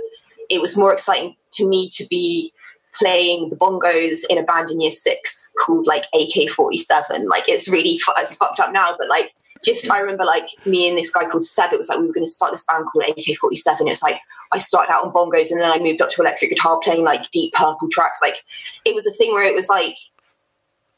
it 0.50 0.60
was 0.60 0.76
more 0.76 0.92
exciting 0.92 1.36
to 1.52 1.68
me 1.68 1.90
to 1.90 2.06
be 2.08 2.52
playing 2.98 3.50
the 3.50 3.56
bongos 3.56 4.22
in 4.28 4.38
a 4.38 4.42
band 4.42 4.70
in 4.70 4.80
year 4.80 4.90
six 4.90 5.48
called 5.58 5.86
like 5.86 6.04
AK47. 6.14 7.24
Like 7.24 7.48
it's 7.48 7.68
really 7.68 7.98
it's 8.18 8.36
fucked 8.36 8.60
up 8.60 8.72
now, 8.72 8.94
but 8.98 9.08
like 9.08 9.34
just 9.64 9.90
I 9.90 9.98
remember 9.98 10.24
like 10.24 10.48
me 10.66 10.88
and 10.88 10.96
this 10.96 11.10
guy 11.10 11.24
called 11.28 11.44
Seb. 11.44 11.72
It 11.72 11.78
was 11.78 11.88
like 11.88 11.98
we 11.98 12.06
were 12.06 12.12
going 12.12 12.26
to 12.26 12.32
start 12.32 12.52
this 12.52 12.64
band 12.64 12.86
called 12.86 13.04
AK47. 13.04 13.80
It 13.80 13.84
was 13.84 14.02
like 14.02 14.20
I 14.52 14.58
started 14.58 14.92
out 14.92 15.04
on 15.04 15.12
bongos 15.12 15.50
and 15.50 15.60
then 15.60 15.70
I 15.70 15.78
moved 15.78 16.02
up 16.02 16.10
to 16.10 16.22
electric 16.22 16.50
guitar, 16.50 16.78
playing 16.82 17.04
like 17.04 17.30
deep 17.30 17.52
purple 17.54 17.88
tracks. 17.88 18.20
Like 18.22 18.42
it 18.84 18.94
was 18.94 19.06
a 19.06 19.12
thing 19.12 19.32
where 19.32 19.44
it 19.44 19.54
was 19.54 19.68
like 19.68 19.96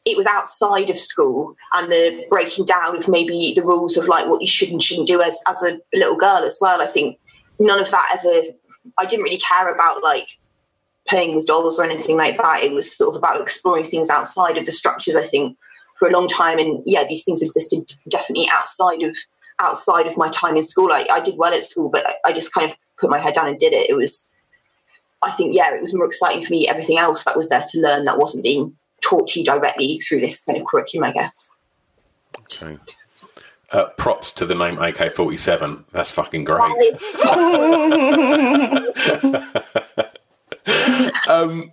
it 0.04 0.16
was 0.16 0.26
outside 0.26 0.90
of 0.90 0.98
school 0.98 1.56
and 1.74 1.90
the 1.90 2.26
breaking 2.30 2.64
down 2.64 2.96
of 2.96 3.08
maybe 3.08 3.52
the 3.56 3.62
rules 3.62 3.96
of 3.96 4.06
like 4.06 4.28
what 4.28 4.40
you 4.40 4.46
should 4.46 4.68
and 4.68 4.82
shouldn't 4.82 5.08
do 5.08 5.20
as 5.20 5.40
as 5.48 5.62
a 5.62 5.80
little 5.94 6.16
girl 6.16 6.44
as 6.44 6.58
well. 6.60 6.80
I 6.80 6.86
think 6.86 7.18
none 7.58 7.80
of 7.80 7.90
that 7.90 8.18
ever. 8.18 8.48
I 8.98 9.04
didn't 9.04 9.24
really 9.24 9.40
care 9.40 9.72
about 9.72 10.02
like 10.02 10.28
playing 11.08 11.34
with 11.34 11.46
dolls 11.46 11.78
or 11.78 11.84
anything 11.84 12.16
like 12.16 12.36
that. 12.36 12.62
It 12.62 12.72
was 12.72 12.94
sort 12.94 13.14
of 13.14 13.18
about 13.18 13.40
exploring 13.40 13.84
things 13.84 14.10
outside 14.10 14.56
of 14.56 14.66
the 14.66 14.72
structures. 14.72 15.16
I 15.16 15.22
think 15.22 15.56
for 15.98 16.08
a 16.08 16.12
long 16.12 16.28
time, 16.28 16.58
and 16.58 16.82
yeah, 16.86 17.04
these 17.06 17.24
things 17.24 17.42
existed 17.42 17.92
definitely 18.08 18.48
outside 18.50 19.02
of 19.02 19.16
outside 19.58 20.06
of 20.06 20.16
my 20.16 20.28
time 20.30 20.56
in 20.56 20.62
school. 20.62 20.92
I, 20.92 21.06
I 21.10 21.20
did 21.20 21.36
well 21.36 21.54
at 21.54 21.62
school, 21.62 21.88
but 21.88 22.06
I, 22.06 22.14
I 22.26 22.32
just 22.32 22.52
kind 22.52 22.70
of 22.70 22.76
put 22.98 23.10
my 23.10 23.18
head 23.18 23.34
down 23.34 23.48
and 23.48 23.58
did 23.58 23.72
it. 23.72 23.88
It 23.88 23.94
was, 23.94 24.30
I 25.22 25.30
think, 25.30 25.54
yeah, 25.54 25.74
it 25.74 25.80
was 25.80 25.94
more 25.94 26.06
exciting 26.06 26.44
for 26.44 26.52
me. 26.52 26.68
Everything 26.68 26.98
else 26.98 27.24
that 27.24 27.36
was 27.36 27.48
there 27.48 27.62
to 27.66 27.80
learn 27.80 28.04
that 28.04 28.18
wasn't 28.18 28.44
being 28.44 28.76
taught 29.00 29.28
to 29.28 29.40
you 29.40 29.46
directly 29.46 29.98
through 30.00 30.20
this 30.20 30.44
kind 30.44 30.58
of 30.58 30.66
curriculum, 30.66 31.08
I 31.08 31.12
guess. 31.12 31.48
Okay. 32.40 32.78
Uh, 33.72 33.86
props 33.96 34.32
to 34.32 34.46
the 34.46 34.54
name 34.54 34.78
AK 34.78 35.12
47. 35.12 35.84
That's 35.90 36.10
fucking 36.10 36.44
great. 36.44 36.60
um, 41.28 41.72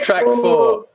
track 0.00 0.24
four. 0.24 0.86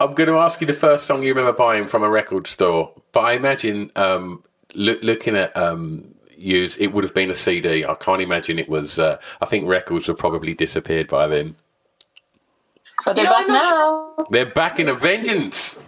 I'm 0.00 0.14
going 0.14 0.28
to 0.28 0.36
ask 0.36 0.60
you 0.60 0.66
the 0.66 0.72
first 0.72 1.06
song 1.06 1.22
you 1.22 1.28
remember 1.28 1.52
buying 1.52 1.86
from 1.86 2.02
a 2.02 2.10
record 2.10 2.46
store, 2.48 2.92
but 3.12 3.20
I 3.20 3.32
imagine 3.34 3.92
um, 3.94 4.42
looking 4.74 5.36
at 5.36 5.56
um, 5.56 6.14
use, 6.36 6.76
it 6.78 6.88
would 6.88 7.04
have 7.04 7.14
been 7.14 7.30
a 7.30 7.34
CD. 7.34 7.84
I 7.84 7.94
can't 7.94 8.20
imagine 8.20 8.58
it 8.58 8.68
was. 8.68 8.98
Uh, 8.98 9.18
I 9.40 9.46
think 9.46 9.68
records 9.68 10.08
were 10.08 10.14
probably 10.14 10.54
disappeared 10.54 11.08
by 11.08 11.26
then. 11.28 11.54
But 13.04 13.16
they're 13.16 13.24
You 13.24 13.30
know, 13.30 13.36
back 13.36 13.48
I'm 13.48 13.54
not 13.54 14.16
now. 14.18 14.26
They're 14.30 14.46
back 14.46 14.78
in 14.78 14.88
a 14.88 14.94
vengeance. 14.94 15.82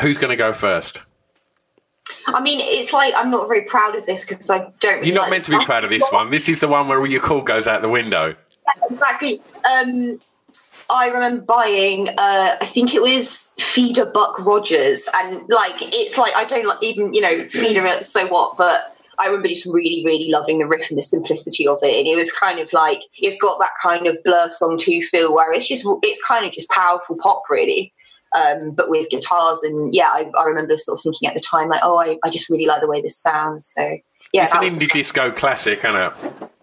Who's 0.00 0.18
going 0.18 0.30
to 0.30 0.36
go 0.36 0.52
first? 0.52 1.02
I 2.26 2.40
mean, 2.40 2.58
it's 2.60 2.92
like 2.92 3.12
I'm 3.16 3.30
not 3.30 3.48
very 3.48 3.62
proud 3.62 3.94
of 3.94 4.06
this 4.06 4.24
because 4.24 4.50
I 4.50 4.70
don't. 4.80 4.96
Really 4.96 5.08
You're 5.08 5.14
not 5.16 5.22
like 5.22 5.30
meant 5.30 5.44
to 5.44 5.58
be 5.58 5.64
proud 5.64 5.84
of 5.84 5.90
this 5.90 6.04
one. 6.10 6.30
This 6.30 6.48
is 6.48 6.60
the 6.60 6.68
one 6.68 6.88
where 6.88 7.04
your 7.06 7.20
call 7.20 7.42
goes 7.42 7.66
out 7.66 7.82
the 7.82 7.88
window. 7.88 8.34
Exactly. 8.90 9.40
Um, 9.64 10.20
I 10.90 11.08
remember 11.08 11.44
buying, 11.44 12.08
uh, 12.08 12.56
I 12.60 12.66
think 12.66 12.94
it 12.94 13.00
was 13.00 13.52
Feeder 13.58 14.06
Buck 14.06 14.44
Rogers, 14.44 15.08
and 15.14 15.48
like 15.48 15.76
it's 15.80 16.18
like 16.18 16.34
I 16.36 16.44
don't 16.44 16.66
like 16.66 16.82
even 16.82 17.14
you 17.14 17.20
know 17.20 17.48
Feeder 17.48 17.84
it, 17.86 18.04
so 18.04 18.26
what, 18.26 18.56
but 18.56 18.94
I 19.18 19.26
remember 19.26 19.48
just 19.48 19.66
really 19.66 20.02
really 20.04 20.30
loving 20.30 20.58
the 20.58 20.66
riff 20.66 20.90
and 20.90 20.98
the 20.98 21.02
simplicity 21.02 21.66
of 21.66 21.78
it, 21.82 21.98
and 21.98 22.06
it 22.06 22.16
was 22.16 22.30
kind 22.32 22.58
of 22.58 22.72
like 22.72 23.02
it's 23.14 23.38
got 23.38 23.58
that 23.60 23.70
kind 23.82 24.06
of 24.06 24.18
Blur 24.24 24.50
song 24.50 24.76
two 24.78 25.00
feel 25.00 25.34
where 25.34 25.52
it's 25.52 25.68
just 25.68 25.86
it's 26.02 26.22
kind 26.24 26.44
of 26.44 26.52
just 26.52 26.70
powerful 26.70 27.16
pop 27.16 27.42
really. 27.50 27.92
Um, 28.36 28.72
but 28.72 28.90
with 28.90 29.08
guitars 29.10 29.62
and 29.62 29.94
yeah, 29.94 30.08
I, 30.12 30.28
I 30.36 30.44
remember 30.46 30.76
sort 30.76 30.98
of 30.98 31.02
thinking 31.04 31.28
at 31.28 31.36
the 31.36 31.40
time 31.40 31.68
like, 31.68 31.82
oh, 31.84 31.98
I, 31.98 32.18
I 32.24 32.30
just 32.30 32.50
really 32.50 32.66
like 32.66 32.80
the 32.80 32.88
way 32.88 33.00
this 33.00 33.16
sounds. 33.16 33.72
So 33.72 33.96
yeah, 34.32 34.44
it's 34.44 34.54
an 34.54 34.62
indie 34.62 34.90
disco 34.90 35.30
classic, 35.30 35.84
isn't 35.84 35.94
it? 35.94 36.12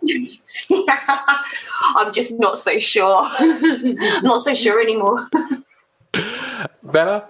I'm 1.95 2.13
just 2.13 2.39
not 2.39 2.57
so 2.57 2.79
sure. 2.79 3.29
not 4.23 4.41
so 4.41 4.53
sure 4.53 4.81
anymore. 4.81 5.27
Bella? 6.83 7.27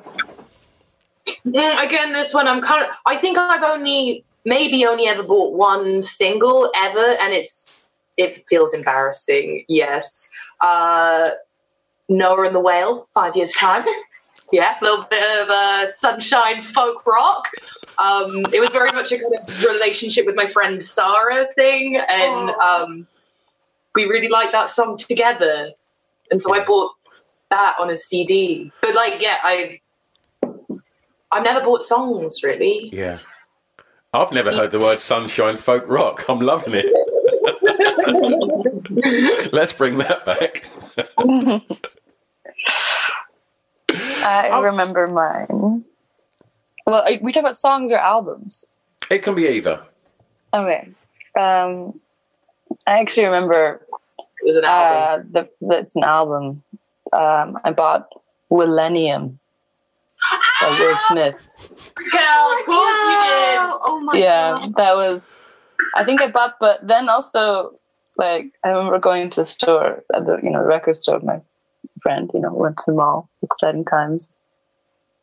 Mm, 1.46 1.86
again, 1.86 2.14
this 2.14 2.34
one 2.34 2.48
I'm 2.48 2.62
kind 2.62 2.84
of. 2.84 2.90
I 3.06 3.18
think 3.18 3.38
I've 3.38 3.64
only 3.64 4.24
maybe 4.46 4.86
only 4.86 5.08
ever 5.08 5.24
bought 5.24 5.54
one 5.54 6.04
single 6.04 6.72
ever, 6.76 7.16
and 7.20 7.34
it's 7.34 7.90
it 8.18 8.46
feels 8.50 8.74
embarrassing. 8.74 9.66
Yes, 9.68 10.30
uh, 10.62 11.32
Noah 12.10 12.46
and 12.46 12.56
the 12.56 12.60
Whale, 12.60 13.06
five 13.14 13.36
years 13.36 13.54
time. 13.54 13.86
Yeah, 14.52 14.76
a 14.80 14.84
little 14.84 15.06
bit 15.10 15.42
of 15.42 15.50
uh, 15.50 15.92
sunshine 15.92 16.62
folk 16.62 17.06
rock. 17.06 17.48
Um, 17.98 18.46
it 18.54 18.60
was 18.60 18.70
very 18.70 18.92
much 18.92 19.12
a 19.12 19.20
kind 19.20 19.36
of 19.36 19.64
relationship 19.64 20.26
with 20.26 20.36
my 20.36 20.48
friend 20.48 20.82
Sarah 20.84 21.48
thing, 21.54 21.98
and 21.98 22.50
um, 22.52 23.08
we 23.96 24.06
really 24.06 24.30
liked 24.30 24.52
that 24.52 24.70
song 24.70 24.98
together, 24.98 25.70
and 26.30 26.42
so 26.42 26.54
I 26.54 26.64
bought 26.64 26.92
that 27.50 27.76
on 27.80 27.90
a 27.90 27.98
CD. 27.98 28.72
But 28.82 28.96
like, 28.96 29.22
yeah, 29.22 29.38
I 29.44 29.80
I've 31.32 31.44
never 31.44 31.62
bought 31.62 31.84
songs 31.84 32.44
really. 32.44 32.90
Yeah. 32.92 33.18
I've 34.14 34.34
never 34.34 34.52
heard 34.52 34.72
the 34.72 34.80
word 34.80 35.00
sunshine 35.00 35.56
folk 35.56 35.86
rock. 35.88 36.26
I'm 36.28 36.42
loving 36.42 36.74
it. 36.76 36.86
Let's 39.54 39.72
bring 39.72 39.98
that 40.00 40.26
back. 40.26 40.70
I 44.24 44.50
Oh. 44.52 44.62
remember 44.62 45.08
mine. 45.08 45.84
Well, 46.86 47.04
are 47.04 47.18
we 47.22 47.32
talk 47.32 47.42
about 47.42 47.58
songs 47.58 47.92
or 47.92 47.98
albums? 47.98 48.66
It 49.10 49.20
can 49.20 49.36
be 49.36 49.48
either. 49.48 49.82
Okay. 50.54 50.90
Um, 51.40 52.00
I 52.88 53.00
actually 53.00 53.26
remember 53.26 53.86
It 54.20 54.46
was 54.46 54.56
an 54.58 54.66
album. 54.66 54.98
uh, 54.98 55.18
the, 55.42 55.50
the 55.68 55.78
it's 55.80 55.96
an 55.96 56.04
album. 56.04 56.64
Um, 57.14 57.60
I 57.64 57.72
bought 57.72 58.08
Millennium 58.50 59.40
by 60.62 60.70
Will 60.80 60.96
Smith. 61.10 61.50
Girl, 61.96 62.46
of 62.60 62.66
course 62.66 63.02
you 63.06 63.18
did. 63.28 63.60
Oh 63.86 64.02
my 64.04 64.18
yeah, 64.18 64.52
god. 64.52 64.62
Yeah, 64.64 64.70
that 64.78 64.96
was. 64.96 65.48
I 65.96 66.04
think 66.04 66.22
I 66.22 66.28
bought, 66.30 66.56
but 66.60 66.86
then 66.88 67.10
also, 67.10 67.74
like, 68.18 68.46
I 68.64 68.70
remember 68.70 68.98
going 69.00 69.30
to 69.32 69.42
the 69.42 69.46
store, 69.46 70.04
at 70.14 70.26
the 70.26 70.40
you 70.42 70.50
know, 70.50 70.62
the 70.62 70.68
record 70.68 70.96
store. 70.98 71.16
with 71.16 71.24
My 71.26 71.42
friend, 72.02 72.30
you 72.34 72.40
know, 72.40 72.54
went 72.54 72.78
to 72.78 72.84
the 72.88 72.94
mall. 72.94 73.30
Exciting 73.42 73.86
times. 73.86 74.38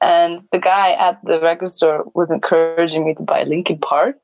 And 0.01 0.41
the 0.53 0.59
guy 0.59 0.93
at 0.93 1.19
the 1.25 1.41
record 1.41 1.71
store 1.71 2.05
was 2.15 2.31
encouraging 2.31 3.05
me 3.05 3.15
to 3.15 3.23
buy 3.23 3.43
Linkin 3.43 3.79
Park. 3.79 4.23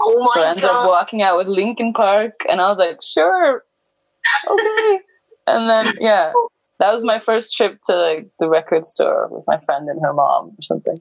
Oh 0.00 0.20
my 0.20 0.26
god. 0.26 0.34
So 0.34 0.40
I 0.40 0.50
ended 0.50 0.64
up 0.64 0.88
walking 0.88 1.22
out 1.22 1.38
with 1.38 1.48
Linkin 1.48 1.92
Park, 1.92 2.34
and 2.48 2.60
I 2.60 2.68
was 2.68 2.78
like, 2.78 3.02
sure, 3.02 3.64
okay. 4.48 5.00
and 5.46 5.68
then 5.68 5.94
yeah, 6.00 6.32
that 6.78 6.92
was 6.92 7.04
my 7.04 7.18
first 7.18 7.56
trip 7.56 7.78
to 7.88 7.96
like 7.96 8.28
the 8.38 8.48
record 8.48 8.84
store 8.84 9.28
with 9.30 9.44
my 9.46 9.58
friend 9.64 9.88
and 9.88 10.00
her 10.02 10.12
mom 10.12 10.48
or 10.58 10.62
something. 10.62 11.00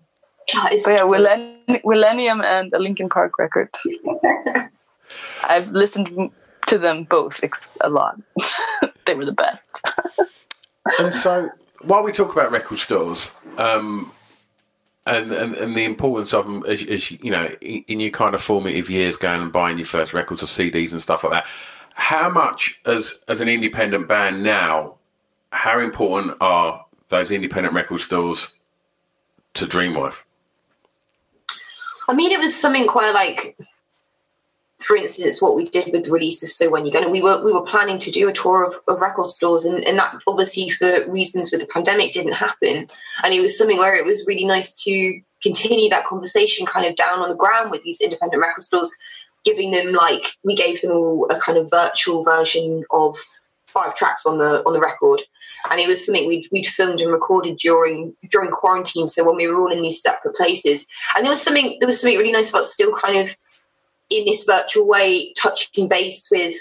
Is 0.72 0.84
But 0.84 0.92
yeah, 0.92 1.02
Millenn- 1.02 1.82
Millennium 1.86 2.42
and 2.42 2.74
a 2.74 2.80
Linkin 2.80 3.10
Park 3.10 3.38
record. 3.38 3.70
I've 5.44 5.70
listened 5.72 6.32
to 6.68 6.78
them 6.78 7.06
both 7.06 7.40
a 7.82 7.90
lot. 7.90 8.16
they 9.06 9.14
were 9.14 9.26
the 9.26 9.32
best. 9.32 9.84
And 11.00 11.14
so, 11.14 11.50
while 11.84 12.04
we 12.04 12.12
talk 12.12 12.32
about 12.32 12.52
record 12.52 12.80
stores, 12.80 13.32
um, 13.58 14.12
and, 15.06 15.32
and 15.32 15.56
and 15.56 15.76
the 15.76 15.84
importance 15.84 16.34
of 16.34 16.46
them, 16.46 16.64
as, 16.68 17.12
you 17.12 17.32
know, 17.32 17.50
in, 17.62 17.84
in 17.88 18.00
your 18.00 18.12
kind 18.12 18.36
of 18.36 18.42
formative 18.42 18.90
years, 18.90 19.18
going 19.18 19.42
and 19.42 19.52
buying 19.52 19.78
your 19.78 19.86
first 19.86 20.14
records 20.14 20.44
or 20.44 20.48
CDs 20.48 20.92
and 20.92 21.02
stuff 21.02 21.24
like 21.24 21.34
that, 21.34 21.48
how 21.94 22.30
much 22.30 22.80
as 22.86 23.24
as 23.28 23.42
an 23.42 23.50
independent 23.50 24.08
band 24.08 24.44
now, 24.44 24.96
how 25.52 25.80
important 25.80 26.38
are 26.42 26.86
those 27.10 27.32
independent 27.32 27.74
record 27.74 28.00
stores 28.00 28.54
to 29.56 29.66
Dream 29.66 29.94
Wife? 29.94 30.26
I 32.08 32.14
mean, 32.14 32.32
it 32.32 32.40
was 32.40 32.56
something 32.56 32.88
quite 32.88 33.14
like, 33.14 33.58
for 34.82 34.96
instance, 34.96 35.42
what 35.42 35.56
we 35.56 35.66
did 35.66 35.92
with 35.92 36.06
the 36.06 36.12
release 36.12 36.42
of 36.44 36.50
So 36.50 36.70
When 36.70 36.86
You 36.86 36.92
Gonna. 36.92 37.10
We 37.10 37.22
were 37.22 37.44
we 37.44 37.54
were 37.54 37.64
planning 37.64 38.00
to 38.00 38.12
do 38.12 38.28
a 38.28 38.34
tour 38.34 38.66
of, 38.66 38.76
of 38.88 39.02
record 39.02 39.28
stores, 39.28 39.66
and, 39.66 39.86
and 39.86 39.98
that 40.00 40.16
obviously 40.28 40.70
for 40.70 41.06
reasons 41.10 41.52
with 41.52 41.62
the 41.62 41.68
pandemic 41.68 42.14
didn't 42.14 42.34
happen. 42.34 42.88
And 43.24 43.34
it 43.34 43.42
was 43.42 43.58
something 43.58 43.78
where 43.78 43.96
it 43.96 44.06
was 44.06 44.26
really 44.28 44.46
nice 44.46 44.74
to 44.84 45.22
continue 45.42 45.90
that 45.90 46.06
conversation 46.06 46.66
kind 46.66 46.86
of 46.86 46.96
down 46.96 47.20
on 47.20 47.30
the 47.30 47.36
ground 47.36 47.72
with 47.72 47.84
these 47.84 48.02
independent 48.02 48.42
record 48.42 48.64
stores, 48.64 48.92
giving 49.46 49.72
them 49.72 49.94
like 49.94 50.26
we 50.44 50.56
gave 50.56 50.82
them 50.82 50.92
all 50.92 51.28
a 51.30 51.40
kind 51.40 51.58
of 51.58 51.70
virtual 51.70 52.24
version 52.24 52.84
of 52.92 53.16
five 53.68 53.96
tracks 53.96 54.26
on 54.26 54.38
the 54.38 54.64
on 54.66 54.74
the 54.74 54.80
record 54.80 55.22
and 55.70 55.80
it 55.80 55.88
was 55.88 56.06
something 56.06 56.28
we'd, 56.28 56.48
we'd 56.52 56.66
filmed 56.66 57.00
and 57.00 57.12
recorded 57.12 57.56
during 57.58 58.14
during 58.30 58.52
quarantine 58.52 59.08
so 59.08 59.26
when 59.26 59.38
we 59.38 59.48
were 59.48 59.62
all 59.62 59.72
in 59.72 59.82
these 59.82 60.02
separate 60.02 60.36
places 60.36 60.86
and 61.16 61.24
there 61.24 61.32
was 61.32 61.42
something 61.42 61.78
there 61.80 61.88
was 61.88 62.02
something 62.02 62.18
really 62.18 62.34
nice 62.34 62.50
about 62.50 62.66
still 62.66 62.94
kind 62.94 63.18
of 63.18 63.36
in 64.12 64.26
this 64.26 64.44
virtual 64.44 64.88
way 64.88 65.34
touching 65.42 65.88
base 65.88 66.28
with 66.32 66.56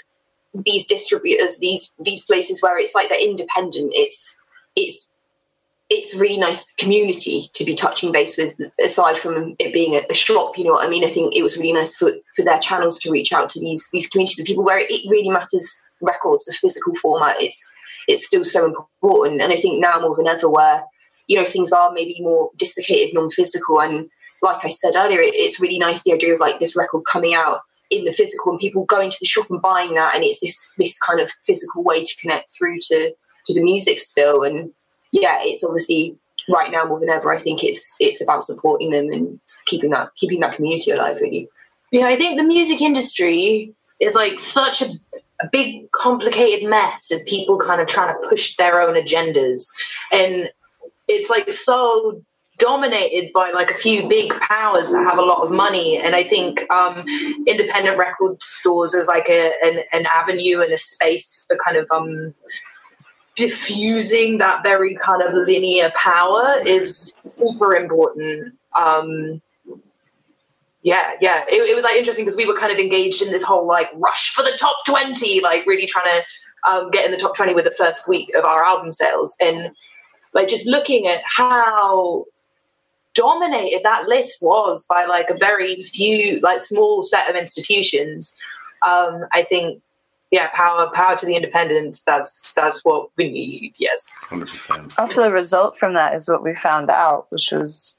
these 0.53 0.85
distributors 0.85 1.59
these 1.59 1.95
these 1.99 2.25
places 2.25 2.61
where 2.61 2.77
it's 2.77 2.95
like 2.95 3.09
they're 3.09 3.21
independent. 3.23 3.91
It's 3.95 4.37
it's 4.75 5.13
it's 5.89 6.15
really 6.15 6.37
nice 6.37 6.73
community 6.75 7.49
to 7.53 7.65
be 7.65 7.75
touching 7.75 8.13
base 8.13 8.37
with 8.37 8.55
aside 8.83 9.17
from 9.17 9.55
it 9.59 9.73
being 9.73 9.95
a, 9.95 10.01
a 10.09 10.13
shop 10.13 10.57
you 10.57 10.63
know 10.63 10.71
what 10.71 10.87
i 10.87 10.89
mean? 10.89 11.03
I 11.03 11.09
think 11.09 11.35
it 11.35 11.43
was 11.43 11.57
really 11.57 11.73
nice 11.73 11.95
for 11.95 12.11
for 12.35 12.43
their 12.43 12.59
channels 12.59 12.97
to 12.99 13.11
reach 13.11 13.33
out 13.33 13.49
to 13.49 13.59
these 13.59 13.89
these 13.91 14.07
communities 14.07 14.39
of 14.39 14.45
people 14.45 14.63
where 14.63 14.79
it 14.79 15.09
really 15.09 15.29
matters 15.29 15.81
records 16.01 16.45
the 16.45 16.53
physical 16.53 16.95
format. 16.95 17.41
It's 17.41 17.71
it's 18.07 18.25
still 18.25 18.45
so 18.45 18.65
important. 18.65 19.41
And 19.41 19.53
i 19.53 19.57
think 19.57 19.81
now 19.81 19.99
more 19.99 20.15
than 20.15 20.27
ever 20.27 20.49
where 20.49 20.83
you 21.27 21.37
know 21.37 21.45
things 21.45 21.71
are 21.71 21.91
maybe 21.91 22.17
more 22.19 22.51
dislocated 22.57 23.13
non-physical 23.13 23.81
and 23.81 24.09
like 24.41 24.63
i 24.65 24.69
said 24.69 24.93
earlier 24.95 25.19
it, 25.19 25.33
it's 25.35 25.59
really 25.59 25.79
nice 25.79 26.03
the 26.03 26.13
idea 26.13 26.33
of 26.33 26.39
like 26.39 26.59
this 26.59 26.75
record 26.75 27.01
coming 27.11 27.33
out 27.33 27.61
in 27.89 28.05
the 28.05 28.13
physical 28.13 28.51
and 28.51 28.59
people 28.59 28.85
going 28.85 29.11
to 29.11 29.17
the 29.19 29.25
shop 29.25 29.49
and 29.49 29.61
buying 29.61 29.93
that 29.93 30.15
and 30.15 30.23
it's 30.23 30.39
this 30.39 30.71
this 30.77 30.97
kind 30.99 31.19
of 31.19 31.31
physical 31.45 31.83
way 31.83 32.03
to 32.03 32.15
connect 32.21 32.51
through 32.57 32.77
to 32.79 33.13
to 33.45 33.53
the 33.53 33.61
music 33.61 33.99
still 33.99 34.43
and 34.43 34.71
yeah 35.11 35.39
it's 35.41 35.63
obviously 35.63 36.15
right 36.53 36.71
now 36.71 36.85
more 36.85 36.99
than 36.99 37.09
ever 37.09 37.31
i 37.31 37.37
think 37.37 37.63
it's 37.63 37.95
it's 37.99 38.21
about 38.21 38.43
supporting 38.43 38.89
them 38.89 39.09
and 39.11 39.39
keeping 39.65 39.89
that 39.89 40.09
keeping 40.15 40.39
that 40.39 40.55
community 40.55 40.91
alive 40.91 41.17
really 41.19 41.49
Yeah, 41.91 42.07
I 42.07 42.15
think 42.15 42.37
the 42.37 42.43
music 42.43 42.81
industry 42.81 43.73
is 43.99 44.15
like 44.15 44.39
such 44.39 44.81
a, 44.81 44.85
a 45.41 45.49
big, 45.51 45.91
complicated 45.91 46.67
mess 46.67 47.11
of 47.11 47.25
people 47.25 47.57
kind 47.57 47.81
of 47.81 47.87
trying 47.87 48.15
to 48.15 48.27
push 48.27 48.55
their 48.55 48.81
own 48.81 48.95
agendas. 48.95 49.67
And 50.11 50.49
it's 51.09 51.29
like 51.29 51.51
so 51.51 52.23
dominated 52.61 53.33
by 53.33 53.51
like 53.51 53.71
a 53.71 53.73
few 53.73 54.07
big 54.07 54.29
powers 54.39 54.91
that 54.91 55.03
have 55.03 55.17
a 55.17 55.25
lot 55.25 55.43
of 55.43 55.51
money. 55.51 55.97
And 55.97 56.15
I 56.15 56.23
think 56.23 56.71
um, 56.71 57.03
independent 57.47 57.97
record 57.97 58.41
stores 58.41 58.93
is 58.93 59.07
like 59.07 59.27
a, 59.29 59.51
an, 59.63 59.79
an 59.91 60.05
avenue 60.05 60.61
and 60.61 60.71
a 60.71 60.77
space 60.77 61.43
for 61.49 61.57
kind 61.57 61.75
of 61.75 61.89
um, 61.91 62.35
diffusing 63.35 64.37
that 64.37 64.61
very 64.61 64.95
kind 64.95 65.23
of 65.23 65.33
linear 65.33 65.91
power 65.95 66.61
is 66.63 67.13
super 67.37 67.75
important. 67.75 68.53
Um, 68.77 69.41
yeah, 70.83 71.13
yeah. 71.19 71.43
It, 71.49 71.67
it 71.67 71.75
was 71.75 71.83
like 71.83 71.95
interesting 71.95 72.25
because 72.25 72.37
we 72.37 72.45
were 72.45 72.55
kind 72.55 72.71
of 72.71 72.77
engaged 72.77 73.23
in 73.23 73.31
this 73.31 73.43
whole 73.43 73.65
like 73.65 73.89
rush 73.95 74.33
for 74.35 74.43
the 74.43 74.55
top 74.59 74.77
20, 74.85 75.41
like 75.41 75.65
really 75.65 75.87
trying 75.87 76.11
to 76.11 76.69
um, 76.69 76.91
get 76.91 77.05
in 77.05 77.11
the 77.11 77.17
top 77.17 77.35
20 77.35 77.55
with 77.55 77.65
the 77.65 77.71
first 77.71 78.07
week 78.07 78.29
of 78.35 78.45
our 78.45 78.63
album 78.63 78.91
sales. 78.91 79.35
And 79.41 79.71
like 80.33 80.47
just 80.47 80.67
looking 80.67 81.07
at 81.07 81.23
how 81.25 82.25
dominated 83.13 83.81
that 83.83 84.07
list 84.07 84.41
was 84.41 84.85
by 84.85 85.05
like 85.05 85.29
a 85.29 85.37
very 85.37 85.75
few, 85.77 86.39
like 86.41 86.61
small 86.61 87.03
set 87.03 87.29
of 87.29 87.35
institutions. 87.35 88.35
Um, 88.87 89.25
I 89.33 89.43
think, 89.43 89.81
yeah, 90.31 90.49
power, 90.53 90.89
power 90.93 91.15
to 91.17 91.25
the 91.25 91.35
independents. 91.35 92.01
That's 92.01 92.53
that's 92.53 92.83
what 92.85 93.09
we 93.17 93.29
need. 93.29 93.73
Yes, 93.77 94.07
hundred 94.29 94.49
percent. 94.49 94.93
Also, 94.97 95.23
the 95.23 95.31
result 95.31 95.77
from 95.77 95.93
that 95.93 96.15
is 96.15 96.29
what 96.29 96.43
we 96.43 96.55
found 96.55 96.89
out, 96.89 97.27
which 97.31 97.49
was 97.51 97.93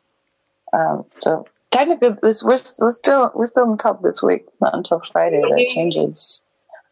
um, 0.72 1.05
so 1.18 1.46
technically 1.70 2.16
this, 2.22 2.42
we're, 2.42 2.59
we're 2.79 2.90
still 2.90 3.33
we're 3.35 3.46
still 3.46 3.68
on 3.68 3.77
top 3.77 4.03
this 4.03 4.22
week, 4.22 4.46
not 4.61 4.75
until 4.75 5.03
Friday 5.12 5.42
that 5.42 5.68
changes. 5.75 6.42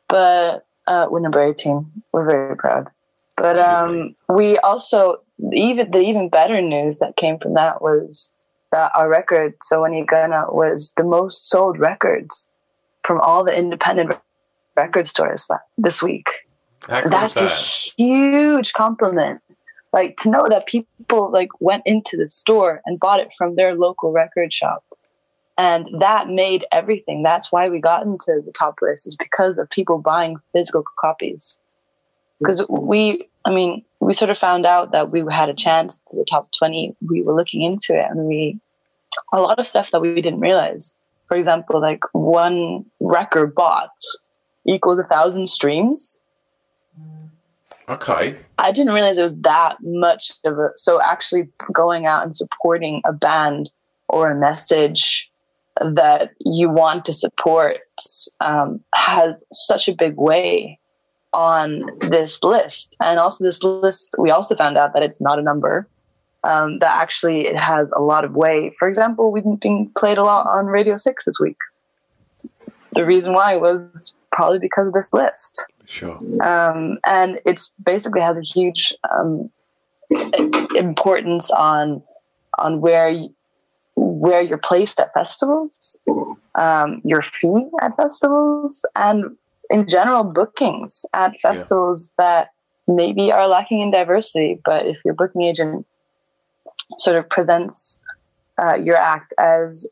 But 0.09 0.67
uh, 0.87 1.07
we're 1.11 1.21
number 1.21 1.43
eighteen. 1.43 1.91
We're 2.13 2.29
very 2.29 2.57
proud. 2.57 2.91
But 3.37 3.59
um, 3.59 4.15
we 4.29 4.59
also 4.59 5.23
even 5.53 5.91
the 5.91 6.01
even 6.01 6.29
better 6.29 6.61
news 6.61 6.99
that 6.99 7.17
came 7.17 7.39
from 7.39 7.55
that 7.55 7.83
was 7.83 8.31
that 8.73 8.93
our 8.95 9.09
record, 9.09 9.55
so 9.63 9.83
when 9.83 9.93
you 9.93 10.05
gonna 10.05 10.45
was 10.49 10.93
the 10.97 11.05
most 11.05 11.49
sold 11.49 11.79
records 11.79 12.49
from 13.05 13.21
all 13.21 13.45
the 13.45 13.55
independent 13.55 14.17
record 14.77 15.07
stores 15.07 15.47
that, 15.49 15.61
this 15.79 16.03
week. 16.03 16.29
That's 16.89 17.37
is 17.37 17.43
a 17.43 18.03
huge 18.03 18.73
compliment. 18.73 19.41
Like 19.93 20.17
to 20.19 20.31
know 20.31 20.47
that 20.49 20.67
people 20.67 21.31
like 21.33 21.49
went 21.61 21.83
into 21.85 22.17
the 22.17 22.29
store 22.29 22.81
and 22.87 23.01
bought 23.01 23.21
it 23.21 23.29
from 23.37 23.57
their 23.57 23.75
local 23.75 24.13
record 24.13 24.53
shop. 24.53 24.85
And 25.59 25.89
that 26.01 26.29
made 26.29 26.65
everything. 26.73 27.23
That's 27.23 27.53
why 27.53 27.69
we 27.69 27.81
got 27.81 28.05
into 28.05 28.41
the 28.47 28.53
top 28.53 28.77
list 28.81 29.07
is 29.07 29.17
because 29.17 29.59
of 29.59 29.69
people 29.69 29.99
buying 29.99 30.37
physical 30.53 30.85
copies. 30.99 31.59
Because 32.39 32.65
we, 32.71 33.29
I 33.45 33.51
mean, 33.51 33.85
we 34.01 34.13
sort 34.13 34.31
of 34.31 34.39
found 34.39 34.67
out 34.67 34.93
that 34.93 35.11
we 35.11 35.25
had 35.31 35.49
a 35.49 35.55
chance 35.55 35.99
to 36.09 36.17
the 36.17 36.27
top 36.29 36.51
20. 36.59 36.97
We 37.09 37.23
were 37.23 37.35
looking 37.35 37.63
into 37.63 37.95
it 37.95 38.07
and 38.11 38.27
we, 38.27 38.59
a 39.33 39.41
lot 39.41 39.59
of 39.59 39.67
stuff 39.67 39.89
that 39.93 40.01
we 40.01 40.21
didn't 40.21 40.41
realize. 40.41 40.95
For 41.29 41.37
example, 41.37 41.81
like 41.81 42.03
one 42.13 42.85
record 42.99 43.55
bought 43.55 43.91
equals 44.67 44.99
a 44.99 45.05
thousand 45.05 45.49
streams. 45.49 46.21
Okay. 47.89 48.37
I 48.59 48.73
didn't 48.73 48.93
realize 48.93 49.19
it 49.19 49.23
was 49.23 49.37
that 49.39 49.77
much 49.81 50.33
of 50.45 50.59
a. 50.59 50.71
So 50.77 51.01
actually, 51.03 51.49
going 51.73 52.07
out 52.07 52.25
and 52.25 52.37
supporting 52.37 53.03
a 53.05 53.13
band 53.13 53.71
or 54.09 54.31
a 54.31 54.37
message 54.37 55.31
that 55.81 56.33
you 56.41 56.69
want 56.69 57.05
to 57.07 57.13
support 57.13 57.79
um, 58.41 58.81
has 58.95 59.45
such 59.53 59.89
a 59.89 59.95
big 59.95 60.17
way 60.17 60.80
on 61.33 61.85
this 62.01 62.43
list. 62.43 62.97
And 63.01 63.19
also, 63.19 63.45
this 63.45 63.63
list, 63.63 64.15
we 64.19 64.31
also 64.31 64.57
found 64.57 64.77
out 64.77 64.93
that 64.95 65.05
it's 65.05 65.21
not 65.21 65.39
a 65.39 65.43
number. 65.43 65.87
um, 66.45 66.79
that 66.79 66.97
actually 66.97 67.43
it 67.43 67.57
has 67.59 67.89
a 67.95 68.01
lot 68.01 68.25
of 68.25 68.35
weight. 68.35 68.73
For 68.79 68.89
example, 68.89 69.31
we've 69.31 69.45
been 69.61 69.91
played 69.99 70.19
a 70.19 70.23
lot 70.23 70.47
on 70.47 70.67
Radio 70.67 70.97
6 70.97 71.25
this 71.25 71.39
week. 71.41 71.57
The 72.93 73.05
reason 73.05 73.35
why 73.35 73.57
was 73.57 74.15
probably 74.33 74.59
because 74.59 74.89
of 74.89 74.95
this 74.95 75.13
list. 75.13 75.65
Sure. 75.87 76.19
Um, 76.45 76.99
and 77.07 77.41
it's 77.45 77.71
basically 77.85 78.21
has 78.21 78.37
a 78.37 78.43
huge 78.43 78.95
um, 79.11 79.51
importance 80.75 81.51
on 81.51 82.03
on 82.59 82.81
where 82.81 83.11
you, 83.11 83.33
where 83.95 84.43
you're 84.43 84.59
placed 84.59 84.99
at 84.99 85.13
festivals, 85.15 85.97
um, 86.57 87.01
your 87.05 87.23
fee 87.41 87.67
at 87.81 87.97
festivals, 87.97 88.85
and 88.97 89.37
in 89.71 89.87
general 89.87 90.25
bookings 90.25 91.07
at 91.15 91.41
festivals 91.41 92.11
yeah. 92.19 92.25
that 92.25 92.51
maybe 92.87 93.33
are 93.33 93.49
lacking 93.49 93.83
in 93.83 93.91
diversity. 93.91 94.61
But 94.65 94.87
if 94.87 94.99
your 95.05 95.15
booking 95.15 95.43
agent 95.43 95.87
sort 96.99 97.17
of 97.17 97.29
presents 97.31 97.99
uh, 98.63 98.75
your 98.75 98.97
act 98.97 99.33
as 99.39 99.87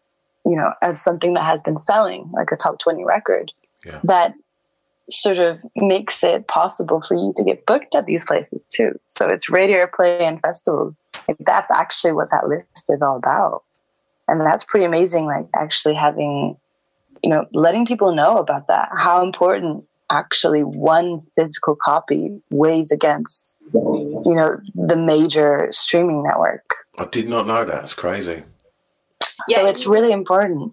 you 0.44 0.56
know 0.56 0.72
as 0.82 1.00
something 1.00 1.34
that 1.34 1.44
has 1.44 1.62
been 1.62 1.78
selling, 1.80 2.30
like 2.32 2.50
a 2.52 2.56
top 2.56 2.78
twenty 2.78 3.04
record, 3.04 3.52
yeah. 3.86 4.00
that 4.04 4.34
sort 5.10 5.38
of 5.38 5.58
makes 5.76 6.22
it 6.22 6.46
possible 6.48 7.02
for 7.06 7.14
you 7.14 7.32
to 7.34 7.42
get 7.42 7.64
booked 7.64 7.94
at 7.94 8.04
these 8.04 8.24
places 8.26 8.60
too. 8.68 8.98
So 9.06 9.26
it's 9.26 9.48
radio 9.48 9.86
play 9.86 10.26
and 10.26 10.40
festivals. 10.40 10.94
Like 11.26 11.38
that's 11.40 11.70
actually 11.70 12.12
what 12.12 12.30
that 12.30 12.46
list 12.46 12.90
is 12.90 13.00
all 13.00 13.16
about. 13.16 13.62
And 14.26 14.40
that's 14.42 14.64
pretty 14.64 14.84
amazing, 14.84 15.24
like 15.24 15.46
actually 15.54 15.94
having, 15.94 16.58
you 17.22 17.30
know, 17.30 17.46
letting 17.52 17.86
people 17.86 18.14
know 18.14 18.36
about 18.36 18.66
that, 18.68 18.88
how 18.96 19.22
important 19.22 19.84
actually 20.10 20.62
one 20.62 21.22
physical 21.36 21.76
copy 21.76 22.40
weighs 22.50 22.90
against, 22.90 23.56
you 23.72 24.22
know, 24.34 24.58
the 24.74 24.96
major 24.96 25.68
streaming 25.70 26.22
network. 26.22 26.74
I 26.98 27.04
did 27.04 27.28
not 27.28 27.46
know 27.46 27.64
that. 27.64 27.84
It's 27.84 27.94
crazy. 27.94 28.42
Yeah, 29.48 29.58
so 29.58 29.66
it's 29.66 29.86
really 29.86 30.12
important 30.12 30.72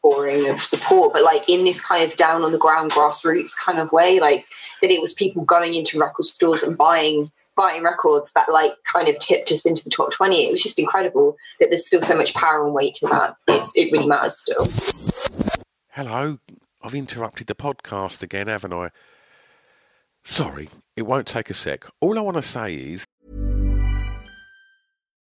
pouring 0.00 0.48
of 0.48 0.60
support, 0.60 1.12
but 1.12 1.22
like 1.22 1.48
in 1.48 1.64
this 1.64 1.80
kind 1.80 2.02
of 2.02 2.16
down 2.16 2.42
on 2.42 2.52
the 2.52 2.58
ground 2.58 2.90
grassroots 2.90 3.56
kind 3.56 3.78
of 3.78 3.92
way, 3.92 4.20
like 4.20 4.46
that 4.82 4.90
it 4.90 5.00
was 5.00 5.12
people 5.12 5.44
going 5.44 5.74
into 5.74 5.98
record 5.98 6.24
stores 6.24 6.62
and 6.62 6.76
buying 6.76 7.30
buying 7.54 7.82
records 7.82 8.32
that 8.32 8.48
like 8.50 8.72
kind 8.90 9.08
of 9.08 9.18
tipped 9.18 9.52
us 9.52 9.66
into 9.66 9.84
the 9.84 9.90
top 9.90 10.10
20 10.10 10.46
it 10.46 10.50
was 10.50 10.62
just 10.62 10.78
incredible 10.78 11.36
that 11.60 11.68
there's 11.68 11.86
still 11.86 12.00
so 12.00 12.16
much 12.16 12.32
power 12.32 12.64
and 12.64 12.72
weight 12.72 12.94
to 12.94 13.06
that 13.06 13.36
it's, 13.46 13.76
it 13.76 13.92
really 13.92 14.06
matters 14.06 14.38
still 14.38 14.64
hello. 15.92 16.38
I've 16.82 16.94
interrupted 16.94 17.48
the 17.48 17.54
podcast 17.54 18.22
again 18.22 18.46
haven't 18.46 18.72
i? 18.72 18.88
Sorry. 20.24 20.70
It 20.96 21.02
won't 21.02 21.26
take 21.26 21.50
a 21.50 21.54
sec. 21.54 21.84
All 22.00 22.18
i 22.18 22.22
want 22.22 22.38
to 22.38 22.42
say 22.42 22.74
is 22.74 23.04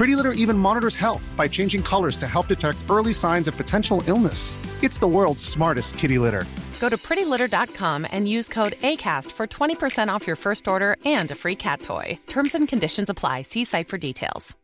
Pretty 0.00 0.16
Litter 0.16 0.32
even 0.32 0.56
monitors 0.56 0.96
health 0.96 1.34
by 1.36 1.46
changing 1.46 1.82
colors 1.82 2.16
to 2.16 2.26
help 2.26 2.46
detect 2.46 2.78
early 2.88 3.12
signs 3.12 3.48
of 3.48 3.54
potential 3.58 4.02
illness. 4.06 4.56
It's 4.82 4.98
the 4.98 5.06
world's 5.06 5.44
smartest 5.44 5.98
kitty 5.98 6.18
litter. 6.18 6.46
Go 6.80 6.88
to 6.88 6.96
prettylitter.com 6.96 8.06
and 8.10 8.26
use 8.26 8.48
code 8.48 8.72
ACAST 8.80 9.30
for 9.30 9.46
20% 9.46 10.08
off 10.08 10.26
your 10.26 10.36
first 10.36 10.66
order 10.66 10.96
and 11.04 11.30
a 11.30 11.34
free 11.34 11.54
cat 11.54 11.82
toy. 11.82 12.18
Terms 12.28 12.54
and 12.54 12.66
conditions 12.66 13.10
apply. 13.10 13.42
See 13.42 13.64
site 13.64 13.88
for 13.88 13.98
details. 13.98 14.56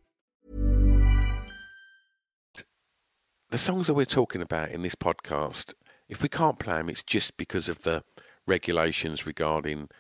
The 3.51 3.59
songs 3.59 3.89
that 3.89 3.95
we're 3.95 4.07
talking 4.07 4.41
about 4.41 4.70
in 4.70 4.80
this 4.80 4.95
podcast, 4.95 5.74
if 6.09 6.22
we 6.22 6.30
can't 6.30 6.59
play 6.59 6.78
them, 6.78 6.89
it's 6.89 7.03
just 7.03 7.37
because 7.37 7.68
of 7.68 7.82
the 7.82 8.03
regulations 8.47 9.26
regarding 9.26 9.91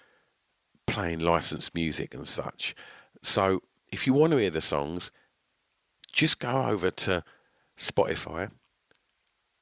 playing 0.86 1.18
licensed 1.18 1.74
music 1.74 2.14
and 2.14 2.26
such. 2.26 2.74
So 3.22 3.60
if 3.92 4.06
you 4.06 4.14
want 4.14 4.32
to 4.32 4.38
hear 4.38 4.48
the 4.48 4.62
songs, 4.62 5.10
just 6.16 6.38
go 6.38 6.62
over 6.62 6.90
to 6.90 7.22
Spotify 7.78 8.50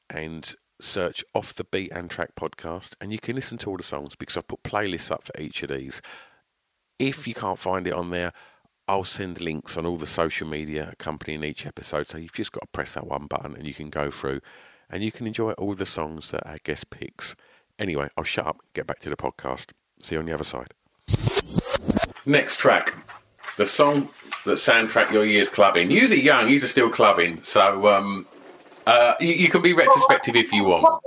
and 0.09 0.55
search 0.81 1.25
Off 1.35 1.53
the 1.55 1.65
Beaten 1.65 2.09
Track 2.09 2.37
podcast, 2.37 2.95
and 3.01 3.13
you 3.13 3.19
can 3.19 3.35
listen 3.35 3.59
to 3.59 3.71
all 3.71 3.77
the 3.77 3.83
songs 3.83 4.15
because 4.17 4.37
I've 4.37 4.49
put 4.49 4.63
playlists 4.63 5.11
up 5.11 5.25
for 5.25 5.39
each 5.41 5.63
of 5.65 5.71
these. 5.71 6.01
If 6.99 7.27
you 7.27 7.35
can't 7.35 7.59
find 7.59 7.89
it 7.89 7.93
on 7.93 8.11
there, 8.11 8.33
I'll 8.87 9.05
send 9.05 9.41
links 9.41 9.77
on 9.77 9.85
all 9.85 9.97
the 9.97 10.07
social 10.07 10.47
media 10.47 10.91
accompanying 10.93 11.43
each 11.43 11.67
episode. 11.67 12.07
So 12.07 12.19
you've 12.19 12.33
just 12.33 12.53
got 12.53 12.61
to 12.61 12.69
press 12.69 12.95
that 12.95 13.07
one 13.07 13.27
button 13.27 13.57
and 13.57 13.67
you 13.67 13.75
can 13.75 13.91
go 13.91 14.11
through 14.11 14.41
and 14.91 15.03
you 15.03 15.11
can 15.11 15.27
enjoy 15.27 15.53
all 15.53 15.75
the 15.75 15.87
songs 15.87 16.31
that 16.31 16.47
our 16.47 16.59
guest 16.63 16.91
picks. 16.91 17.35
Anyway, 17.79 18.09
I'll 18.17 18.25
shut 18.25 18.47
up, 18.47 18.59
get 18.75 18.87
back 18.87 19.01
to 19.01 19.11
the 19.11 19.17
podcast. 19.17 19.73
See 20.01 20.15
you 20.15 20.21
on 20.21 20.27
the 20.27 20.35
other 20.35 20.45
side. 20.45 20.75
Next 22.27 22.59
track 22.59 22.95
the 23.57 23.67
song 23.67 24.09
that 24.45 24.57
soundtrack 24.57 25.11
your 25.11 25.25
years 25.25 25.51
clubbing. 25.51 25.91
You're 25.91 26.13
young, 26.15 26.49
you're 26.49 26.61
still 26.61 26.91
clubbing, 26.91 27.43
so 27.43 27.89
um, 27.89 28.27
uh, 28.87 29.15
you, 29.21 29.35
you, 29.35 29.49
can 29.49 29.63
be 29.63 29.73
retrospective 29.73 30.37
if 30.37 30.53
you 30.53 30.65
want. 30.65 31.03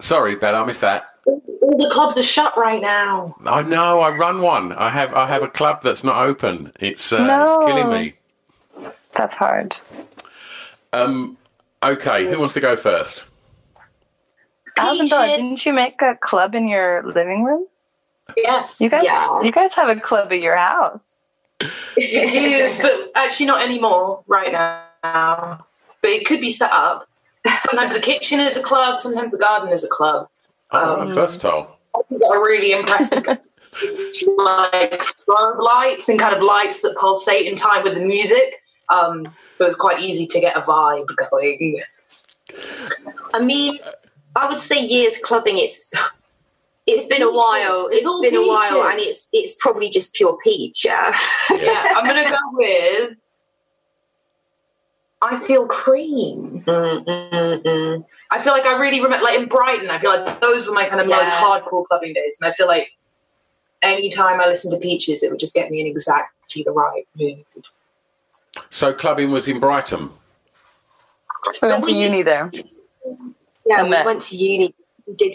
Sorry, 0.00 0.36
Bella, 0.36 0.62
I 0.62 0.66
missed 0.66 0.80
that. 0.82 1.06
All 1.26 1.76
the 1.76 1.90
clubs 1.92 2.16
are 2.16 2.22
shut 2.22 2.56
right 2.56 2.80
now. 2.80 3.36
I 3.44 3.62
know. 3.62 4.00
I 4.00 4.10
run 4.16 4.40
one. 4.40 4.72
I 4.72 4.88
have. 4.88 5.12
I 5.12 5.26
have 5.26 5.42
a 5.42 5.48
club 5.48 5.82
that's 5.82 6.02
not 6.02 6.24
open. 6.24 6.72
It's, 6.80 7.12
uh, 7.12 7.26
no. 7.26 7.56
it's 7.56 7.66
killing 7.66 7.90
me. 7.90 8.14
That's 9.14 9.34
hard. 9.34 9.76
Um. 10.92 11.36
Okay. 11.82 12.30
Who 12.30 12.38
wants 12.38 12.54
to 12.54 12.60
go 12.60 12.76
first? 12.76 13.24
Alvin, 14.78 15.06
didn't 15.06 15.66
you 15.66 15.72
make 15.72 16.00
a 16.00 16.16
club 16.22 16.54
in 16.54 16.68
your 16.68 17.02
living 17.02 17.42
room? 17.42 17.66
Yes. 18.36 18.80
You 18.80 18.88
guys, 18.88 19.04
yeah. 19.04 19.42
you 19.42 19.50
guys 19.50 19.72
have 19.74 19.88
a 19.88 20.00
club 20.00 20.32
at 20.32 20.40
your 20.40 20.56
house. 20.56 21.18
You 21.96 22.30
do, 22.30 22.76
but 22.80 22.92
actually 23.14 23.46
not 23.46 23.62
anymore 23.62 24.22
right 24.26 24.52
now. 24.52 25.64
But 26.02 26.10
it 26.10 26.26
could 26.26 26.40
be 26.40 26.50
set 26.50 26.70
up. 26.70 27.08
Sometimes 27.60 27.94
the 27.94 28.00
kitchen 28.00 28.40
is 28.40 28.56
a 28.56 28.62
club. 28.62 28.98
Sometimes 28.98 29.32
the 29.32 29.38
garden 29.38 29.72
is 29.72 29.84
a 29.84 29.88
club. 29.88 30.28
Oh, 30.70 31.00
um, 31.02 31.14
first 31.14 31.40
time. 31.40 31.66
Got 31.94 32.36
a 32.36 32.40
really 32.40 32.72
impressive 32.72 33.26
like 33.26 35.00
strobe 35.02 35.60
lights 35.60 36.08
and 36.08 36.18
kind 36.18 36.34
of 36.34 36.42
lights 36.42 36.82
that 36.82 36.96
pulsate 36.96 37.46
in 37.46 37.56
time 37.56 37.84
with 37.84 37.94
the 37.94 38.00
music. 38.00 38.62
Um, 38.88 39.32
so 39.54 39.66
it's 39.66 39.74
quite 39.74 40.00
easy 40.00 40.26
to 40.26 40.40
get 40.40 40.56
a 40.56 40.60
vibe 40.60 41.08
going. 41.30 41.80
I 43.34 43.40
mean, 43.40 43.78
I 44.36 44.48
would 44.48 44.58
say 44.58 44.84
years 44.84 45.18
clubbing. 45.18 45.58
It's 45.58 45.92
it's 46.88 47.06
been 47.06 47.22
a 47.22 47.30
while. 47.30 47.88
it's, 47.88 48.02
it's 48.02 48.20
been 48.20 48.30
peaches. 48.30 48.44
a 48.44 48.48
while, 48.48 48.88
and 48.88 48.98
it's 48.98 49.28
it's 49.32 49.56
probably 49.60 49.90
just 49.90 50.14
pure 50.14 50.38
peach. 50.42 50.84
Yeah. 50.84 51.16
Yeah, 51.50 51.84
I'm 51.96 52.06
gonna 52.06 52.28
go 52.28 52.36
with. 52.52 53.16
I 55.20 55.36
feel 55.36 55.66
cream. 55.66 56.62
Mm-mm-mm. 56.64 58.04
I 58.30 58.40
feel 58.40 58.52
like 58.52 58.66
I 58.66 58.78
really 58.78 59.02
remember, 59.02 59.24
like 59.24 59.38
in 59.38 59.48
Brighton. 59.48 59.90
I 59.90 59.98
feel 59.98 60.10
like 60.10 60.40
those 60.40 60.68
were 60.68 60.74
my 60.74 60.88
kind 60.88 61.00
of 61.00 61.08
yeah. 61.08 61.16
most 61.16 61.30
hardcore 61.32 61.84
clubbing 61.86 62.14
days, 62.14 62.38
and 62.40 62.48
I 62.48 62.52
feel 62.52 62.66
like 62.66 62.90
anytime 63.82 64.40
I 64.40 64.46
listened 64.46 64.72
to 64.72 64.78
Peaches, 64.78 65.22
it 65.22 65.30
would 65.30 65.40
just 65.40 65.54
get 65.54 65.70
me 65.70 65.80
in 65.80 65.86
exactly 65.86 66.62
the 66.62 66.72
right 66.72 67.06
mood. 67.16 67.44
So 68.70 68.92
clubbing 68.92 69.30
was 69.30 69.48
in 69.48 69.60
Brighton. 69.60 70.10
We 71.62 71.68
went 71.68 71.84
to 71.84 71.92
uni 71.92 72.22
there. 72.22 72.50
Yeah, 73.66 73.76
I 73.76 73.82
we 73.84 73.88
met. 73.90 74.06
went 74.06 74.22
to 74.22 74.36
uni, 74.36 74.74
did 75.16 75.34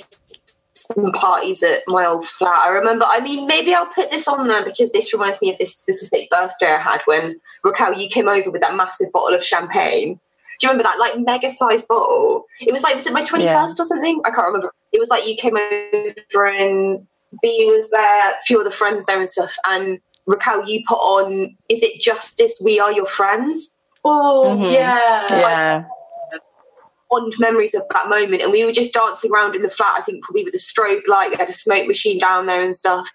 some 0.97 1.11
parties 1.13 1.63
at 1.63 1.79
my 1.87 2.05
old 2.05 2.25
flat. 2.25 2.65
I 2.65 2.69
remember, 2.69 3.05
I 3.07 3.19
mean, 3.21 3.47
maybe 3.47 3.73
I'll 3.73 3.85
put 3.85 4.11
this 4.11 4.27
on 4.27 4.47
there 4.47 4.63
because 4.63 4.91
this 4.91 5.13
reminds 5.13 5.41
me 5.41 5.51
of 5.51 5.57
this 5.57 5.75
specific 5.77 6.29
birthday 6.29 6.73
I 6.73 6.77
had 6.77 7.01
when 7.05 7.39
Rakel, 7.65 7.97
you 8.01 8.09
came 8.09 8.27
over 8.27 8.51
with 8.51 8.61
that 8.61 8.75
massive 8.75 9.11
bottle 9.13 9.35
of 9.35 9.43
champagne. 9.43 10.19
Do 10.59 10.67
you 10.67 10.69
remember 10.71 10.83
that 10.83 10.99
like 10.99 11.17
mega 11.19 11.49
sized 11.49 11.87
bottle? 11.87 12.45
It 12.61 12.71
was 12.71 12.83
like, 12.83 12.95
was 12.95 13.07
it 13.07 13.13
my 13.13 13.23
21st 13.23 13.43
Yeah. 13.43 13.65
or 13.65 13.85
something? 13.85 14.21
I 14.25 14.31
can't 14.31 14.45
remember. 14.47 14.71
It 14.91 14.99
was 14.99 15.09
like 15.09 15.27
you 15.27 15.35
came 15.35 15.57
over 15.57 16.45
and 16.47 17.05
B 17.41 17.65
was 17.75 17.89
there, 17.89 18.29
a 18.31 18.41
few 18.45 18.59
other 18.59 18.69
friends 18.69 19.05
there 19.05 19.17
and 19.19 19.27
stuff. 19.27 19.55
And 19.69 19.99
Rakel, 20.29 20.67
you 20.67 20.83
put 20.87 20.95
on, 20.99 21.55
is 21.69 21.81
it 21.83 21.99
Justice? 21.99 22.61
We 22.63 22.79
Are 22.79 22.91
Your 22.91 23.05
Friends? 23.07 23.75
Oh, 24.05 24.55
Mhm. 24.59 24.71
yeah. 24.71 25.39
Yeah. 25.39 25.83
Fond 27.13 27.33
memories 27.39 27.75
of 27.75 27.83
that 27.91 28.09
moment. 28.09 28.41
And 28.41 28.51
we 28.51 28.65
were 28.65 28.71
just 28.71 28.93
dancing 28.93 29.31
around 29.31 29.55
in 29.55 29.61
the 29.61 29.69
flat 29.69 29.95
i 29.97 30.01
think 30.01 30.23
probably 30.23 30.43
with 30.43 30.55
a 30.55 30.57
strobe 30.57 31.07
light. 31.07 31.29
We 31.29 31.37
had 31.37 31.49
a 31.49 31.53
smoke 31.53 31.87
machine 31.87 32.19
down 32.19 32.45
there 32.45 32.61
and 32.61 32.75
stuff. 32.75 33.07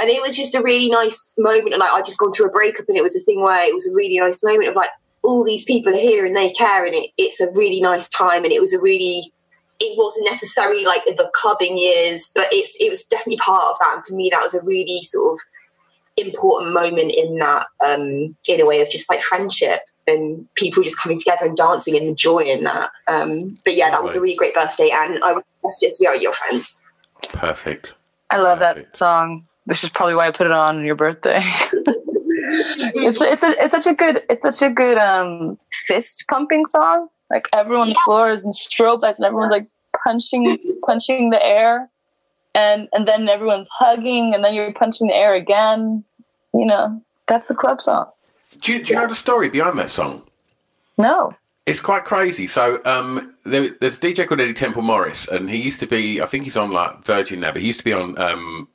And 0.00 0.10
it 0.10 0.20
was 0.20 0.36
just 0.36 0.54
a 0.54 0.62
really 0.62 0.88
nice 0.88 1.34
moment. 1.38 1.72
And 1.72 1.80
like 1.80 1.92
i'd 1.92 2.06
just 2.06 2.18
gone 2.18 2.32
through 2.32 2.46
a 2.46 2.52
breakup 2.52 2.88
and 2.88 2.98
it 2.98 3.02
was 3.02 3.16
a 3.16 3.20
thing 3.20 3.42
where 3.42 3.68
it 3.68 3.74
was 3.74 3.86
a 3.86 3.94
really 3.94 4.18
nice 4.18 4.42
moment 4.42 4.68
of 4.68 4.76
like 4.76 4.90
all 5.22 5.44
these 5.44 5.64
people 5.64 5.94
are 5.94 5.98
here 5.98 6.26
and 6.26 6.36
they 6.36 6.50
care. 6.50 6.84
And 6.84 6.94
it, 6.94 7.10
it's 7.16 7.40
a 7.40 7.50
really 7.52 7.80
nice 7.80 8.08
time. 8.08 8.44
And 8.44 8.52
it 8.52 8.60
was 8.60 8.74
a 8.74 8.80
really 8.80 9.32
it 9.80 9.98
wasn't 9.98 10.26
necessarily 10.26 10.84
like 10.84 11.04
the 11.04 11.30
clubbing 11.34 11.76
years 11.76 12.30
but 12.34 12.46
it's 12.52 12.76
it 12.80 12.90
was 12.90 13.04
definitely 13.04 13.38
part 13.38 13.70
of 13.70 13.78
that. 13.80 13.94
And 13.96 14.06
for 14.06 14.14
me 14.14 14.30
that 14.30 14.42
was 14.42 14.54
a 14.54 14.64
really 14.64 15.02
sort 15.02 15.32
of 15.32 15.38
important 16.16 16.72
moment 16.72 17.12
in 17.12 17.38
that 17.38 17.66
um 17.84 18.36
in 18.46 18.60
a 18.60 18.66
way 18.66 18.80
of 18.80 18.88
just 18.88 19.10
like 19.10 19.20
friendship 19.20 19.80
and 20.06 20.46
people 20.54 20.82
just 20.82 21.00
coming 21.00 21.18
together 21.18 21.46
and 21.46 21.56
dancing 21.56 21.96
and 21.96 22.06
the 22.06 22.14
joy 22.14 22.40
in 22.40 22.64
that 22.64 22.90
um 23.08 23.58
but 23.64 23.74
yeah 23.74 23.90
that 23.90 24.02
was 24.02 24.14
a 24.14 24.20
really 24.20 24.36
great 24.36 24.54
birthday 24.54 24.90
and 24.92 25.22
i 25.24 25.32
would 25.32 25.44
suggest 25.70 25.98
we 25.98 26.06
are 26.06 26.16
your 26.16 26.32
friends 26.32 26.80
Perfect. 27.32 27.94
I 28.30 28.38
love 28.38 28.58
that 28.60 28.96
song. 28.96 29.46
This 29.66 29.84
is 29.84 29.90
probably 29.90 30.14
why 30.14 30.26
I 30.26 30.30
put 30.30 30.46
it 30.46 30.52
on 30.52 30.76
on 30.76 30.84
your 30.84 30.94
birthday. 30.94 31.40
it's 32.94 33.20
it's 33.20 33.42
a, 33.42 33.62
it's 33.62 33.72
such 33.72 33.86
a 33.86 33.94
good 33.94 34.22
it's 34.28 34.42
such 34.42 34.70
a 34.70 34.72
good 34.72 34.98
um 34.98 35.58
fist 35.86 36.24
pumping 36.30 36.66
song. 36.66 37.08
Like 37.30 37.48
everyone 37.52 37.82
on 37.82 37.88
the 37.88 38.00
floor 38.04 38.30
is 38.30 38.44
in 38.44 38.52
strobe 38.52 39.02
lights 39.02 39.18
and 39.18 39.26
everyone's 39.26 39.52
like 39.52 39.68
punching 40.04 40.58
punching 40.84 41.30
the 41.30 41.44
air, 41.44 41.88
and 42.54 42.88
and 42.92 43.08
then 43.08 43.28
everyone's 43.28 43.68
hugging 43.72 44.34
and 44.34 44.44
then 44.44 44.54
you're 44.54 44.72
punching 44.72 45.08
the 45.08 45.14
air 45.14 45.34
again. 45.34 46.04
You 46.52 46.66
know 46.66 47.02
that's 47.26 47.48
the 47.48 47.54
club 47.54 47.80
song. 47.80 48.10
Do 48.60 48.72
you, 48.72 48.82
do 48.82 48.92
you 48.92 48.98
know 48.98 49.06
the 49.06 49.14
story 49.14 49.48
behind 49.48 49.78
that 49.78 49.90
song? 49.90 50.22
No. 50.98 51.34
It's 51.66 51.80
quite 51.80 52.04
crazy. 52.04 52.46
So 52.46 52.80
um, 52.84 53.34
there, 53.44 53.70
there's 53.80 53.96
a 53.96 54.00
DJ 54.00 54.26
called 54.26 54.40
Eddy 54.40 54.52
Temple-Morris, 54.52 55.28
and 55.28 55.48
he 55.48 55.56
used 55.56 55.80
to 55.80 55.86
be, 55.86 56.20
I 56.20 56.26
think 56.26 56.44
he's 56.44 56.56
on 56.56 56.70
like 56.70 57.04
Virgin 57.04 57.40
now, 57.40 57.52
but 57.52 57.62
he 57.62 57.66
used 57.66 57.80
to 57.80 57.84
be 57.84 57.92
on 57.92 58.18
um, 58.18 58.68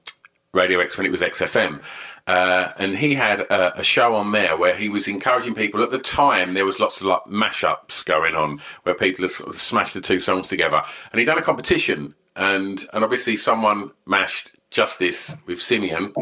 Radio 0.53 0.80
X 0.80 0.97
when 0.97 1.05
it 1.05 1.11
was 1.11 1.21
XFM. 1.21 1.82
Uh, 2.27 2.73
and 2.77 2.97
he 2.97 3.15
had 3.15 3.41
a, 3.41 3.80
a 3.80 3.84
show 3.84 4.15
on 4.15 4.32
there 4.32 4.55
where 4.55 4.75
he 4.75 4.89
was 4.89 5.07
encouraging 5.07 5.55
people. 5.55 5.82
At 5.82 5.91
the 5.91 5.99
time, 5.99 6.53
there 6.53 6.65
was 6.65 6.80
lots 6.80 7.01
of 7.01 7.07
like 7.07 7.23
mashups 7.25 8.05
going 8.05 8.36
on 8.36 8.59
where 8.84 8.95
people 8.95 9.23
had 9.23 9.32
sort 9.32 9.49
of 9.49 9.59
smashed 9.59 9.95
the 9.95 10.01
two 10.01 10.19
songs 10.19 10.47
together. 10.47 10.82
And 11.11 11.19
he'd 11.19 11.25
done 11.25 11.39
a 11.39 11.43
competition, 11.43 12.13
and 12.36 12.86
and 12.93 13.03
obviously 13.03 13.36
someone 13.36 13.91
mashed 14.05 14.51
Justice 14.69 15.36
with 15.47 15.61
Simian, 15.61 16.13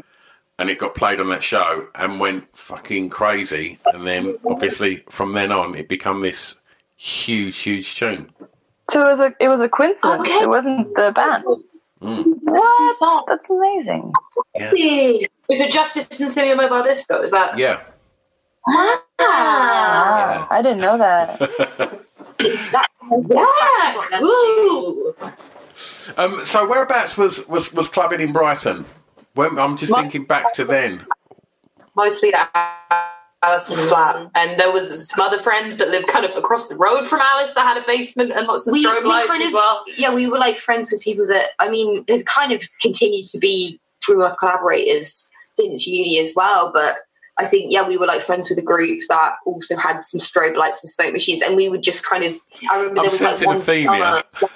and 0.59 0.69
it 0.69 0.79
got 0.79 0.95
played 0.95 1.19
on 1.19 1.29
that 1.29 1.43
show 1.43 1.87
and 1.95 2.19
went 2.19 2.45
fucking 2.57 3.09
crazy. 3.09 3.79
And 3.93 4.07
then 4.07 4.37
obviously 4.45 5.03
from 5.09 5.33
then 5.33 5.51
on, 5.51 5.75
it 5.75 5.87
became 5.87 6.21
this 6.21 6.55
huge, 6.95 7.57
huge 7.59 7.95
tune. 7.95 8.31
So 8.89 9.07
it 9.07 9.11
was 9.11 9.19
a 9.19 9.33
it 9.39 9.49
was 9.49 9.61
a 9.61 9.69
coincidence. 9.69 10.29
It 10.29 10.49
wasn't 10.49 10.95
the 10.95 11.11
band. 11.11 11.43
Mm. 12.01 12.25
What? 12.43 13.25
That's 13.27 13.49
amazing. 13.49 14.13
Yeah. 14.55 14.71
Is 15.49 15.61
it 15.61 15.71
Justice 15.71 16.19
and 16.19 16.31
Simian 16.31 16.57
Mobile 16.57 16.83
Disco? 16.83 17.21
Is 17.21 17.31
that? 17.31 17.57
Yeah. 17.57 17.81
Ah, 19.19 20.47
I 20.49 20.61
didn't 20.61 20.81
know 20.81 20.97
that. 20.97 22.03
Yeah. 22.39 24.19
Woo. 24.21 25.15
Um, 26.17 26.45
so 26.45 26.67
whereabouts 26.67 27.17
was, 27.17 27.47
was, 27.47 27.73
was 27.73 27.87
clubbing 27.87 28.19
in 28.19 28.33
Brighton? 28.33 28.85
When, 29.37 29.59
I'm 29.59 29.77
just 29.77 29.91
What? 29.91 30.01
thinking 30.01 30.25
back 30.25 30.53
to 30.55 30.65
then. 30.65 31.05
Mostly 31.95 32.33
at 32.33 32.49
Alice's 33.43 33.79
mm. 33.79 33.89
flat, 33.89 34.29
and 34.35 34.59
there 34.59 34.71
was 34.71 35.09
some 35.09 35.25
other 35.25 35.37
friends 35.37 35.77
that 35.77 35.89
lived 35.89 36.07
kind 36.07 36.25
of 36.25 36.35
across 36.35 36.67
the 36.67 36.75
road 36.75 37.05
from 37.05 37.21
Alice 37.21 37.53
that 37.53 37.61
had 37.61 37.77
a 37.77 37.85
basement 37.85 38.31
and 38.31 38.47
lots 38.47 38.67
of 38.67 38.73
we, 38.73 38.83
strobe 38.83 39.03
we 39.03 39.09
lights 39.09 39.27
kind 39.27 39.43
as 39.43 39.53
well. 39.53 39.83
yeah 39.95 40.13
we 40.13 40.27
were 40.27 40.39
like 40.39 40.57
friends 40.57 40.91
with 40.91 41.01
people 41.01 41.27
that 41.27 41.49
i 41.59 41.69
mean 41.69 42.03
had 42.09 42.25
kind 42.25 42.51
of 42.51 42.63
continued 42.81 43.27
to 43.27 43.37
be 43.37 43.79
true 44.01 44.23
enough 44.23 44.37
collaborators 44.39 45.29
since 45.55 45.85
uni 45.85 46.19
as 46.19 46.33
well 46.35 46.71
but 46.73 46.97
i 47.37 47.45
think 47.45 47.71
yeah 47.71 47.87
we 47.87 47.97
were 47.97 48.07
like 48.07 48.21
friends 48.21 48.49
with 48.49 48.57
a 48.57 48.63
group 48.63 49.01
that 49.09 49.35
also 49.45 49.75
had 49.77 50.03
some 50.03 50.19
strobe 50.19 50.57
lights 50.57 50.83
and 50.83 50.89
smoke 50.89 51.13
machines 51.13 51.41
and 51.43 51.55
we 51.55 51.69
would 51.69 51.83
just 51.83 52.03
kind 52.05 52.23
of 52.23 52.37
i 52.71 52.79
remember 52.79 53.01
I'm 53.01 53.03
there 53.03 53.11
was 53.11 53.21
like 53.21 53.35
sensing 53.35 53.47
a 53.47 53.51
one 53.53 53.61
theme 53.61 53.85
summer 53.85 54.23
here. 54.39 54.49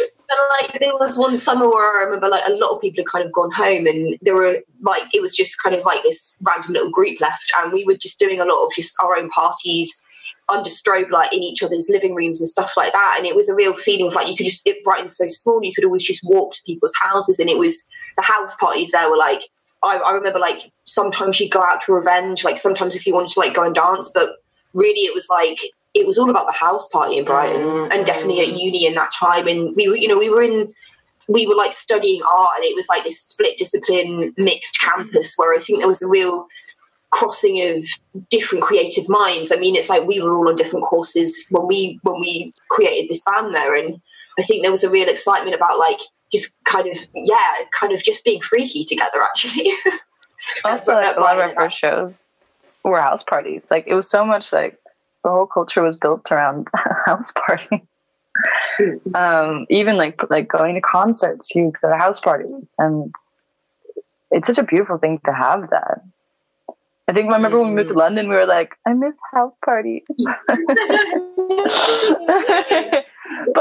but 0.28 0.38
like 0.58 0.80
there 0.80 0.96
was 0.96 1.18
one 1.18 1.36
summer 1.36 1.68
where 1.68 2.00
I 2.00 2.04
remember 2.04 2.28
like 2.28 2.46
a 2.46 2.52
lot 2.52 2.70
of 2.70 2.80
people 2.80 3.02
had 3.02 3.06
kind 3.06 3.24
of 3.24 3.32
gone 3.32 3.50
home 3.50 3.86
and 3.86 4.18
there 4.22 4.34
were 4.34 4.58
like 4.82 5.02
it 5.14 5.20
was 5.20 5.34
just 5.34 5.62
kind 5.62 5.74
of 5.74 5.84
like 5.84 6.02
this 6.02 6.36
random 6.46 6.72
little 6.72 6.90
group 6.90 7.20
left 7.20 7.52
and 7.58 7.72
we 7.72 7.84
were 7.84 7.96
just 7.96 8.18
doing 8.18 8.40
a 8.40 8.44
lot 8.44 8.64
of 8.64 8.72
just 8.74 8.96
our 9.02 9.16
own 9.16 9.28
parties 9.30 10.02
under 10.48 10.68
strobe 10.68 11.10
light 11.10 11.32
in 11.32 11.40
each 11.40 11.62
other's 11.62 11.88
living 11.90 12.14
rooms 12.14 12.40
and 12.40 12.48
stuff 12.48 12.76
like 12.76 12.92
that. 12.92 13.16
And 13.18 13.26
it 13.26 13.34
was 13.34 13.48
a 13.48 13.54
real 13.54 13.74
feeling 13.74 14.08
of 14.08 14.14
like 14.14 14.28
you 14.28 14.36
could 14.36 14.46
just 14.46 14.66
it 14.66 14.82
Brighton's 14.84 15.16
so 15.16 15.26
small 15.28 15.60
you 15.62 15.72
could 15.74 15.84
always 15.84 16.04
just 16.04 16.22
walk 16.24 16.54
to 16.54 16.62
people's 16.66 16.94
houses. 17.00 17.38
And 17.38 17.48
it 17.48 17.58
was 17.58 17.84
the 18.16 18.22
house 18.22 18.54
parties 18.56 18.92
there 18.92 19.10
were 19.10 19.16
like 19.16 19.42
I, 19.82 19.96
I 19.98 20.12
remember 20.12 20.38
like 20.38 20.70
sometimes 20.84 21.40
you'd 21.40 21.50
go 21.50 21.62
out 21.62 21.82
to 21.82 21.92
revenge 21.92 22.44
like 22.44 22.58
sometimes 22.58 22.96
if 22.96 23.06
you 23.06 23.14
wanted 23.14 23.32
to 23.32 23.40
like 23.40 23.54
go 23.54 23.64
and 23.64 23.74
dance 23.74 24.10
but 24.14 24.36
really 24.72 25.00
it 25.00 25.14
was 25.14 25.28
like 25.28 25.58
it 25.94 26.06
was 26.06 26.18
all 26.18 26.30
about 26.30 26.46
the 26.46 26.52
house 26.52 26.88
party 26.88 27.18
in 27.18 27.24
Brighton 27.24 27.62
mm. 27.62 27.92
and 27.92 28.04
definitely 28.04 28.40
at 28.40 28.58
uni 28.58 28.86
in 28.86 28.94
that 28.94 29.12
time 29.12 29.46
and 29.46 29.74
we 29.76 29.88
were 29.88 29.96
you 29.96 30.08
know 30.08 30.18
we 30.18 30.30
were 30.30 30.42
in 30.42 30.72
we 31.28 31.46
were 31.46 31.54
like 31.54 31.72
studying 31.72 32.20
art 32.30 32.50
and 32.56 32.64
it 32.64 32.76
was 32.76 32.88
like 32.88 33.04
this 33.04 33.20
split 33.20 33.56
discipline 33.56 34.34
mixed 34.36 34.80
campus 34.80 35.34
where 35.36 35.54
I 35.54 35.58
think 35.58 35.78
there 35.78 35.88
was 35.88 36.02
a 36.02 36.08
real 36.08 36.46
crossing 37.10 37.62
of 37.68 37.82
different 38.28 38.64
creative 38.64 39.08
minds. 39.08 39.52
I 39.52 39.56
mean 39.56 39.76
it's 39.76 39.88
like 39.88 40.06
we 40.06 40.20
were 40.20 40.34
all 40.34 40.48
on 40.48 40.56
different 40.56 40.86
courses 40.86 41.46
when 41.50 41.66
we 41.66 41.98
when 42.02 42.20
we 42.20 42.52
created 42.68 43.08
this 43.08 43.22
band 43.22 43.54
there 43.54 43.74
and 43.74 44.00
I 44.38 44.42
think 44.42 44.62
there 44.62 44.72
was 44.72 44.84
a 44.84 44.90
real 44.90 45.08
excitement 45.08 45.54
about 45.54 45.78
like 45.78 46.00
just 46.32 46.52
kind 46.64 46.88
of 46.88 46.98
yeah, 47.14 47.54
kind 47.72 47.92
of 47.92 48.02
just 48.02 48.24
being 48.24 48.40
freaky 48.40 48.84
together 48.84 49.22
actually. 49.22 49.70
Also, 50.64 50.94
like 50.94 51.16
uh, 51.16 51.20
a 51.20 51.20
lot 51.20 51.38
of 51.38 51.40
our 51.40 51.48
first 51.48 51.78
shows 51.78 52.28
were 52.82 53.00
house 53.00 53.22
parties. 53.22 53.62
Like 53.70 53.86
it 53.86 53.94
was 53.94 54.08
so 54.08 54.24
much 54.24 54.52
like 54.52 54.78
the 55.24 55.30
whole 55.30 55.46
culture 55.46 55.82
was 55.82 55.96
built 55.96 56.30
around 56.30 56.68
house 57.06 57.32
party. 57.32 57.82
um, 59.14 59.66
even 59.70 59.96
like 59.96 60.20
like 60.30 60.48
going 60.48 60.74
to 60.74 60.80
concerts, 60.80 61.54
you 61.54 61.72
go 61.80 61.88
to 61.88 61.96
house 61.96 62.20
parties, 62.20 62.62
and 62.78 63.12
it's 64.30 64.46
such 64.46 64.58
a 64.58 64.62
beautiful 64.62 64.98
thing 64.98 65.20
to 65.24 65.32
have 65.32 65.70
that. 65.70 66.02
I 67.06 67.12
think 67.12 67.30
I 67.32 67.36
remember 67.36 67.58
when 67.58 67.68
we 67.68 67.74
moved 67.74 67.88
to 67.88 67.94
London, 67.94 68.28
we 68.28 68.34
were 68.34 68.46
like, 68.46 68.74
I 68.86 68.94
miss 68.94 69.12
house 69.32 69.52
parties. 69.64 70.02
but 70.18 70.26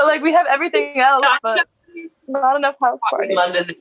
like 0.06 0.22
we 0.22 0.32
have 0.34 0.46
everything 0.50 1.00
else, 1.00 1.26
but 1.42 1.68
not 2.28 2.56
enough 2.56 2.76
house 2.82 3.00
parties. 3.10 3.36
London. 3.36 3.76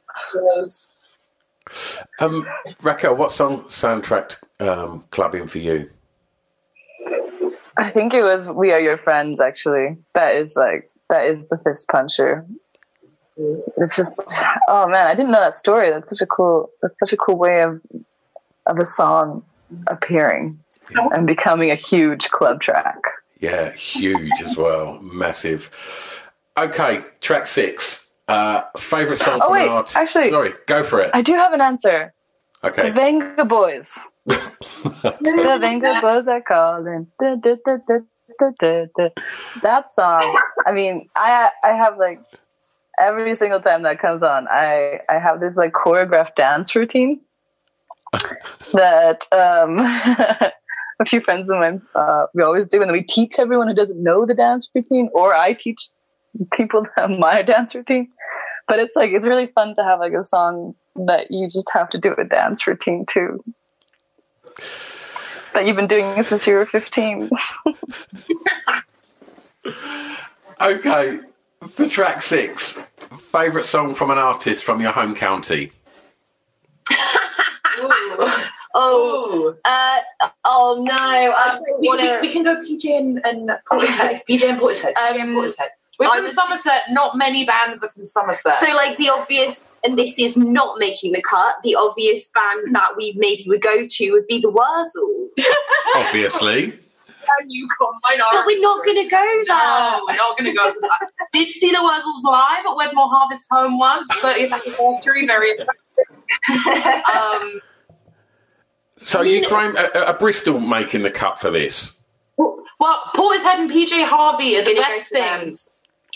Um, 2.18 2.44
Rakel, 2.82 3.16
what 3.16 3.30
song 3.30 3.62
soundtracked 3.64 4.38
um, 4.58 5.04
clubbing 5.10 5.46
for 5.46 5.58
you? 5.58 5.88
I 7.76 7.90
think 7.90 8.14
it 8.14 8.22
was 8.22 8.48
"We 8.50 8.72
Are 8.72 8.80
Your 8.80 8.98
Friends." 8.98 9.40
Actually, 9.40 9.96
that 10.14 10.36
is 10.36 10.56
like 10.56 10.90
that 11.08 11.24
is 11.26 11.38
the 11.50 11.58
fist 11.58 11.88
puncher. 11.88 12.44
It's 13.78 13.96
just 13.96 14.10
oh 14.68 14.86
man, 14.88 15.06
I 15.06 15.14
didn't 15.14 15.32
know 15.32 15.40
that 15.40 15.54
story. 15.54 15.90
That's 15.90 16.10
such 16.10 16.22
a 16.22 16.26
cool. 16.26 16.70
That's 16.82 16.94
such 17.02 17.12
a 17.12 17.16
cool 17.16 17.38
way 17.38 17.62
of 17.62 17.80
of 18.66 18.78
a 18.78 18.86
song 18.86 19.42
appearing 19.86 20.58
and 20.94 21.26
becoming 21.26 21.70
a 21.70 21.74
huge 21.74 22.30
club 22.30 22.60
track. 22.60 22.98
Yeah, 23.40 23.72
huge 23.72 24.30
as 24.44 24.56
well, 24.56 24.98
massive. 25.00 25.70
Okay, 26.58 27.02
track 27.20 27.46
six. 27.46 28.10
Uh, 28.28 28.62
favorite 28.76 29.18
song 29.18 29.40
Oh, 29.42 29.46
from 29.46 29.52
wait, 29.54 29.62
an 29.66 29.68
artist? 29.72 29.96
actually- 29.96 30.30
sorry, 30.30 30.52
go 30.66 30.82
for 30.82 31.00
it. 31.00 31.10
I 31.12 31.22
do 31.22 31.32
have 31.34 31.52
an 31.52 31.60
answer. 31.60 32.12
Okay. 32.64 32.90
The 32.90 33.00
Vengaboys. 33.00 33.98
the 34.26 35.58
Vengaboys 35.60 36.26
are 36.28 36.42
calling. 36.42 37.08
Da, 37.20 37.34
da, 37.36 38.86
da. 38.96 39.08
That 39.62 39.90
song. 39.90 40.22
I 40.66 40.72
mean, 40.72 41.08
I 41.16 41.50
I 41.64 41.70
have 41.70 41.98
like 41.98 42.20
every 43.00 43.34
single 43.34 43.60
time 43.60 43.82
that 43.82 43.98
comes 44.00 44.22
on, 44.22 44.46
I 44.48 45.00
I 45.08 45.18
have 45.18 45.40
this 45.40 45.56
like 45.56 45.72
choreographed 45.72 46.36
dance 46.36 46.74
routine 46.74 47.20
that 48.72 49.26
um, 49.32 49.78
a 51.00 51.04
few 51.04 51.20
friends 51.20 51.50
of 51.50 51.56
mine 51.56 51.82
uh, 51.94 52.26
we 52.34 52.42
always 52.42 52.68
do, 52.68 52.80
and 52.80 52.92
we 52.92 53.02
teach 53.02 53.38
everyone 53.38 53.68
who 53.68 53.74
doesn't 53.74 54.02
know 54.02 54.24
the 54.24 54.34
dance 54.34 54.70
routine, 54.74 55.08
or 55.14 55.34
I 55.34 55.52
teach 55.52 55.80
people 56.52 56.86
my 57.18 57.42
dance 57.42 57.74
routine. 57.74 58.08
But 58.68 58.78
it's 58.78 58.94
like 58.94 59.10
it's 59.10 59.26
really 59.26 59.46
fun 59.46 59.74
to 59.76 59.82
have 59.82 59.98
like 59.98 60.12
a 60.12 60.24
song 60.24 60.74
that 60.96 61.30
you 61.30 61.48
just 61.48 61.70
have 61.72 61.88
to 61.90 61.98
do 61.98 62.14
a 62.16 62.24
dance 62.24 62.66
routine 62.66 63.06
to. 63.06 63.42
That 65.54 65.66
you've 65.66 65.76
been 65.76 65.86
doing 65.86 66.22
since 66.22 66.46
you 66.46 66.54
were 66.54 66.66
fifteen. 66.66 67.30
okay, 70.60 71.20
for 71.68 71.88
track 71.88 72.22
six, 72.22 72.88
favourite 73.18 73.64
song 73.64 73.94
from 73.94 74.10
an 74.10 74.18
artist 74.18 74.64
from 74.64 74.80
your 74.80 74.92
home 74.92 75.14
county? 75.14 75.72
Oh, 78.74 79.54
uh, 79.66 79.98
oh 80.46 80.82
no! 80.82 81.34
Um, 81.34 81.60
we, 81.78 81.88
want 81.88 82.00
we, 82.00 82.28
we 82.28 82.32
can 82.32 82.42
go 82.42 82.56
PJ 82.62 82.86
and, 82.86 83.20
and 83.24 83.50
Portishead. 83.70 84.22
PJ 84.28 84.48
and 84.48 84.58
Portishead. 84.58 84.94
PJ 84.94 85.20
and 85.20 85.36
Portishead. 85.36 85.68
We're 85.98 86.06
I 86.06 86.16
from 86.16 86.24
would- 86.24 86.32
Somerset. 86.34 86.82
Not 86.90 87.16
many 87.16 87.44
bands 87.44 87.82
are 87.82 87.88
from 87.88 88.04
Somerset. 88.04 88.54
So, 88.54 88.72
like 88.74 88.96
the 88.96 89.10
obvious, 89.10 89.76
and 89.84 89.98
this 89.98 90.18
is 90.18 90.36
not 90.36 90.78
making 90.78 91.12
the 91.12 91.22
cut. 91.22 91.56
The 91.62 91.76
obvious 91.76 92.30
band 92.30 92.74
that 92.74 92.96
we 92.96 93.14
maybe 93.18 93.44
would 93.48 93.62
go 93.62 93.86
to 93.86 94.12
would 94.12 94.26
be 94.26 94.40
the 94.40 94.50
Wurzels. 94.50 95.44
Obviously. 96.06 96.64
and 96.64 97.46
you 97.52 97.68
combine 97.78 98.20
but 98.32 98.44
we're 98.46 98.60
not 98.60 98.84
going 98.84 98.96
to 99.02 99.08
go 99.08 99.16
there. 99.46 99.56
No, 99.56 100.04
we're 100.08 100.16
not 100.16 100.36
going 100.38 100.50
to 100.50 100.56
go 100.56 100.72
for 100.72 100.80
that. 100.80 101.08
Did 101.32 101.50
see 101.50 101.70
the 101.70 101.76
Wurzels 101.76 102.24
live 102.24 102.64
at 102.66 102.74
Wedmore 102.76 103.08
Harvest 103.10 103.46
Home 103.50 103.78
once, 103.78 104.10
30th 104.14 104.52
anniversary, 104.52 105.26
very 105.26 105.50
impressive. 105.50 107.04
um, 107.14 107.60
So 108.98 109.22
you 109.22 109.46
thrown 109.48 109.76
a, 109.76 109.84
a 110.08 110.14
Bristol 110.14 110.58
making 110.60 111.02
the 111.02 111.10
cut 111.10 111.38
for 111.38 111.50
this? 111.50 111.92
well, 112.38 113.00
Portishead 113.14 113.60
and 113.60 113.70
PJ 113.70 114.04
Harvey 114.04 114.56
are 114.56 114.64
the 114.64 114.74
best 114.74 115.08
for 115.08 115.14
them. 115.18 115.40
things. 115.40 115.68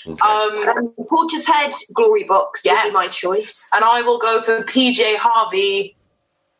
Okay. 0.09 0.21
Um, 0.21 0.69
Um, 0.69 0.95
Portishead, 1.11 1.75
Glory 1.95 2.25
Box 2.25 2.63
would 2.65 2.83
be 2.85 2.91
my 2.93 3.07
choice. 3.09 3.69
and 3.75 3.85
I 3.85 4.03
will 4.03 4.19
go 4.19 4.41
for 4.43 4.63
PJ 4.63 5.17
Harvey, 5.17 5.97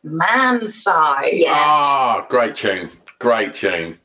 Man 0.03 0.67
Size. 0.67 1.29
Yes. 1.33 1.55
Ah, 1.57 2.25
great 2.29 2.55
tune, 2.55 2.89
great 3.19 3.53
tune. 3.53 3.97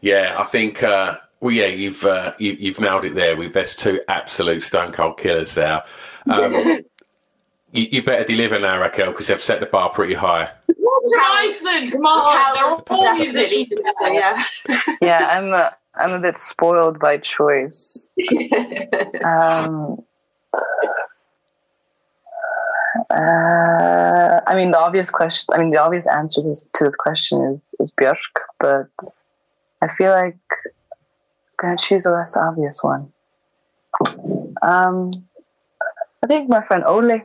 Yeah, 0.00 0.36
I 0.38 0.44
think. 0.44 0.82
Uh, 0.82 1.18
well, 1.40 1.52
yeah, 1.52 1.66
you've 1.66 2.04
uh, 2.04 2.32
you, 2.38 2.52
you've 2.58 2.80
nailed 2.80 3.04
it 3.04 3.14
there. 3.14 3.36
With 3.36 3.52
there's 3.52 3.74
two 3.76 4.00
absolute 4.08 4.62
stone 4.62 4.92
cold 4.92 5.18
killers 5.18 5.54
there. 5.54 5.82
Um, 6.30 6.52
you, 7.72 7.88
you 7.90 8.02
better 8.02 8.24
deliver 8.24 8.58
now, 8.58 8.80
Rakel, 8.80 9.06
because 9.06 9.26
they've 9.28 9.42
set 9.42 9.60
the 9.60 9.66
bar 9.66 9.90
pretty 9.90 10.14
high. 10.14 10.50
What's 10.66 11.12
right? 11.14 11.90
Come 11.92 12.06
on, 12.06 12.32
Cal, 12.32 12.54
they're 12.54 12.64
all 12.64 12.78
definitely 13.04 13.42
musicians. 13.42 13.72
yeah. 14.06 14.42
yeah, 15.02 15.26
I'm 15.28 15.52
a, 15.52 15.76
I'm 15.98 16.12
a 16.12 16.20
bit 16.20 16.38
spoiled 16.38 16.98
by 16.98 17.18
choice. 17.18 18.10
Um, 19.24 20.04
uh, 23.10 24.40
I 24.46 24.54
mean, 24.54 24.70
the 24.70 24.78
obvious 24.78 25.10
question. 25.10 25.54
I 25.54 25.58
mean, 25.58 25.70
the 25.70 25.82
obvious 25.82 26.06
answer 26.12 26.42
to 26.42 26.48
this, 26.48 26.60
to 26.74 26.84
this 26.84 26.96
question 26.96 27.42
is 27.42 27.60
is 27.80 27.92
Björk, 27.92 28.16
but 28.58 28.88
I 29.82 29.88
feel 29.96 30.12
like 30.12 30.38
I'm 30.64 31.56
gonna 31.56 31.76
choose 31.76 32.06
a 32.06 32.10
less 32.10 32.36
obvious 32.36 32.82
one. 32.82 33.12
Um, 34.62 35.12
I 36.22 36.26
think 36.26 36.48
my 36.48 36.62
friend 36.66 36.84
Ole, 36.86 37.22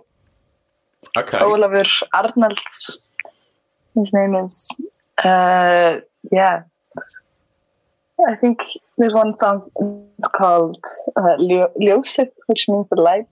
Okay. 1.18 1.38
Ólafur 1.40 2.04
Arnalds, 2.14 3.00
his 3.96 4.10
name 4.14 4.36
is. 4.36 4.68
Uh, 5.24 6.00
yeah, 6.32 6.64
I 8.28 8.36
think 8.36 8.60
there's 8.98 9.14
one 9.14 9.36
song 9.38 9.70
called 10.36 10.84
uh, 11.16 11.36
Leo- 11.38 11.72
which 12.48 12.68
means 12.68 12.88
the 12.90 13.02
light. 13.02 13.28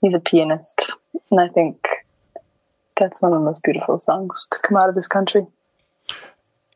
He's 0.00 0.14
a 0.14 0.20
pianist, 0.20 0.92
and 1.30 1.40
I 1.40 1.48
think 1.48 1.76
that's 2.98 3.20
one 3.20 3.32
of 3.32 3.40
the 3.40 3.44
most 3.44 3.62
beautiful 3.62 3.98
songs 3.98 4.48
to 4.50 4.58
come 4.66 4.76
out 4.76 4.88
of 4.88 4.94
this 4.94 5.08
country. 5.08 5.46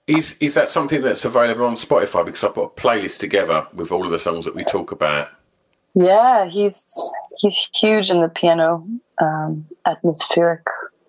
Is 0.07 0.37
is 0.41 0.55
that 0.55 0.69
something 0.69 1.01
that's 1.01 1.25
available 1.25 1.65
on 1.65 1.77
Spotify? 1.77 2.25
Because 2.25 2.45
I 2.45 2.49
put 2.49 2.65
a 2.65 2.69
playlist 2.69 3.19
together 3.19 3.67
with 3.75 3.91
all 3.91 4.05
of 4.05 4.11
the 4.11 4.19
songs 4.19 4.45
that 4.45 4.55
we 4.55 4.65
talk 4.65 4.93
about. 4.93 5.29
Yeah, 5.95 6.47
he's 6.51 6.85
he's 7.39 7.69
huge 7.75 8.11
in 8.11 8.21
the 8.21 8.29
piano 8.29 8.87
um, 9.21 9.65
atmospheric 9.87 10.63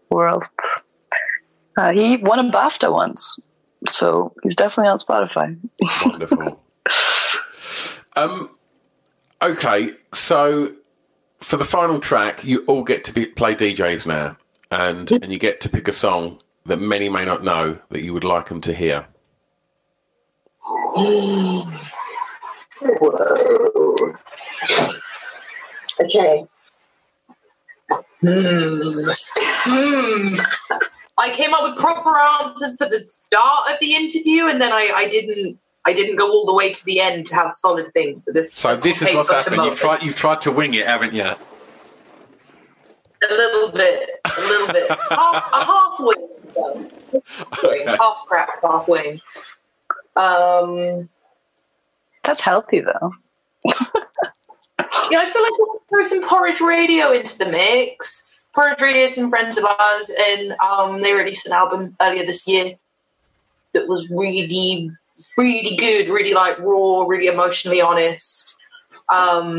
world. 0.10 0.44
Uh, 1.78 1.92
he 1.92 2.18
won 2.18 2.40
a 2.40 2.50
BAFTA 2.50 2.92
once, 2.92 3.38
so 3.92 4.34
he's 4.44 4.56
definitely 4.56 4.92
on 4.92 5.00
Spotify. 5.00 5.58
Wonderful. 6.06 6.62
um, 8.16 8.50
okay, 9.42 9.92
so 10.14 10.74
for 11.42 11.58
the 11.58 11.66
final 11.66 12.00
track, 12.00 12.44
you 12.44 12.64
all 12.66 12.84
get 12.84 13.04
to 13.06 13.14
be, 13.14 13.26
play 13.26 13.56
DJs 13.56 14.08
now, 14.08 14.38
and 14.72 15.12
and 15.12 15.32
you 15.32 15.40
get 15.40 15.62
to 15.62 15.70
pick 15.70 15.88
a 15.88 15.92
song 15.92 16.40
that 16.66 16.78
many 16.78 17.10
may 17.10 17.26
not 17.26 17.44
know 17.44 17.78
that 17.90 18.02
you 18.02 18.14
would 18.14 18.24
like 18.24 18.48
them 18.48 18.62
to 18.62 18.74
hear. 18.74 19.06
Whoa. 20.62 21.72
Okay. 26.02 26.46
Hmm. 28.22 28.80
Hmm. 29.66 30.36
I 31.18 31.34
came 31.36 31.54
up 31.54 31.64
with 31.64 31.78
proper 31.78 32.18
answers 32.18 32.78
for 32.78 32.90
the 32.90 33.08
start 33.08 33.72
of 33.72 33.80
the 33.80 33.96
interview, 33.96 34.48
and 34.48 34.62
then 34.62 34.72
I, 34.72 34.92
I 34.94 35.10
didn't. 35.10 35.60
I 35.88 35.94
didn't 35.94 36.16
go 36.16 36.28
all 36.28 36.48
the 36.48 36.56
way 36.56 36.74
to 36.74 36.86
the 36.86 37.00
end 37.00 37.28
to 37.28 37.36
have 37.36 37.52
solid 37.52 37.94
things. 37.94 38.24
But 38.24 38.34
this. 38.34 38.52
So 38.52 38.74
this 38.74 39.02
is 39.02 39.14
what's 39.14 39.30
paper 39.30 39.52
happened. 39.52 39.66
You've 39.66 39.80
tried 39.80 40.04
you've 40.04 40.16
tried 40.16 40.42
to 40.42 40.52
wing 40.52 40.74
it, 40.74 40.88
haven't 40.88 41.14
you? 41.14 41.24
A 41.24 41.38
little 43.30 43.72
bit. 43.72 44.10
A 44.26 44.42
little 44.42 44.68
bit. 44.68 44.90
half, 45.10 45.50
a 45.54 45.64
half 45.64 45.96
wing. 46.00 46.28
though. 46.56 46.90
Okay. 47.64 47.86
Half 47.86 48.26
crap, 48.28 48.50
half 48.62 48.88
wing. 48.88 49.22
Um. 50.16 51.10
That's 52.24 52.42
healthy, 52.42 52.82
though. 52.82 53.14
Yeah, 55.12 55.20
I 55.20 55.26
feel 55.26 55.42
like 55.42 55.52
we 55.52 55.64
want 55.66 55.82
throw 55.90 56.02
some 56.04 56.28
porridge 56.28 56.62
radio 56.62 57.12
into 57.12 57.38
the 57.38 57.46
mix. 57.46 58.25
Is 58.58 59.16
some 59.16 59.30
friends 59.30 59.58
of 59.58 59.66
ours, 59.66 60.10
and 60.18 60.56
um, 60.64 61.02
they 61.02 61.14
released 61.14 61.46
an 61.46 61.54
album 61.54 61.96
earlier 62.02 62.26
this 62.26 62.48
year 62.48 62.76
that 63.74 63.88
was 63.88 64.10
really, 64.10 64.90
really 65.38 65.76
good, 65.76 66.10
really 66.10 66.34
like 66.34 66.58
raw, 66.60 67.04
really 67.04 67.28
emotionally 67.28 67.82
honest. 67.82 68.56
Um, 69.10 69.58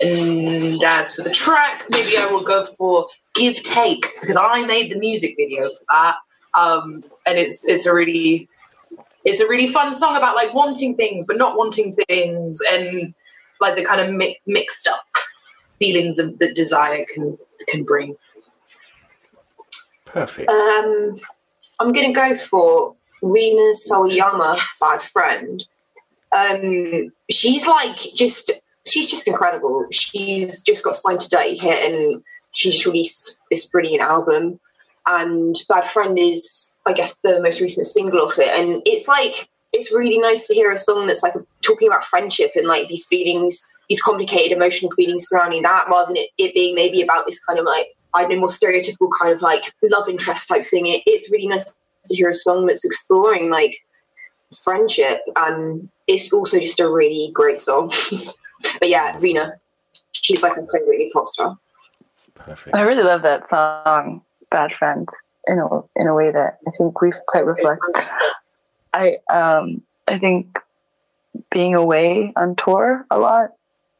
and 0.00 0.84
as 0.84 1.16
for 1.16 1.22
the 1.22 1.30
track, 1.30 1.84
maybe 1.90 2.16
I 2.16 2.26
will 2.26 2.44
go 2.44 2.64
for 2.64 3.06
"Give 3.34 3.60
Take" 3.62 4.06
because 4.20 4.36
I 4.40 4.64
made 4.66 4.92
the 4.92 4.98
music 4.98 5.34
video 5.36 5.62
for 5.62 5.84
that, 5.90 6.16
um, 6.54 7.04
and 7.26 7.38
it's 7.38 7.64
it's 7.66 7.86
a 7.86 7.94
really 7.94 8.48
it's 9.24 9.40
a 9.40 9.48
really 9.48 9.68
fun 9.68 9.92
song 9.92 10.16
about 10.16 10.34
like 10.34 10.52
wanting 10.54 10.96
things 10.96 11.26
but 11.26 11.36
not 11.36 11.56
wanting 11.56 11.94
things 12.08 12.58
and 12.72 13.14
like 13.60 13.76
the 13.76 13.84
kind 13.84 14.00
of 14.00 14.12
mi- 14.12 14.40
mixed 14.46 14.88
up 14.88 15.06
feelings 15.82 16.18
of 16.18 16.38
that 16.38 16.54
desire 16.54 17.04
can 17.12 17.24
can 17.68 17.82
bring. 17.84 18.16
Perfect. 20.04 20.48
Um, 20.50 21.16
I'm 21.80 21.92
going 21.92 22.12
to 22.12 22.20
go 22.24 22.36
for 22.36 22.96
Rina 23.22 23.72
Sawayama, 23.72 24.60
Bad 24.80 25.00
Friend. 25.00 25.66
Um, 26.32 27.12
she's 27.30 27.66
like 27.66 27.96
just, 27.96 28.52
she's 28.86 29.08
just 29.08 29.26
incredible. 29.26 29.86
She's 29.90 30.62
just 30.62 30.84
got 30.84 30.94
signed 30.94 31.20
to 31.20 31.28
Dirty 31.28 31.56
Hit 31.56 31.92
and 31.92 32.22
she 32.52 32.70
just 32.70 32.86
released 32.86 33.40
this 33.50 33.64
brilliant 33.64 34.02
album. 34.02 34.60
And 35.06 35.56
Bad 35.68 35.84
Friend 35.84 36.18
is, 36.18 36.72
I 36.86 36.92
guess, 36.92 37.18
the 37.20 37.40
most 37.42 37.60
recent 37.60 37.86
single 37.86 38.26
of 38.26 38.38
it. 38.38 38.48
And 38.48 38.82
it's 38.84 39.08
like, 39.08 39.48
it's 39.72 39.92
really 39.92 40.18
nice 40.18 40.46
to 40.48 40.54
hear 40.54 40.70
a 40.70 40.78
song 40.78 41.06
that's 41.06 41.22
like 41.22 41.34
talking 41.62 41.88
about 41.88 42.04
friendship 42.04 42.52
and 42.54 42.66
like 42.66 42.88
these 42.88 43.06
feelings, 43.06 43.66
these 43.92 44.00
complicated 44.00 44.56
emotional 44.56 44.90
feelings 44.92 45.26
surrounding 45.28 45.62
that, 45.62 45.86
rather 45.86 46.06
than 46.06 46.16
it, 46.16 46.30
it 46.38 46.54
being 46.54 46.74
maybe 46.74 47.02
about 47.02 47.26
this 47.26 47.38
kind 47.40 47.58
of 47.58 47.66
like, 47.66 47.88
I 48.14 48.24
know, 48.24 48.38
more 48.38 48.48
stereotypical 48.48 49.10
kind 49.20 49.34
of 49.34 49.42
like 49.42 49.70
love 49.82 50.08
interest 50.08 50.48
type 50.48 50.64
thing. 50.64 50.86
It, 50.86 51.02
it's 51.04 51.30
really 51.30 51.46
nice 51.46 51.76
to 52.06 52.14
hear 52.14 52.30
a 52.30 52.34
song 52.34 52.64
that's 52.64 52.86
exploring 52.86 53.50
like 53.50 53.76
friendship 54.64 55.20
and 55.36 55.90
it's 56.06 56.32
also 56.32 56.58
just 56.58 56.80
a 56.80 56.88
really 56.88 57.30
great 57.34 57.60
song. 57.60 57.92
but 58.80 58.88
yeah, 58.88 59.14
Rina, 59.20 59.60
she's 60.12 60.42
like 60.42 60.56
a 60.56 60.66
favorite 60.72 61.12
pop 61.12 61.28
star. 61.28 61.58
Perfect. 62.34 62.74
I 62.74 62.82
really 62.82 63.02
love 63.02 63.20
that 63.22 63.50
song, 63.50 64.22
"Bad 64.50 64.70
Friend," 64.78 65.06
in 65.46 65.58
a 65.58 65.80
in 65.96 66.06
a 66.06 66.14
way 66.14 66.32
that 66.32 66.58
I 66.66 66.70
think 66.78 67.00
we 67.02 67.12
quite 67.28 67.44
reflect. 67.44 67.82
I 68.94 69.18
um 69.30 69.82
I 70.08 70.18
think 70.18 70.58
being 71.50 71.74
away 71.74 72.32
on 72.36 72.56
tour 72.56 73.06
a 73.10 73.18
lot 73.18 73.50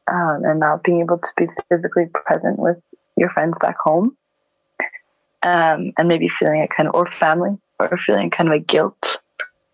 um, 0.07 0.43
and 0.45 0.59
not 0.59 0.83
being 0.83 1.01
able 1.01 1.17
to 1.17 1.33
be 1.37 1.47
physically 1.69 2.05
present 2.13 2.59
with 2.59 2.77
your 3.15 3.29
friends 3.29 3.59
back 3.59 3.77
home, 3.83 4.15
um, 5.41 5.93
and 5.97 6.07
maybe 6.07 6.29
feeling 6.39 6.61
a 6.61 6.67
kind 6.67 6.89
of 6.89 6.95
or 6.95 7.09
family 7.19 7.57
or 7.79 7.97
feeling 8.05 8.29
kind 8.29 8.49
of 8.49 8.55
a 8.55 8.59
guilt 8.59 9.19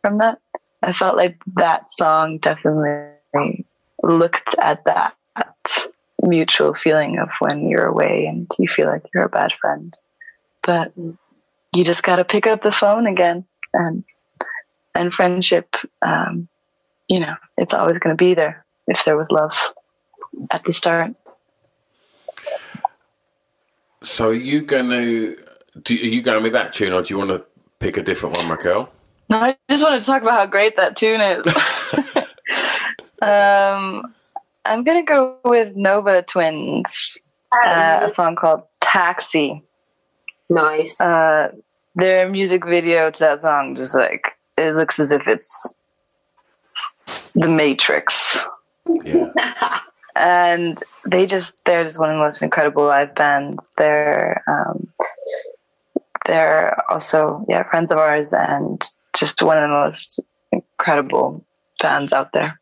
from 0.02 0.20
that. 0.20 0.40
I 0.82 0.94
felt 0.94 1.18
like 1.18 1.38
that 1.56 1.92
song 1.92 2.38
definitely 2.38 3.66
looked 4.02 4.56
at 4.62 4.86
that 4.86 5.16
mutual 6.22 6.74
feeling 6.74 7.20
of 7.20 7.30
when 7.40 7.68
you're 7.68 7.86
away 7.86 8.26
and 8.28 8.50
you 8.58 8.68
feel 8.68 8.88
like 8.88 9.04
you're 9.14 9.24
a 9.24 9.30
bad 9.30 9.52
friend. 9.60 9.98
But 10.64 10.94
you 10.96 11.84
just 11.84 12.04
got 12.04 12.18
to 12.18 12.26
pick 12.26 12.48
up 12.48 12.64
the 12.64 12.72
phone 12.72 13.08
again 13.08 13.46
and 13.74 14.04
and 14.96 15.14
friendship 15.14 15.76
um, 16.02 16.48
you 17.08 17.20
know 17.20 17.36
it's 17.58 17.74
always 17.74 18.00
going 18.00 18.16
to 18.16 18.22
be 18.22 18.34
there 18.34 18.66
if 18.88 19.00
there 19.06 19.18
was 19.18 19.28
love 19.30 19.52
at 20.52 20.64
the 20.64 20.74
start 20.74 21.12
so 24.02 24.30
are 24.30 24.34
you 24.34 24.62
going 24.62 24.90
to 24.90 25.38
do 25.84 25.94
are 25.96 25.98
you 25.98 26.22
going 26.22 26.44
with 26.44 26.54
that 26.54 26.74
tune 26.74 26.94
or 26.94 27.02
do 27.02 27.14
you 27.14 27.18
want 27.18 27.30
to 27.30 27.44
pick 27.80 27.98
a 27.98 28.04
different 28.04 28.36
one 28.38 28.50
raquel 28.50 28.90
no 29.30 29.38
i 29.38 29.56
just 29.70 29.84
wanted 29.84 30.00
to 30.00 30.06
talk 30.06 30.22
about 30.22 30.34
how 30.34 30.46
great 30.46 30.76
that 30.78 30.96
tune 30.96 31.22
is 31.22 31.46
um, 33.22 34.14
i'm 34.66 34.84
going 34.84 35.06
to 35.06 35.12
go 35.12 35.38
with 35.46 35.76
nova 35.76 36.22
twins 36.22 37.18
uh, 37.66 38.02
a 38.04 38.16
song 38.16 38.36
called 38.36 38.62
taxi 38.82 39.64
Nice. 40.50 41.00
uh, 41.02 41.52
their 41.96 42.30
music 42.30 42.66
video 42.66 43.12
to 43.12 43.20
that 43.20 43.42
song 43.42 43.76
just 43.76 43.96
like 43.96 44.24
it 44.58 44.76
looks 44.76 45.00
as 45.00 45.12
if 45.12 45.28
it's 45.28 45.74
the 47.36 47.48
Matrix. 47.48 48.40
Yeah. 49.04 49.32
and 50.20 50.84
they 51.06 51.26
just 51.26 51.56
they're 51.66 51.84
just 51.84 51.98
one 51.98 52.10
of 52.10 52.16
the 52.16 52.24
most 52.24 52.42
incredible 52.42 52.86
live 52.86 53.16
bands. 53.16 53.68
They're 53.78 54.44
um, 54.48 54.88
they're 56.26 56.78
also 56.92 57.46
yeah 57.48 57.64
friends 57.70 57.92
of 57.92 57.98
ours 57.98 58.34
and 58.34 58.84
just 59.18 59.42
one 59.42 59.58
of 59.58 59.64
the 59.64 59.70
most 59.70 60.20
incredible 60.52 61.44
bands 61.82 62.14
out 62.14 62.34
there. 62.34 62.60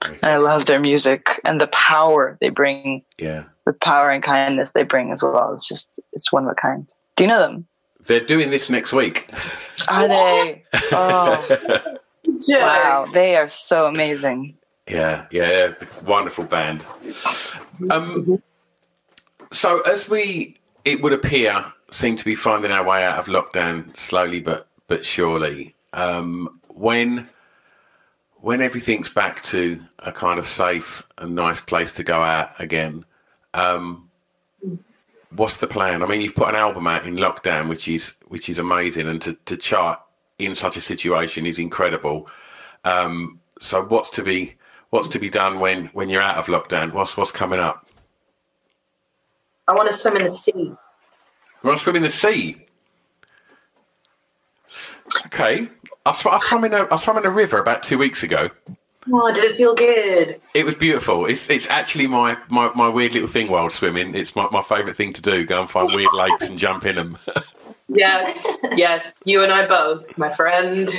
And 0.00 0.24
I 0.24 0.36
love 0.36 0.66
their 0.66 0.80
music 0.80 1.40
and 1.44 1.60
the 1.60 1.68
power 1.68 2.38
they 2.40 2.48
bring. 2.48 3.02
Yeah. 3.18 3.44
The 3.66 3.72
power 3.72 4.10
and 4.10 4.22
kindness 4.22 4.72
they 4.72 4.84
bring 4.84 5.12
as 5.12 5.22
well. 5.22 5.52
It's 5.54 5.68
just 5.68 6.00
it's 6.12 6.32
one 6.32 6.44
of 6.44 6.50
a 6.50 6.54
kind. 6.54 6.88
Do 7.16 7.24
you 7.24 7.28
know 7.28 7.40
them? 7.40 7.66
They're 8.06 8.20
doing 8.20 8.50
this 8.50 8.70
next 8.70 8.92
week. 8.92 9.30
Are 9.88 10.08
they? 10.08 10.62
Oh, 10.92 11.98
wow. 12.48 13.06
They 13.12 13.36
are 13.36 13.48
so 13.48 13.86
amazing. 13.86 14.57
Yeah, 14.88 15.26
yeah, 15.30 15.74
wonderful 16.04 16.44
band. 16.44 16.84
Um, 17.90 18.42
so 19.52 19.80
as 19.80 20.08
we, 20.08 20.58
it 20.84 21.02
would 21.02 21.12
appear, 21.12 21.64
seem 21.90 22.16
to 22.16 22.24
be 22.24 22.34
finding 22.34 22.70
our 22.70 22.84
way 22.84 23.04
out 23.04 23.18
of 23.18 23.26
lockdown 23.26 23.96
slowly 23.96 24.40
but 24.40 24.66
but 24.86 25.04
surely. 25.04 25.74
Um, 25.92 26.60
when 26.68 27.28
when 28.40 28.62
everything's 28.62 29.10
back 29.10 29.42
to 29.42 29.80
a 29.98 30.12
kind 30.12 30.38
of 30.38 30.46
safe 30.46 31.02
and 31.18 31.34
nice 31.34 31.60
place 31.60 31.94
to 31.94 32.04
go 32.04 32.22
out 32.22 32.50
again, 32.58 33.04
um, 33.54 34.08
what's 35.30 35.58
the 35.58 35.66
plan? 35.66 36.02
I 36.02 36.06
mean, 36.06 36.20
you've 36.20 36.34
put 36.34 36.48
an 36.48 36.54
album 36.54 36.86
out 36.86 37.06
in 37.06 37.16
lockdown, 37.16 37.68
which 37.68 37.88
is 37.88 38.14
which 38.28 38.48
is 38.48 38.58
amazing, 38.58 39.08
and 39.08 39.20
to, 39.22 39.34
to 39.46 39.56
chart 39.56 40.00
in 40.38 40.54
such 40.54 40.76
a 40.76 40.80
situation 40.80 41.46
is 41.46 41.58
incredible. 41.58 42.28
Um, 42.84 43.40
so, 43.60 43.84
what's 43.84 44.10
to 44.12 44.22
be 44.22 44.54
what's 44.90 45.08
to 45.10 45.18
be 45.18 45.30
done 45.30 45.60
when 45.60 45.86
when 45.88 46.08
you're 46.08 46.22
out 46.22 46.36
of 46.36 46.46
lockdown? 46.46 46.92
What's 46.92 47.16
what's 47.16 47.32
coming 47.32 47.60
up? 47.60 47.86
I 49.66 49.74
want 49.74 49.90
to 49.90 49.96
swim 49.96 50.16
in 50.16 50.24
the 50.24 50.30
sea. 50.30 50.52
You 50.56 50.76
want 51.62 51.78
to 51.78 51.82
swim 51.82 51.96
in 51.96 52.02
the 52.02 52.10
sea? 52.10 52.64
Okay, 55.26 55.68
I, 56.06 56.12
sw- 56.12 56.26
I 56.26 56.38
swam 56.38 56.64
in 56.64 56.74
a 56.74 56.86
I 56.90 56.96
swam 56.96 57.18
in 57.18 57.26
a 57.26 57.30
river 57.30 57.58
about 57.58 57.82
two 57.82 57.98
weeks 57.98 58.22
ago. 58.22 58.50
Oh, 59.10 59.32
did 59.32 59.44
it 59.44 59.56
feel 59.56 59.74
good? 59.74 60.38
It 60.54 60.66
was 60.66 60.74
beautiful. 60.74 61.24
It's 61.26 61.48
it's 61.48 61.66
actually 61.68 62.06
my, 62.06 62.36
my, 62.50 62.70
my 62.74 62.88
weird 62.88 63.14
little 63.14 63.28
thing 63.28 63.48
while 63.48 63.70
swimming. 63.70 64.14
It's 64.14 64.36
my, 64.36 64.48
my 64.50 64.60
favourite 64.60 64.96
thing 64.96 65.14
to 65.14 65.22
do. 65.22 65.46
Go 65.46 65.60
and 65.62 65.70
find 65.70 65.88
weird 65.94 66.12
lakes 66.12 66.46
and 66.48 66.58
jump 66.58 66.84
in 66.86 66.96
them. 66.96 67.18
Yes, 67.90 68.58
yes, 68.76 69.22
you 69.24 69.42
and 69.42 69.50
I 69.50 69.66
both, 69.66 70.18
my 70.18 70.30
friend. 70.30 70.90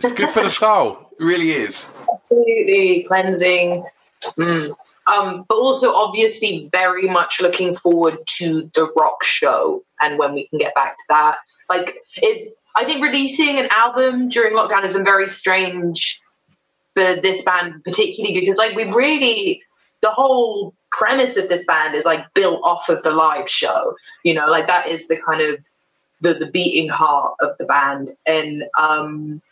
it's 0.00 0.12
good 0.14 0.30
for 0.30 0.42
the 0.44 0.48
soul. 0.48 1.07
It 1.18 1.24
really 1.24 1.52
is. 1.52 1.90
Absolutely 2.12 3.04
cleansing. 3.04 3.84
Mm. 4.38 4.74
Um, 5.06 5.46
but 5.48 5.56
also, 5.56 5.94
obviously, 5.94 6.68
very 6.70 7.08
much 7.08 7.40
looking 7.40 7.74
forward 7.74 8.18
to 8.26 8.70
the 8.74 8.92
rock 8.96 9.24
show 9.24 9.82
and 10.00 10.18
when 10.18 10.34
we 10.34 10.46
can 10.48 10.58
get 10.58 10.74
back 10.74 10.96
to 10.96 11.04
that. 11.08 11.38
Like, 11.70 11.96
it, 12.16 12.56
I 12.76 12.84
think 12.84 13.02
releasing 13.02 13.58
an 13.58 13.68
album 13.70 14.28
during 14.28 14.54
lockdown 14.54 14.82
has 14.82 14.92
been 14.92 15.04
very 15.04 15.28
strange 15.28 16.20
for 16.94 17.16
this 17.16 17.42
band, 17.42 17.82
particularly 17.84 18.38
because, 18.38 18.58
like, 18.58 18.76
we 18.76 18.84
really 18.92 19.62
the 20.00 20.10
whole 20.10 20.74
premise 20.90 21.36
of 21.36 21.48
this 21.48 21.64
band 21.66 21.94
is 21.94 22.04
like 22.04 22.24
built 22.34 22.60
off 22.62 22.88
of 22.88 23.02
the 23.02 23.10
live 23.10 23.48
show. 23.48 23.96
You 24.22 24.34
know, 24.34 24.46
like 24.46 24.66
that 24.66 24.88
is 24.88 25.08
the 25.08 25.16
kind 25.16 25.40
of 25.40 25.58
the 26.20 26.34
the 26.34 26.50
beating 26.50 26.88
heart 26.88 27.34
of 27.40 27.56
the 27.58 27.66
band, 27.66 28.10
and 28.26 28.64
um, 28.78 29.42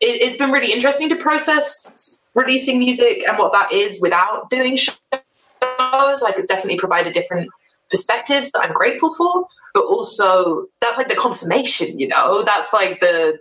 it, 0.00 0.22
it's 0.22 0.36
been 0.36 0.50
really 0.50 0.72
interesting 0.72 1.08
to 1.10 1.16
process 1.16 2.20
releasing 2.34 2.78
music 2.78 3.26
and 3.26 3.38
what 3.38 3.52
that 3.52 3.72
is 3.72 4.00
without 4.00 4.50
doing 4.50 4.76
shows. 4.76 4.96
Like, 5.10 6.36
it's 6.36 6.48
definitely 6.48 6.78
provided 6.78 7.12
different 7.12 7.50
perspectives 7.90 8.50
that 8.52 8.64
I'm 8.64 8.72
grateful 8.72 9.12
for, 9.14 9.46
but 9.74 9.84
also 9.84 10.66
that's 10.80 10.98
like 10.98 11.08
the 11.08 11.14
consummation. 11.14 11.98
You 11.98 12.08
know, 12.08 12.42
that's 12.44 12.72
like 12.72 13.00
the 13.00 13.38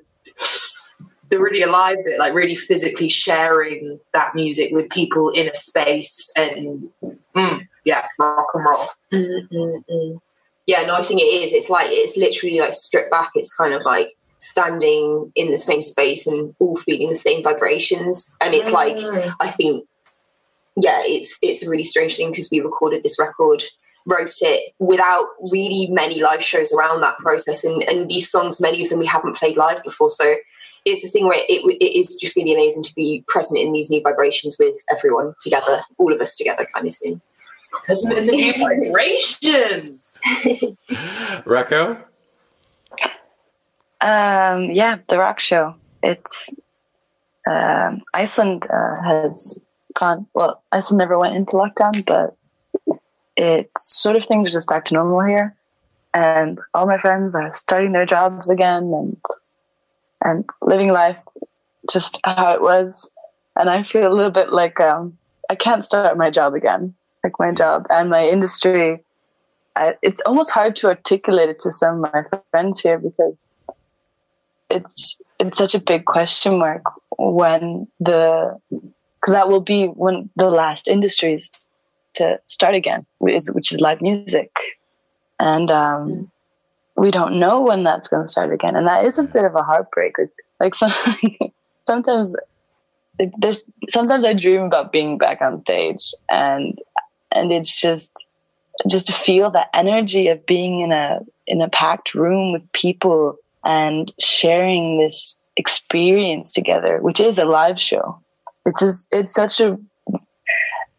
the 1.30 1.40
really 1.40 1.64
alive 1.64 1.98
bit, 2.06 2.20
like 2.20 2.34
really 2.34 2.56
physically 2.56 3.10
sharing 3.10 4.00
that 4.14 4.36
music 4.36 4.72
with 4.72 4.90
people 4.90 5.30
in 5.30 5.48
a 5.48 5.56
space 5.56 6.32
and 6.38 6.90
mm, 7.36 7.68
yeah, 7.84 8.08
rock 8.20 8.48
and 8.54 8.66
roll. 8.66 8.86
Mm-mm-mm. 9.12 10.20
Yeah, 10.68 10.86
no, 10.86 10.96
I 10.96 11.02
think 11.02 11.22
it 11.22 11.26
is. 11.26 11.54
It's 11.54 11.70
like 11.70 11.88
it's 11.92 12.18
literally 12.18 12.60
like 12.60 12.74
stripped 12.74 13.12
back. 13.12 13.32
It's 13.36 13.54
kind 13.54 13.74
of 13.74 13.84
like 13.84 14.16
standing 14.40 15.32
in 15.36 15.52
the 15.52 15.58
same 15.58 15.82
space 15.82 16.28
and 16.28 16.56
all 16.60 16.76
feeling 16.76 17.10
the 17.10 17.16
same 17.16 17.44
vibrations. 17.44 18.36
And 18.42 18.54
it's 18.54 18.70
oh, 18.70 18.74
like 18.74 18.98
I 19.40 19.50
think, 19.50 19.86
yeah, 20.76 21.00
it's 21.04 21.40
it's 21.42 21.66
a 21.66 21.70
really 21.70 21.84
strange 21.84 22.18
thing 22.18 22.32
because 22.32 22.50
we 22.52 22.60
recorded 22.60 23.04
this 23.04 23.20
record, 23.20 23.64
wrote 24.06 24.36
it 24.42 24.74
without 24.80 25.28
really 25.52 25.88
many 25.92 26.22
live 26.22 26.44
shows 26.44 26.74
around 26.74 27.02
that 27.02 27.18
process, 27.18 27.64
and 27.64 27.84
and 27.84 28.10
these 28.10 28.30
songs, 28.30 28.62
many 28.62 28.84
of 28.84 28.90
them 28.90 29.00
we 29.00 29.06
haven't 29.06 29.38
played 29.38 29.58
live 29.58 29.84
before, 29.84 30.10
so. 30.10 30.36
It's 30.88 31.04
a 31.04 31.08
thing 31.08 31.26
where 31.26 31.40
it, 31.50 31.66
it 31.82 31.98
is 31.98 32.16
just 32.22 32.36
going 32.36 32.46
to 32.46 32.54
be 32.54 32.54
amazing 32.54 32.84
to 32.84 32.94
be 32.94 33.24
present 33.28 33.60
in 33.60 33.74
these 33.74 33.90
new 33.90 34.04
vibrations 34.04 34.56
with 34.60 34.76
everyone 34.96 35.34
together, 35.42 35.80
all 35.98 36.14
of 36.14 36.22
us 36.22 36.36
together, 36.36 36.64
kind 36.76 36.88
of 36.88 36.96
thing. 36.96 37.20
Present 37.72 38.20
in 38.20 38.28
the 38.28 38.32
new 38.32 38.54
vibrations. 38.60 40.22
Rakel? 41.44 42.04
Um, 44.02 44.72
yeah, 44.72 44.98
the 45.10 45.18
rock 45.18 45.40
show. 45.40 45.76
It's 46.04 46.54
um, 47.48 48.02
Iceland 48.14 48.66
uh, 48.72 49.02
has 49.02 49.58
gone. 49.94 50.28
Well, 50.34 50.62
Iceland 50.72 51.00
never 51.00 51.18
went 51.18 51.36
into 51.36 51.54
lockdown, 51.54 52.06
but 52.06 52.36
it's 53.36 54.02
sort 54.02 54.16
of 54.16 54.26
things 54.26 54.48
are 54.48 54.52
just 54.52 54.68
back 54.68 54.86
to 54.86 54.94
normal 54.94 55.22
here, 55.22 55.56
and 56.14 56.60
all 56.74 56.86
my 56.86 56.98
friends 56.98 57.36
are 57.36 57.54
starting 57.54 57.92
their 57.92 58.06
jobs 58.06 58.50
again 58.50 58.84
and 58.94 59.18
and 60.24 60.46
living 60.62 60.90
life 60.90 61.18
just 61.90 62.20
how 62.24 62.54
it 62.54 62.62
was. 62.62 63.10
And 63.58 63.70
I 63.70 63.84
feel 63.84 64.08
a 64.08 64.14
little 64.14 64.32
bit 64.32 64.52
like 64.52 64.80
um, 64.80 65.18
I 65.50 65.56
can't 65.56 65.86
start 65.86 66.18
my 66.18 66.30
job 66.30 66.54
again, 66.54 66.94
like 67.24 67.34
my 67.40 67.52
job 67.52 67.86
and 67.90 68.10
my 68.10 68.26
industry. 68.26 69.02
I, 69.76 69.96
it's 70.02 70.22
almost 70.22 70.52
hard 70.52 70.76
to 70.78 70.88
articulate 70.88 71.50
it 71.50 71.60
to 71.60 71.72
some 71.72 72.04
of 72.04 72.14
my 72.14 72.24
friends 72.52 72.82
here 72.82 72.98
because 72.98 73.55
it's 74.70 75.18
it's 75.40 75.58
such 75.58 75.76
a 75.76 75.80
big 75.80 76.06
question 76.06 76.58
mark 76.58 76.84
when 77.18 77.88
the 78.00 78.60
cause 79.22 79.34
that 79.34 79.50
will 79.50 79.62
be 79.62 79.86
when 79.86 80.30
the 80.36 80.50
last 80.50 80.88
industries 80.88 81.50
to 82.16 82.40
start 82.46 82.76
again, 82.76 83.06
which 83.20 83.36
is, 83.36 83.52
which 83.52 83.72
is 83.72 83.80
live 83.80 84.02
music, 84.02 84.52
and 85.40 85.70
um, 85.70 86.32
we 86.96 87.12
don't 87.12 87.40
know 87.40 87.62
when 87.62 87.84
that's 87.84 88.08
going 88.08 88.24
to 88.24 88.30
start 88.30 88.54
again, 88.54 88.76
and 88.76 88.88
that 88.88 89.06
is 89.06 89.18
a 89.18 89.24
bit 89.24 89.44
of 89.44 89.56
a 89.56 89.64
heartbreak. 89.64 90.18
Like, 90.18 90.30
like 90.60 90.76
some, 90.76 90.94
sometimes 91.86 92.36
there's 93.38 93.64
sometimes 93.90 94.26
I 94.26 94.34
dream 94.34 94.64
about 94.64 94.92
being 94.92 95.18
back 95.18 95.42
on 95.42 95.60
stage, 95.60 96.14
and 96.30 96.80
and 97.32 97.52
it's 97.52 97.74
just 97.80 98.26
just 98.90 99.08
to 99.08 99.14
feel 99.14 99.52
the 99.52 99.66
energy 99.76 100.28
of 100.28 100.46
being 100.46 100.82
in 100.82 100.92
a 100.92 101.20
in 101.48 101.62
a 101.62 101.70
packed 101.70 102.14
room 102.14 102.52
with 102.52 102.72
people 102.72 103.38
and 103.66 104.14
sharing 104.20 105.00
this 105.00 105.36
experience 105.58 106.54
together, 106.54 107.00
which 107.02 107.20
is 107.20 107.38
a 107.38 107.46
live 107.46 107.82
show. 107.82 108.20
It's 108.66 108.80
just 108.80 109.08
it's 109.12 109.34
such 109.34 109.60
a 109.60 109.78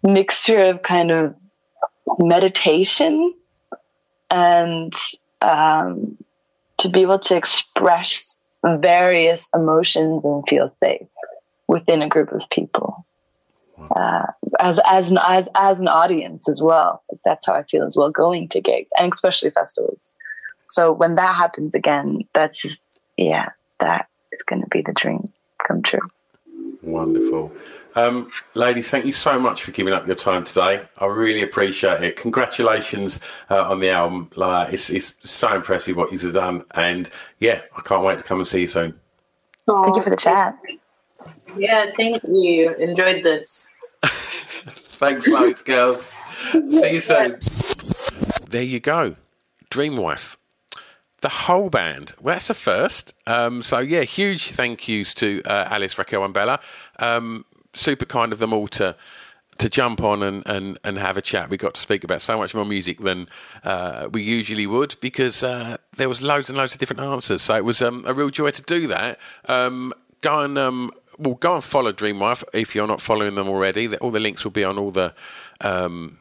mixture 0.02 0.58
of 0.58 0.82
kind 0.82 1.10
of 1.10 1.34
meditation 2.18 3.34
and 4.30 4.92
um, 5.42 6.16
to 6.78 6.88
be 6.88 7.02
able 7.02 7.18
to 7.18 7.36
express 7.36 8.44
various 8.64 9.48
emotions 9.54 10.24
and 10.24 10.44
feel 10.48 10.68
safe 10.68 11.06
within 11.68 12.02
a 12.02 12.08
group 12.08 12.32
of 12.32 12.42
people 12.50 13.06
uh, 13.94 14.26
as 14.60 14.80
as 14.86 15.10
an 15.10 15.18
as 15.26 15.48
as 15.54 15.78
an 15.78 15.88
audience 15.88 16.48
as 16.48 16.62
well. 16.62 17.02
That's 17.24 17.46
how 17.46 17.54
I 17.54 17.62
feel 17.64 17.84
as 17.84 17.96
well 17.96 18.10
going 18.10 18.48
to 18.50 18.60
gigs 18.60 18.90
and 18.98 19.12
especially 19.12 19.50
festivals. 19.50 20.14
So 20.68 20.92
when 20.92 21.14
that 21.16 21.34
happens 21.34 21.74
again, 21.74 22.22
that's 22.34 22.60
just 22.60 22.82
yeah, 23.16 23.50
that 23.80 24.08
is 24.32 24.42
going 24.42 24.62
to 24.62 24.68
be 24.68 24.82
the 24.82 24.92
dream 24.92 25.32
come 25.66 25.82
true. 25.82 26.00
Wonderful. 26.82 27.52
Um, 27.94 28.30
ladies, 28.54 28.90
thank 28.90 29.06
you 29.06 29.12
so 29.12 29.40
much 29.40 29.62
for 29.62 29.70
giving 29.72 29.94
up 29.94 30.06
your 30.06 30.16
time 30.16 30.44
today. 30.44 30.82
I 30.98 31.06
really 31.06 31.42
appreciate 31.42 32.02
it. 32.02 32.16
Congratulations 32.16 33.20
uh, 33.50 33.70
on 33.70 33.80
the 33.80 33.90
album. 33.90 34.30
Like, 34.36 34.74
it's, 34.74 34.90
it's 34.90 35.14
so 35.24 35.54
impressive 35.54 35.96
what 35.96 36.12
you've 36.12 36.34
done. 36.34 36.64
And 36.72 37.08
yeah, 37.40 37.62
I 37.74 37.80
can't 37.80 38.04
wait 38.04 38.18
to 38.18 38.24
come 38.24 38.38
and 38.38 38.46
see 38.46 38.62
you 38.62 38.68
soon. 38.68 38.94
Aww. 39.66 39.82
Thank 39.82 39.96
you 39.96 40.02
for 40.02 40.10
the 40.10 40.16
chat. 40.16 40.58
Yeah, 41.56 41.90
thank 41.96 42.22
you. 42.24 42.74
Enjoyed 42.74 43.24
this. 43.24 43.66
Thanks, 44.04 45.26
loads, 45.26 45.62
girls. 45.62 46.06
See 46.70 46.92
you 46.92 47.00
soon. 47.00 47.38
There 48.50 48.62
you 48.62 48.78
go. 48.78 49.16
Dream 49.70 49.96
Wife 49.96 50.36
the 51.20 51.28
whole 51.28 51.70
band. 51.70 52.12
Well, 52.20 52.34
that's 52.34 52.50
a 52.50 52.54
first. 52.54 53.14
Um, 53.26 53.62
so 53.62 53.78
yeah, 53.78 54.02
huge 54.02 54.50
thank 54.50 54.88
yous 54.88 55.14
to 55.14 55.42
uh, 55.44 55.68
Alice, 55.70 55.94
Rakel, 55.94 56.24
and 56.24 56.34
Bella. 56.34 56.60
Um, 56.98 57.44
super 57.74 58.04
kind 58.04 58.32
of 58.32 58.38
them 58.38 58.52
all 58.52 58.68
to 58.68 58.96
to 59.58 59.68
jump 59.70 60.02
on 60.02 60.22
and, 60.22 60.42
and, 60.46 60.78
and 60.84 60.98
have 60.98 61.16
a 61.16 61.22
chat. 61.22 61.48
We 61.48 61.56
got 61.56 61.74
to 61.74 61.80
speak 61.80 62.04
about 62.04 62.20
so 62.20 62.36
much 62.36 62.54
more 62.54 62.66
music 62.66 62.98
than 63.00 63.26
uh, 63.64 64.08
we 64.12 64.22
usually 64.22 64.66
would 64.66 64.96
because 65.00 65.42
uh, 65.42 65.78
there 65.96 66.10
was 66.10 66.20
loads 66.20 66.50
and 66.50 66.58
loads 66.58 66.74
of 66.74 66.78
different 66.78 67.00
answers. 67.00 67.40
So 67.40 67.54
it 67.56 67.64
was 67.64 67.80
um, 67.80 68.04
a 68.06 68.12
real 68.12 68.28
joy 68.28 68.50
to 68.50 68.62
do 68.62 68.86
that. 68.88 69.18
Um, 69.46 69.94
go 70.20 70.40
and 70.40 70.58
um, 70.58 70.92
well, 71.18 71.36
go 71.36 71.54
and 71.54 71.64
follow 71.64 71.92
Dream 71.92 72.20
Wife 72.20 72.44
if 72.52 72.74
you're 72.74 72.86
not 72.86 73.00
following 73.00 73.34
them 73.34 73.48
already. 73.48 73.94
All 73.96 74.10
the 74.10 74.20
links 74.20 74.44
will 74.44 74.50
be 74.50 74.64
on 74.64 74.78
all 74.78 74.90
the 74.90 75.14
um, 75.62 76.18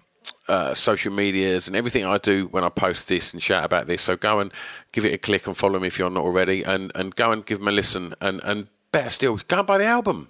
uh, 0.48 0.74
social 0.74 1.12
medias 1.12 1.68
and 1.68 1.76
everything 1.76 2.06
I 2.06 2.18
do 2.18 2.48
when 2.48 2.64
I 2.64 2.70
post 2.70 3.08
this 3.08 3.34
and 3.34 3.42
shout 3.42 3.64
about 3.64 3.88
this. 3.88 4.02
So 4.02 4.16
go 4.16 4.40
and 4.40 4.52
give 4.92 5.06
it 5.06 5.14
a 5.14 5.18
click 5.18 5.48
and 5.48 5.58
follow 5.58 5.80
me 5.80 5.88
if 5.88 5.98
you're 5.98 6.10
not 6.10 6.24
already, 6.24 6.64
and, 6.64 6.92
and 6.96 7.16
go 7.16 7.32
and 7.32 7.46
give 7.46 7.60
them 7.60 7.68
a 7.68 7.72
listen. 7.72 8.14
And, 8.22 8.42
and 8.44 8.68
better 8.92 9.10
still, 9.10 9.38
go 9.48 9.60
and 9.60 9.68
buy 9.68 9.78
the 9.78 9.86
album. 9.86 10.30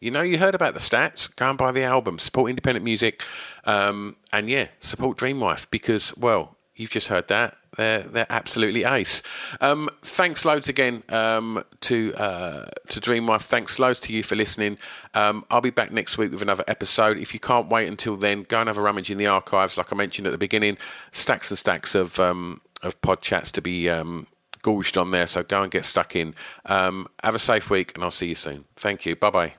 You 0.00 0.10
know, 0.10 0.22
you 0.22 0.38
heard 0.38 0.54
about 0.54 0.72
the 0.72 0.80
stats. 0.80 1.34
Go 1.36 1.50
and 1.50 1.58
buy 1.58 1.72
the 1.72 1.82
album. 1.82 2.18
Support 2.18 2.48
independent 2.48 2.84
music, 2.84 3.22
um, 3.64 4.16
and 4.32 4.48
yeah, 4.48 4.68
support 4.80 5.18
Dream 5.18 5.40
Wife 5.40 5.70
because, 5.70 6.16
well, 6.16 6.56
you've 6.74 6.90
just 6.90 7.08
heard 7.08 7.28
that 7.28 7.54
they're 7.80 8.02
they're 8.02 8.26
absolutely 8.30 8.84
ace. 8.84 9.22
Um, 9.60 9.88
thanks 10.02 10.44
loads 10.44 10.68
again 10.68 11.02
um, 11.08 11.64
to 11.82 12.14
uh, 12.14 12.66
to 12.88 13.00
Dream 13.00 13.26
Wife. 13.26 13.42
Thanks 13.42 13.78
loads 13.78 14.00
to 14.00 14.12
you 14.12 14.22
for 14.22 14.36
listening. 14.36 14.78
Um, 15.14 15.44
I'll 15.50 15.60
be 15.60 15.70
back 15.70 15.90
next 15.92 16.18
week 16.18 16.30
with 16.30 16.42
another 16.42 16.64
episode. 16.68 17.18
If 17.18 17.34
you 17.34 17.40
can't 17.40 17.68
wait 17.68 17.88
until 17.88 18.16
then, 18.16 18.44
go 18.44 18.60
and 18.60 18.68
have 18.68 18.78
a 18.78 18.82
rummage 18.82 19.10
in 19.10 19.18
the 19.18 19.26
archives. 19.26 19.76
Like 19.76 19.92
I 19.92 19.96
mentioned 19.96 20.26
at 20.26 20.30
the 20.30 20.38
beginning, 20.38 20.78
stacks 21.12 21.50
and 21.50 21.58
stacks 21.58 21.94
of 21.94 22.20
um, 22.20 22.60
of 22.82 23.00
pod 23.00 23.20
chats 23.22 23.50
to 23.52 23.62
be 23.62 23.88
um, 23.88 24.26
gorged 24.62 24.98
on 24.98 25.10
there. 25.10 25.26
So 25.26 25.42
go 25.42 25.62
and 25.62 25.70
get 25.70 25.84
stuck 25.84 26.16
in. 26.16 26.34
Um, 26.66 27.08
have 27.22 27.34
a 27.34 27.38
safe 27.38 27.70
week, 27.70 27.92
and 27.94 28.04
I'll 28.04 28.10
see 28.10 28.28
you 28.28 28.34
soon. 28.34 28.64
Thank 28.76 29.06
you. 29.06 29.16
Bye 29.16 29.30
bye. 29.30 29.54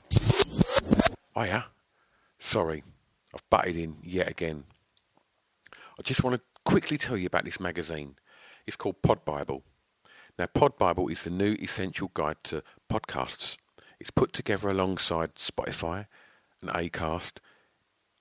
Oh, 1.35 1.43
yeah. 1.43 1.63
Sorry, 2.39 2.83
I've 3.33 3.49
butted 3.49 3.77
in 3.77 3.97
yet 4.03 4.29
again. 4.29 4.63
I 5.73 6.01
just 6.03 6.23
want 6.23 6.35
to 6.35 6.41
quickly 6.65 6.97
tell 6.97 7.17
you 7.17 7.27
about 7.27 7.45
this 7.45 7.59
magazine. 7.59 8.15
It's 8.67 8.77
called 8.77 9.01
Pod 9.01 9.25
Bible. 9.25 9.63
Now, 10.37 10.45
Pod 10.47 10.77
Bible 10.77 11.07
is 11.07 11.23
the 11.23 11.29
new 11.29 11.55
essential 11.61 12.11
guide 12.13 12.37
to 12.45 12.63
podcasts. 12.91 13.57
It's 13.99 14.11
put 14.11 14.33
together 14.33 14.69
alongside 14.69 15.35
Spotify 15.35 16.07
and 16.61 16.71
Acast, 16.71 17.39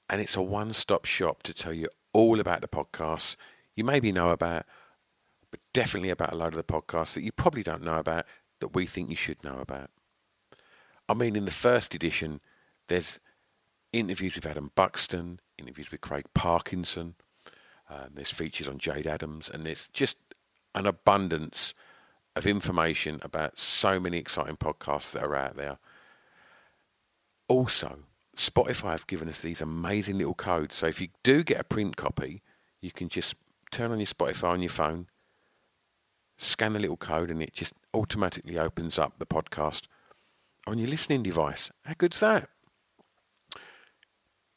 and 0.08 0.20
it's 0.20 0.36
a 0.36 0.42
one 0.42 0.72
stop 0.72 1.04
shop 1.04 1.42
to 1.44 1.54
tell 1.54 1.72
you 1.72 1.88
all 2.12 2.40
about 2.40 2.60
the 2.60 2.68
podcasts 2.68 3.36
you 3.76 3.84
maybe 3.84 4.12
know 4.12 4.30
about, 4.30 4.66
but 5.50 5.60
definitely 5.72 6.10
about 6.10 6.32
a 6.32 6.36
load 6.36 6.54
of 6.54 6.56
the 6.56 6.62
podcasts 6.64 7.14
that 7.14 7.22
you 7.22 7.32
probably 7.32 7.62
don't 7.62 7.82
know 7.82 7.96
about 7.96 8.26
that 8.60 8.74
we 8.74 8.86
think 8.86 9.08
you 9.08 9.16
should 9.16 9.42
know 9.42 9.58
about. 9.58 9.90
I 11.08 11.14
mean, 11.14 11.34
in 11.34 11.44
the 11.44 11.50
first 11.50 11.94
edition, 11.94 12.40
there's 12.88 13.20
interviews 13.92 14.34
with 14.34 14.46
Adam 14.46 14.70
Buxton, 14.74 15.40
interviews 15.58 15.90
with 15.90 16.02
Craig 16.02 16.26
Parkinson. 16.34 17.14
Um, 17.90 18.10
there's 18.14 18.30
features 18.30 18.68
on 18.68 18.78
Jade 18.78 19.08
Adams, 19.08 19.50
and 19.50 19.66
there's 19.66 19.88
just 19.88 20.16
an 20.76 20.86
abundance 20.86 21.74
of 22.36 22.46
information 22.46 23.18
about 23.22 23.58
so 23.58 23.98
many 23.98 24.16
exciting 24.16 24.56
podcasts 24.56 25.12
that 25.12 25.24
are 25.24 25.34
out 25.34 25.56
there. 25.56 25.78
Also, 27.48 27.98
Spotify 28.36 28.92
have 28.92 29.08
given 29.08 29.28
us 29.28 29.42
these 29.42 29.60
amazing 29.60 30.18
little 30.18 30.34
codes. 30.34 30.76
So 30.76 30.86
if 30.86 31.00
you 31.00 31.08
do 31.24 31.42
get 31.42 31.60
a 31.60 31.64
print 31.64 31.96
copy, 31.96 32.42
you 32.80 32.92
can 32.92 33.08
just 33.08 33.34
turn 33.72 33.90
on 33.90 33.98
your 33.98 34.06
Spotify 34.06 34.50
on 34.50 34.62
your 34.62 34.70
phone, 34.70 35.08
scan 36.38 36.74
the 36.74 36.78
little 36.78 36.96
code, 36.96 37.30
and 37.30 37.42
it 37.42 37.52
just 37.52 37.74
automatically 37.92 38.56
opens 38.56 39.00
up 39.00 39.18
the 39.18 39.26
podcast 39.26 39.82
on 40.66 40.78
your 40.78 40.88
listening 40.88 41.24
device. 41.24 41.72
How 41.84 41.94
good's 41.98 42.20
that? 42.20 42.48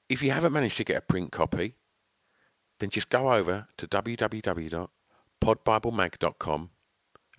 If 0.08 0.22
you 0.22 0.30
haven't 0.30 0.54
managed 0.54 0.78
to 0.78 0.84
get 0.84 0.98
a 0.98 1.02
print 1.02 1.32
copy, 1.32 1.74
then 2.84 2.90
just 2.90 3.10
go 3.10 3.34
over 3.34 3.68
to 3.78 3.88
www.podbiblemag.com 3.88 6.70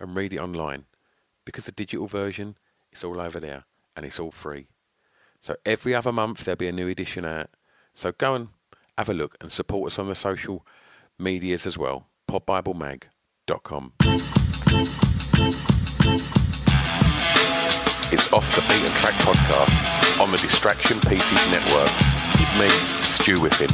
and 0.01 0.17
read 0.17 0.33
it 0.33 0.39
online 0.39 0.87
because 1.45 1.67
the 1.67 1.73
digital 1.73 2.07
version 2.07 2.57
is 2.91 3.05
all 3.05 3.21
over 3.21 3.39
there 3.39 3.65
and 3.95 4.07
it's 4.07 4.19
all 4.19 4.31
free. 4.31 4.69
So 5.43 5.57
every 5.67 5.95
other 5.95 6.13
month 6.13 6.45
there'll 6.45 6.57
be 6.57 6.69
a 6.69 6.73
new 6.73 6.89
edition 6.89 7.27
out. 7.27 7.51
So 7.93 8.13
go 8.13 8.35
and 8.35 8.49
have 8.97 9.11
a 9.11 9.15
look 9.15 9.37
and 9.43 9.53
support 9.53 9.93
us 9.93 9.99
on 9.99 10.09
the 10.09 10.15
social 10.15 10.65
medias 11.19 11.67
as 11.67 11.77
well. 11.77 12.07
podbiblemag.com. 12.27 13.93
It's 18.11 18.33
Off 18.33 18.55
the 18.55 18.63
Beaten 18.63 18.93
Track 18.97 19.15
podcast 19.21 20.21
on 20.21 20.31
the 20.31 20.39
Distraction 20.39 20.99
Pieces 21.01 21.47
Network 21.51 21.91
with 22.39 22.57
me, 22.59 22.71
Stu 23.03 23.39
Whiffen. 23.41 23.69